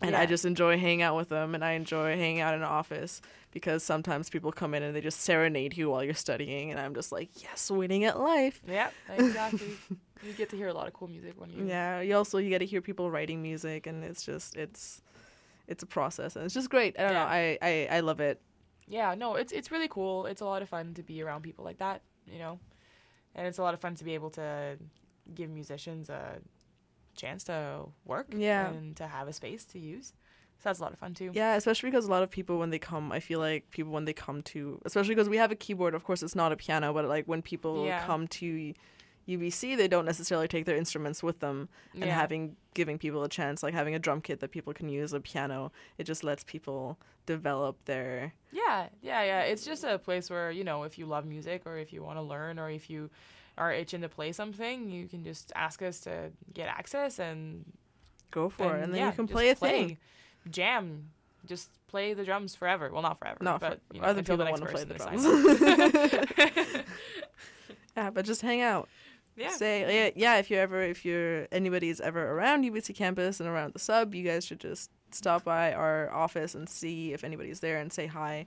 and 0.00 0.14
I 0.14 0.26
just 0.26 0.44
enjoy 0.44 0.78
hanging 0.78 1.02
out 1.02 1.16
with 1.16 1.28
them, 1.28 1.54
and 1.54 1.64
I 1.64 1.72
enjoy 1.72 2.16
hanging 2.16 2.40
out 2.40 2.54
in 2.54 2.60
an 2.60 2.68
office 2.68 3.20
because 3.50 3.82
sometimes 3.82 4.30
people 4.30 4.52
come 4.52 4.74
in 4.74 4.82
and 4.82 4.94
they 4.94 5.00
just 5.00 5.20
serenade 5.22 5.76
you 5.76 5.90
while 5.90 6.04
you're 6.04 6.14
studying, 6.14 6.70
and 6.70 6.78
I'm 6.78 6.94
just 6.94 7.10
like, 7.10 7.30
yes, 7.42 7.70
winning 7.70 8.04
at 8.04 8.20
life. 8.20 8.60
Yeah, 8.68 8.90
exactly. 9.16 9.70
you 10.24 10.32
get 10.34 10.50
to 10.50 10.56
hear 10.56 10.68
a 10.68 10.72
lot 10.74 10.86
of 10.86 10.92
cool 10.92 11.08
music 11.08 11.34
when 11.36 11.50
you. 11.50 11.64
Yeah, 11.66 12.00
you 12.00 12.14
also 12.16 12.38
you 12.38 12.48
get 12.50 12.58
to 12.60 12.66
hear 12.66 12.80
people 12.80 13.10
writing 13.10 13.42
music, 13.42 13.86
and 13.88 14.04
it's 14.04 14.24
just 14.24 14.54
it's 14.56 15.02
it's 15.66 15.82
a 15.82 15.86
process, 15.86 16.36
and 16.36 16.44
it's 16.44 16.54
just 16.54 16.70
great. 16.70 16.94
I 16.98 17.02
don't 17.02 17.14
know, 17.14 17.20
I, 17.26 17.58
I 17.60 17.88
I 17.96 18.00
love 18.00 18.20
it. 18.20 18.40
Yeah, 18.88 19.14
no, 19.14 19.34
it's 19.34 19.52
it's 19.52 19.70
really 19.70 19.88
cool. 19.88 20.26
It's 20.26 20.40
a 20.40 20.44
lot 20.46 20.62
of 20.62 20.68
fun 20.68 20.94
to 20.94 21.02
be 21.02 21.22
around 21.22 21.42
people 21.42 21.64
like 21.64 21.78
that, 21.78 22.02
you 22.26 22.38
know, 22.38 22.58
and 23.34 23.46
it's 23.46 23.58
a 23.58 23.62
lot 23.62 23.74
of 23.74 23.80
fun 23.80 23.94
to 23.96 24.04
be 24.04 24.14
able 24.14 24.30
to 24.30 24.78
give 25.34 25.50
musicians 25.50 26.08
a 26.08 26.38
chance 27.14 27.44
to 27.44 27.84
work. 28.04 28.28
Yeah. 28.36 28.70
And 28.70 28.96
to 28.96 29.06
have 29.06 29.28
a 29.28 29.32
space 29.32 29.64
to 29.66 29.78
use. 29.78 30.14
So 30.60 30.68
that's 30.70 30.80
a 30.80 30.82
lot 30.82 30.92
of 30.92 30.98
fun 30.98 31.14
too. 31.14 31.30
Yeah, 31.34 31.54
especially 31.54 31.90
because 31.90 32.06
a 32.06 32.10
lot 32.10 32.22
of 32.22 32.30
people 32.30 32.58
when 32.58 32.70
they 32.70 32.78
come, 32.80 33.12
I 33.12 33.20
feel 33.20 33.38
like 33.38 33.70
people 33.70 33.92
when 33.92 34.06
they 34.06 34.12
come 34.12 34.42
to, 34.42 34.80
especially 34.84 35.14
because 35.14 35.28
we 35.28 35.36
have 35.36 35.52
a 35.52 35.54
keyboard. 35.54 35.94
Of 35.94 36.02
course, 36.04 36.22
it's 36.22 36.34
not 36.34 36.50
a 36.50 36.56
piano, 36.56 36.92
but 36.92 37.04
like 37.04 37.26
when 37.26 37.42
people 37.42 37.84
Yeah. 37.86 38.04
come 38.06 38.26
to 38.28 38.74
UBC, 39.28 39.76
they 39.76 39.88
don't 39.88 40.04
necessarily 40.06 40.48
take 40.48 40.64
their 40.64 40.76
instruments 40.76 41.22
with 41.22 41.40
them, 41.40 41.68
and 41.94 42.04
Yeah. 42.04 42.14
having 42.14 42.56
giving 42.74 42.96
people 42.98 43.22
a 43.24 43.28
chance, 43.28 43.62
like 43.62 43.74
having 43.74 43.94
a 43.94 43.98
drum 43.98 44.20
kit 44.20 44.40
that 44.40 44.50
people 44.52 44.72
can 44.72 44.88
use, 44.88 45.12
a 45.12 45.20
piano, 45.20 45.70
it 45.98 46.04
just 46.04 46.22
lets 46.24 46.44
people 46.44 46.96
develop 47.26 47.76
their 47.84 48.32
Yeah, 48.52 48.88
yeah, 49.02 49.22
yeah. 49.24 49.40
It's 49.42 49.64
just 49.64 49.84
a 49.84 49.98
place 49.98 50.30
where, 50.30 50.50
you 50.50 50.64
know, 50.64 50.84
if 50.84 50.96
you 50.98 51.04
love 51.04 51.26
music 51.26 51.62
or 51.66 51.76
if 51.76 51.92
you 51.92 52.02
want 52.02 52.16
to 52.18 52.22
learn 52.22 52.58
or 52.58 52.70
if 52.70 52.88
you 52.88 53.10
are 53.58 53.72
itching 53.72 54.00
to 54.02 54.08
play 54.08 54.30
something, 54.32 54.88
you 54.90 55.08
can 55.08 55.24
just 55.24 55.52
ask 55.56 55.82
us 55.82 55.98
to 56.00 56.30
get 56.54 56.68
access 56.68 57.18
and 57.18 57.64
go 58.30 58.48
for 58.48 58.76
it, 58.76 58.84
and 58.84 58.94
then 58.94 59.00
yeah, 59.00 59.06
you 59.08 59.12
can 59.12 59.26
play 59.28 59.50
a 59.50 59.54
thing. 59.54 59.98
Jam. 60.50 61.10
Just 61.46 61.70
play 61.88 62.14
the 62.14 62.24
drums 62.24 62.54
forever. 62.54 62.90
Well, 62.92 63.00
not 63.02 63.18
forever, 63.18 63.38
Not 63.40 63.60
but 63.60 63.80
for- 63.88 63.94
you 63.94 64.00
know, 64.00 64.06
other 64.08 64.18
until 64.20 64.36
the 64.36 64.44
people 64.44 64.66
next 64.66 64.74
wanna 64.74 64.84
play 64.84 64.84
the 64.84 66.44
drums. 66.54 66.84
Yeah, 67.96 68.10
but 68.10 68.24
just 68.24 68.42
hang 68.42 68.60
out. 68.60 68.88
Yeah. 69.38 69.50
Say 69.50 70.04
yeah, 70.04 70.10
yeah. 70.16 70.38
If 70.38 70.50
you're 70.50 70.60
ever, 70.60 70.82
if 70.82 71.04
you're 71.04 71.46
anybody's 71.52 72.00
ever 72.00 72.32
around 72.32 72.64
UBC 72.64 72.94
campus 72.94 73.40
and 73.40 73.48
around 73.48 73.72
the 73.72 73.78
sub, 73.78 74.14
you 74.14 74.24
guys 74.24 74.44
should 74.44 74.60
just 74.60 74.90
stop 75.10 75.44
by 75.44 75.72
our 75.72 76.10
office 76.12 76.54
and 76.54 76.68
see 76.68 77.12
if 77.12 77.24
anybody's 77.24 77.60
there 77.60 77.78
and 77.78 77.92
say 77.92 78.06
hi. 78.06 78.46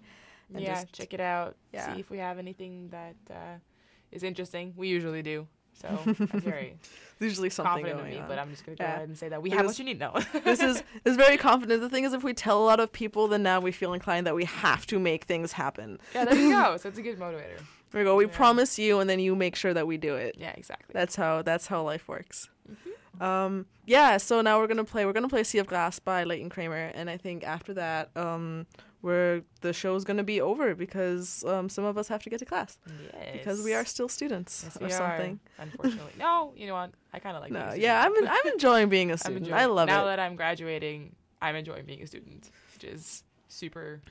And 0.53 0.61
yeah, 0.61 0.81
just, 0.81 0.93
check 0.93 1.13
it 1.13 1.21
out. 1.21 1.55
Yeah. 1.73 1.93
See 1.93 2.01
if 2.01 2.09
we 2.09 2.17
have 2.17 2.37
anything 2.37 2.89
that 2.89 3.15
uh, 3.29 3.57
is 4.11 4.23
interesting. 4.23 4.73
We 4.75 4.89
usually 4.89 5.21
do. 5.21 5.47
So 5.73 5.87
I'm 6.05 6.13
very 6.41 6.75
There's 7.17 7.31
usually 7.31 7.49
something 7.49 7.71
confident 7.71 7.97
going 7.99 8.11
in 8.11 8.17
me, 8.17 8.21
on. 8.21 8.27
but 8.27 8.37
I'm 8.37 8.51
just 8.51 8.65
gonna 8.65 8.75
go 8.75 8.83
Yeah. 8.83 8.95
ahead 8.95 9.07
and 9.07 9.17
say 9.17 9.29
that 9.29 9.41
we 9.41 9.49
have 9.51 9.65
what 9.65 9.79
you 9.79 9.85
need 9.85 9.97
now. 9.99 10.13
this 10.43 10.61
is 10.61 10.83
is 11.05 11.15
very 11.15 11.37
confident. 11.37 11.81
The 11.81 11.89
thing 11.89 12.03
is, 12.03 12.13
if 12.13 12.23
we 12.23 12.33
tell 12.33 12.61
a 12.61 12.65
lot 12.65 12.79
of 12.81 12.91
people, 12.91 13.27
then 13.29 13.41
now 13.41 13.59
we 13.61 13.71
feel 13.71 13.93
inclined 13.93 14.27
that 14.27 14.35
we 14.35 14.43
have 14.45 14.85
to 14.87 14.99
make 14.99 15.23
things 15.23 15.53
happen. 15.53 15.99
yeah, 16.13 16.25
there 16.25 16.35
you 16.35 16.49
go. 16.51 16.75
So 16.77 16.89
it's 16.89 16.99
a 16.99 17.01
good 17.01 17.17
motivator. 17.17 17.61
There 17.91 18.01
we 18.01 18.05
go. 18.05 18.15
We 18.15 18.25
Yeah. 18.25 18.31
promise 18.31 18.79
you, 18.79 18.99
and 18.99 19.09
then 19.09 19.19
you 19.19 19.35
make 19.35 19.55
sure 19.55 19.73
that 19.73 19.85
we 19.87 19.97
do 19.97 20.15
it. 20.15 20.35
Yeah, 20.39 20.53
exactly. 20.55 20.93
That's 20.93 21.15
how 21.15 21.41
that's 21.41 21.67
how 21.67 21.83
life 21.83 22.07
works. 22.07 22.49
Mm-hmm. 22.71 23.23
Um, 23.23 23.65
yeah. 23.85 24.17
So 24.17 24.41
now 24.41 24.59
we're 24.59 24.67
gonna 24.67 24.83
play. 24.85 25.05
We're 25.05 25.13
gonna 25.13 25.27
play 25.29 25.43
Sea 25.43 25.59
of 25.59 25.67
Glass 25.67 25.99
by 25.99 26.23
Leighton 26.23 26.49
Kramer, 26.49 26.91
and 26.95 27.09
I 27.09 27.17
think 27.17 27.43
after 27.43 27.73
that, 27.75 28.09
um, 28.15 28.65
we're 29.01 29.41
the 29.61 29.73
show's 29.73 30.03
gonna 30.05 30.23
be 30.23 30.39
over 30.39 30.73
because 30.75 31.43
um, 31.45 31.67
some 31.67 31.83
of 31.83 31.97
us 31.97 32.07
have 32.07 32.23
to 32.23 32.29
get 32.29 32.39
to 32.39 32.45
class 32.45 32.77
Yes. 33.13 33.29
because 33.33 33.61
we 33.63 33.73
are 33.73 33.83
still 33.83 34.07
students 34.07 34.61
Yes, 34.63 34.77
or 34.79 34.89
something. 34.89 35.39
Are, 35.59 35.63
unfortunately, 35.63 36.13
no. 36.17 36.53
You 36.55 36.67
know 36.67 36.75
what? 36.75 36.91
I 37.11 37.19
kind 37.19 37.35
of 37.35 37.41
like. 37.43 37.51
No, 37.51 37.73
yeah, 37.75 38.01
I'm. 38.05 38.13
I'm 38.27 38.47
enjoying 38.53 38.87
being 38.89 39.11
a 39.11 39.17
student. 39.23 39.45
enjoying- 39.47 39.61
I 39.61 39.65
love 39.65 39.87
now 39.87 39.95
it. 39.95 39.97
Now 40.01 40.05
that 40.05 40.19
I'm 40.19 40.35
graduating, 40.37 41.15
I'm 41.41 41.55
enjoying 41.55 41.85
being 41.85 42.01
a 42.03 42.07
student, 42.07 42.49
which 42.73 42.85
is 42.85 43.23
super 43.49 44.01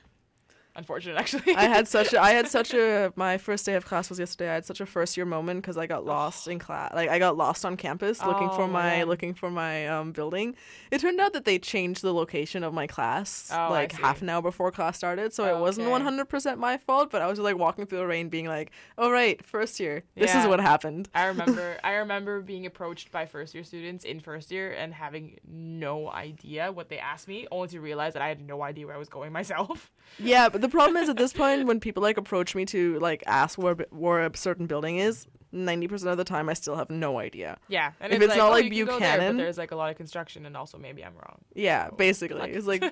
unfortunate, 0.75 1.17
actually. 1.17 1.55
I 1.55 1.63
had 1.65 1.87
such 1.87 2.13
a, 2.13 2.21
I 2.21 2.31
had 2.31 2.47
such 2.47 2.73
a 2.73 3.11
my 3.17 3.37
first 3.37 3.65
day 3.65 3.75
of 3.75 3.85
class 3.85 4.09
was 4.09 4.19
yesterday. 4.19 4.49
I 4.49 4.53
had 4.55 4.65
such 4.65 4.81
a 4.81 4.85
first 4.85 5.17
year 5.17 5.25
moment 5.25 5.61
because 5.61 5.77
I 5.77 5.87
got 5.87 6.05
lost 6.05 6.47
in 6.47 6.59
class. 6.59 6.93
Like 6.93 7.09
I 7.09 7.19
got 7.19 7.37
lost 7.37 7.65
on 7.65 7.77
campus 7.77 8.23
looking 8.25 8.49
Oh, 8.49 8.55
for 8.55 8.67
my 8.67 8.83
man. 8.97 9.07
looking 9.07 9.33
for 9.33 9.49
my 9.51 9.87
um, 9.87 10.11
building. 10.11 10.55
It 10.91 10.99
turned 11.01 11.19
out 11.19 11.33
that 11.33 11.45
they 11.45 11.59
changed 11.59 12.01
the 12.01 12.13
location 12.13 12.63
of 12.63 12.73
my 12.73 12.87
class 12.87 13.49
Oh, 13.53 13.67
like 13.69 13.91
half 13.91 14.21
an 14.21 14.29
hour 14.29 14.41
before 14.41 14.71
class 14.71 14.97
started, 14.97 15.33
so 15.33 15.45
it 15.45 15.59
wasn't 15.59 15.85
Okay. 15.85 15.91
one 15.91 16.01
hundred 16.01 16.25
percent 16.29 16.59
my 16.59 16.77
fault. 16.77 17.11
But 17.11 17.21
I 17.21 17.27
was 17.27 17.39
like 17.39 17.57
walking 17.57 17.85
through 17.85 17.99
the 17.99 18.07
rain, 18.07 18.29
being 18.29 18.47
like, 18.47 18.71
"Oh 18.97 19.11
right, 19.11 19.43
first 19.45 19.79
year. 19.79 20.03
This 20.15 20.33
is 20.35 20.45
what 20.47 20.59
happened." 20.59 21.09
I 21.13 21.25
remember 21.33 21.77
I 21.83 21.93
remember 21.93 22.41
being 22.41 22.65
approached 22.65 23.11
by 23.11 23.25
first 23.25 23.53
year 23.53 23.63
students 23.63 24.05
in 24.05 24.19
first 24.19 24.51
year 24.51 24.71
and 24.71 24.93
having 24.93 25.37
no 25.47 26.09
idea 26.09 26.71
what 26.71 26.89
they 26.89 26.99
asked 26.99 27.27
me, 27.27 27.47
only 27.51 27.67
to 27.69 27.79
realize 27.81 28.13
that 28.13 28.21
I 28.21 28.27
had 28.27 28.41
no 28.45 28.61
idea 28.63 28.85
where 28.85 28.95
I 28.95 28.99
was 28.99 29.09
going 29.09 29.31
myself. 29.41 29.91
Yeah, 30.19 30.49
but 30.49 30.60
the 30.61 30.69
problem 30.69 31.01
is 31.01 31.09
at 31.09 31.17
this 31.17 31.33
point 31.33 31.65
when 31.65 31.79
people 31.79 32.01
like 32.03 32.17
approach 32.17 32.55
me 32.55 32.65
to 32.65 32.99
like 32.99 33.23
ask 33.27 33.57
where 33.57 33.75
where 33.89 34.25
a 34.25 34.35
certain 34.37 34.67
building 34.67 34.97
is, 34.97 35.27
ninety 35.51 35.87
percent 35.87 36.11
of 36.11 36.17
the 36.17 36.23
time 36.23 36.49
I 36.49 36.53
still 36.53 36.75
have 36.75 36.89
no 36.89 37.19
idea. 37.19 37.57
Yeah, 37.67 37.91
and 37.99 38.13
if 38.13 38.21
it's, 38.21 38.31
it's, 38.31 38.37
not 38.37 38.49
oh, 38.49 38.51
like 38.51 38.71
go 38.71 38.99
there, 38.99 39.17
but 39.17 39.37
there's 39.37 39.57
like 39.57 39.71
a 39.71 39.75
lot 39.75 39.89
of 39.89 39.97
construction, 39.97 40.45
and 40.45 40.55
also 40.55 40.77
maybe 40.77 41.03
I'm 41.03 41.13
wrong. 41.15 41.39
Yeah, 41.53 41.89
So, 41.89 41.95
basically. 41.95 42.39
like- 42.39 42.53
it's 42.53 42.67
like 42.67 42.83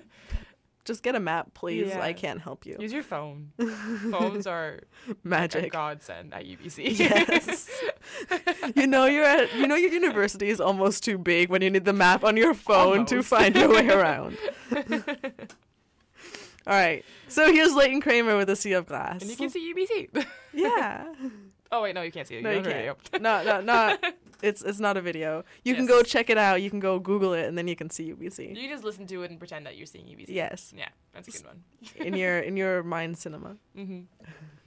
just 0.85 1.03
get 1.03 1.15
a 1.15 1.19
map, 1.19 1.53
please. 1.53 1.89
Yeah. 1.89 2.01
I 2.01 2.13
can't 2.13 2.41
help 2.41 2.65
you. 2.65 2.75
Use 2.79 2.91
your 2.91 3.03
phone. 3.03 3.51
Phones 4.11 4.47
are 4.47 4.79
like 5.07 5.17
a 5.23 5.27
Magic. 5.27 5.71
godsend 5.71 6.33
at 6.33 6.45
UBC. 6.45 6.97
Yes. 6.99 7.69
you 8.75 8.87
know 8.87 9.05
you're 9.05 9.23
at 9.25 9.53
you 9.55 9.67
know 9.67 9.75
your 9.75 9.91
university 9.91 10.49
is 10.49 10.59
almost 10.59 11.03
too 11.03 11.17
big 11.17 11.49
when 11.49 11.61
you 11.61 11.69
need 11.69 11.85
the 11.85 11.93
map 11.93 12.23
on 12.23 12.35
your 12.37 12.53
phone 12.53 13.05
to 13.05 13.21
find 13.21 13.55
your 13.55 13.69
way 13.69 13.87
around. 13.89 14.37
All 16.69 16.75
right. 16.75 17.03
So 17.27 17.51
here's 17.51 17.73
Leighton 17.73 17.99
Kramer 17.99 18.37
with 18.37 18.49
a 18.49 18.55
sea 18.55 18.73
of 18.73 18.85
glass. 18.85 19.21
and 19.21 19.29
you 19.29 19.35
can 19.35 19.49
see 19.49 19.73
UBC. 19.73 20.25
Yeah. 20.53 21.05
oh 21.71 21.81
wait, 21.81 21.95
no, 21.95 22.03
you 22.03 22.11
can't 22.11 22.27
see 22.27 22.35
it. 22.35 22.43
No, 22.43 22.51
You 22.51 22.57
you 22.57 22.63
can't. 22.63 23.21
no, 23.21 23.43
no, 23.43 23.61
not. 23.61 24.03
It's 24.41 24.61
it's 24.61 24.79
not 24.79 24.95
a 24.95 25.01
video. 25.01 25.43
You 25.65 25.75
can 25.75 25.85
go 25.85 26.01
check 26.01 26.29
it 26.29 26.37
out. 26.37 26.61
You 26.61 26.69
can 26.69 26.79
go 26.79 26.97
Google 26.97 27.33
it, 27.33 27.45
and 27.47 27.57
then 27.57 27.67
you 27.67 27.75
can 27.75 27.89
see 27.89 28.13
UBC. 28.13 28.55
You 28.55 28.69
just 28.69 28.85
listen 28.85 29.05
to 29.07 29.23
it 29.23 29.31
and 29.31 29.37
pretend 29.37 29.65
that 29.65 29.75
you're 29.75 29.85
seeing 29.85 30.05
UBC. 30.05 30.27
Yes. 30.29 30.71
Yeah, 30.73 30.87
that's 31.13 31.27
a 31.27 31.31
good 31.31 31.45
one. 31.45 31.63
in 31.97 32.13
your 32.13 32.39
in 32.39 32.55
your 32.55 32.81
mind 32.81 33.17
cinema. 33.17 33.57
hmm 33.75 34.01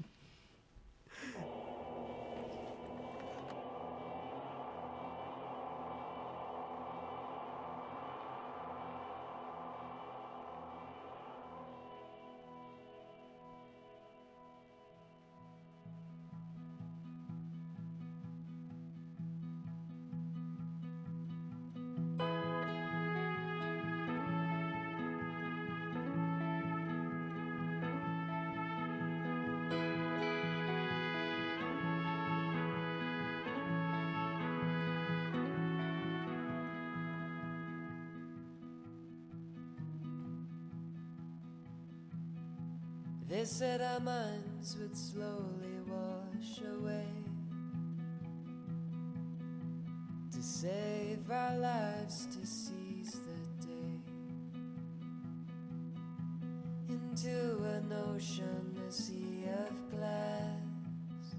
said 43.63 43.81
our 43.81 44.01
minds 44.01 44.77
would 44.77 44.97
slowly 44.97 45.79
wash 45.87 46.59
away 46.75 47.07
to 50.33 50.43
save 50.43 51.31
our 51.31 51.57
lives 51.59 52.27
to 52.27 52.45
seize 52.45 53.21
the 53.21 53.65
day 53.65 54.01
into 56.89 57.63
an 57.77 57.93
ocean, 58.13 58.77
a 58.89 58.91
sea 58.91 59.45
of 59.65 59.91
glass, 59.93 61.37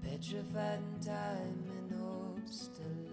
petrified 0.00 0.78
in 0.78 1.04
time 1.04 1.64
in 1.76 1.98
hopes 1.98 2.68
to 2.68 3.07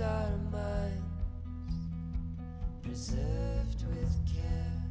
are 0.00 0.30
minds 0.52 1.24
preserved 2.82 3.84
with 3.88 4.14
care. 4.26 4.82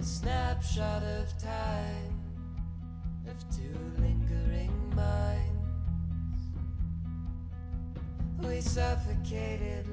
A 0.00 0.02
snapshot 0.02 1.02
of 1.04 1.38
time 1.38 2.20
of 3.30 3.38
two 3.56 3.78
lingering 3.98 4.72
minds. 4.96 6.42
We 8.42 8.60
suffocated 8.60 9.86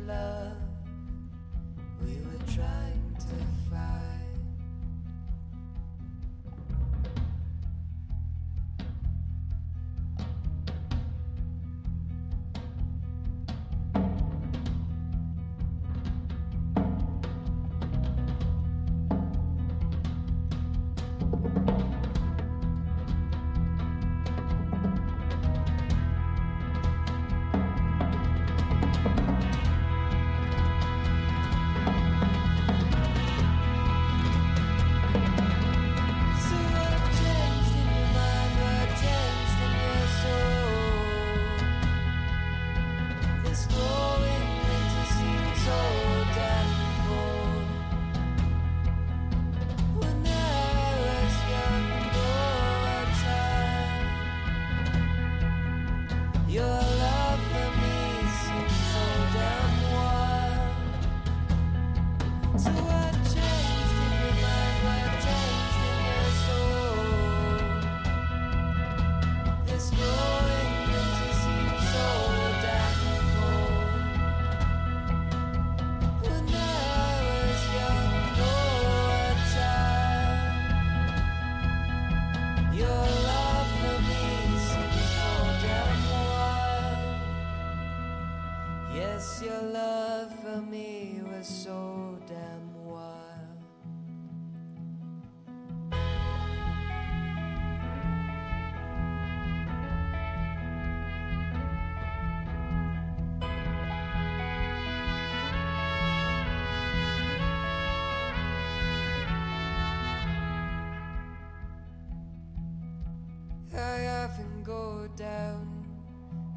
go 114.71 115.05
down 115.17 115.67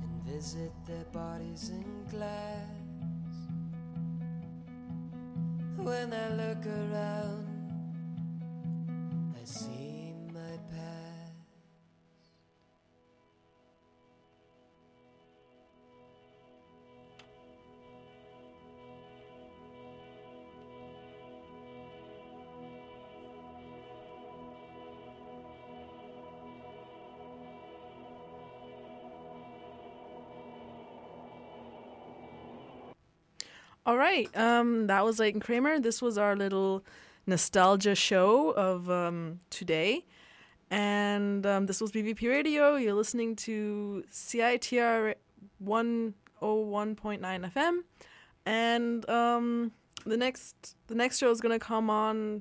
and 0.00 0.22
visit 0.22 0.70
their 0.86 1.04
bodies 1.12 1.70
in 1.70 1.84
glass. 2.08 2.68
When 5.76 6.12
I 6.12 6.28
look 6.42 6.64
around, 6.64 7.43
All 33.86 33.98
right. 33.98 34.34
Um, 34.34 34.86
that 34.86 35.04
was 35.04 35.18
Leighton 35.18 35.40
Kramer. 35.40 35.78
This 35.78 36.00
was 36.00 36.16
our 36.16 36.34
little 36.34 36.82
nostalgia 37.26 37.94
show 37.94 38.50
of 38.52 38.88
um, 38.88 39.40
today. 39.50 40.06
And 40.70 41.44
um, 41.44 41.66
this 41.66 41.82
was 41.82 41.92
BVP 41.92 42.26
Radio. 42.26 42.76
You're 42.76 42.94
listening 42.94 43.36
to 43.36 44.02
CITR 44.10 45.16
101.9 45.62 46.14
FM. 47.52 47.78
And 48.46 49.10
um, 49.10 49.72
the 50.06 50.16
next 50.16 50.76
the 50.86 50.94
next 50.94 51.18
show 51.18 51.30
is 51.30 51.42
going 51.42 51.58
to 51.58 51.64
come 51.64 51.90
on 51.90 52.40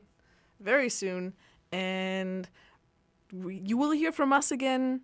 very 0.61 0.89
soon. 0.89 1.33
And 1.73 2.49
we, 3.33 3.61
you 3.65 3.75
will 3.75 3.91
hear 3.91 4.13
from 4.13 4.31
us 4.31 4.49
again 4.49 5.01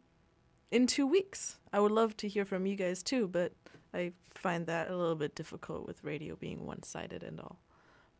in 0.71 0.87
two 0.87 1.05
weeks. 1.05 1.57
I 1.73 1.81
would 1.81 1.91
love 1.91 2.15
to 2.17 2.29
hear 2.29 2.45
from 2.45 2.65
you 2.65 2.77
guys 2.77 3.03
too, 3.03 3.27
but 3.27 3.51
I 3.93 4.13
find 4.33 4.67
that 4.67 4.89
a 4.89 4.95
little 4.95 5.15
bit 5.15 5.35
difficult 5.35 5.87
with 5.87 6.03
radio 6.03 6.35
being 6.35 6.65
one 6.65 6.83
sided 6.83 7.23
and 7.23 7.39
all. 7.39 7.59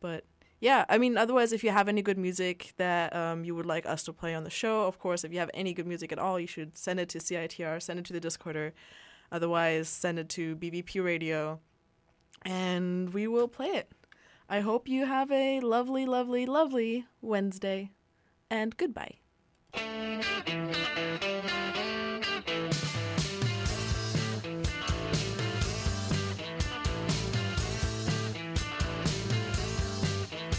But 0.00 0.24
yeah, 0.60 0.84
I 0.88 0.98
mean, 0.98 1.16
otherwise, 1.16 1.52
if 1.52 1.64
you 1.64 1.70
have 1.70 1.88
any 1.88 2.02
good 2.02 2.18
music 2.18 2.74
that 2.76 3.14
um, 3.16 3.44
you 3.44 3.54
would 3.54 3.66
like 3.66 3.86
us 3.86 4.02
to 4.04 4.12
play 4.12 4.34
on 4.34 4.44
the 4.44 4.50
show, 4.50 4.86
of 4.86 4.98
course, 4.98 5.24
if 5.24 5.32
you 5.32 5.38
have 5.38 5.50
any 5.54 5.72
good 5.72 5.86
music 5.86 6.12
at 6.12 6.18
all, 6.18 6.38
you 6.38 6.46
should 6.46 6.76
send 6.76 7.00
it 7.00 7.08
to 7.10 7.18
CITR, 7.18 7.80
send 7.80 7.98
it 7.98 8.04
to 8.06 8.12
the 8.12 8.20
Discorder. 8.20 8.72
Otherwise, 9.32 9.88
send 9.88 10.18
it 10.18 10.28
to 10.30 10.56
BVP 10.56 11.02
Radio, 11.02 11.60
and 12.42 13.14
we 13.14 13.26
will 13.26 13.48
play 13.48 13.68
it. 13.68 13.92
I 14.48 14.60
hope 14.60 14.88
you 14.88 15.06
have 15.06 15.30
a 15.30 15.60
lovely, 15.60 16.04
lovely, 16.04 16.44
lovely 16.44 17.06
Wednesday, 17.22 17.92
and 18.50 18.76
goodbye. 18.76 19.19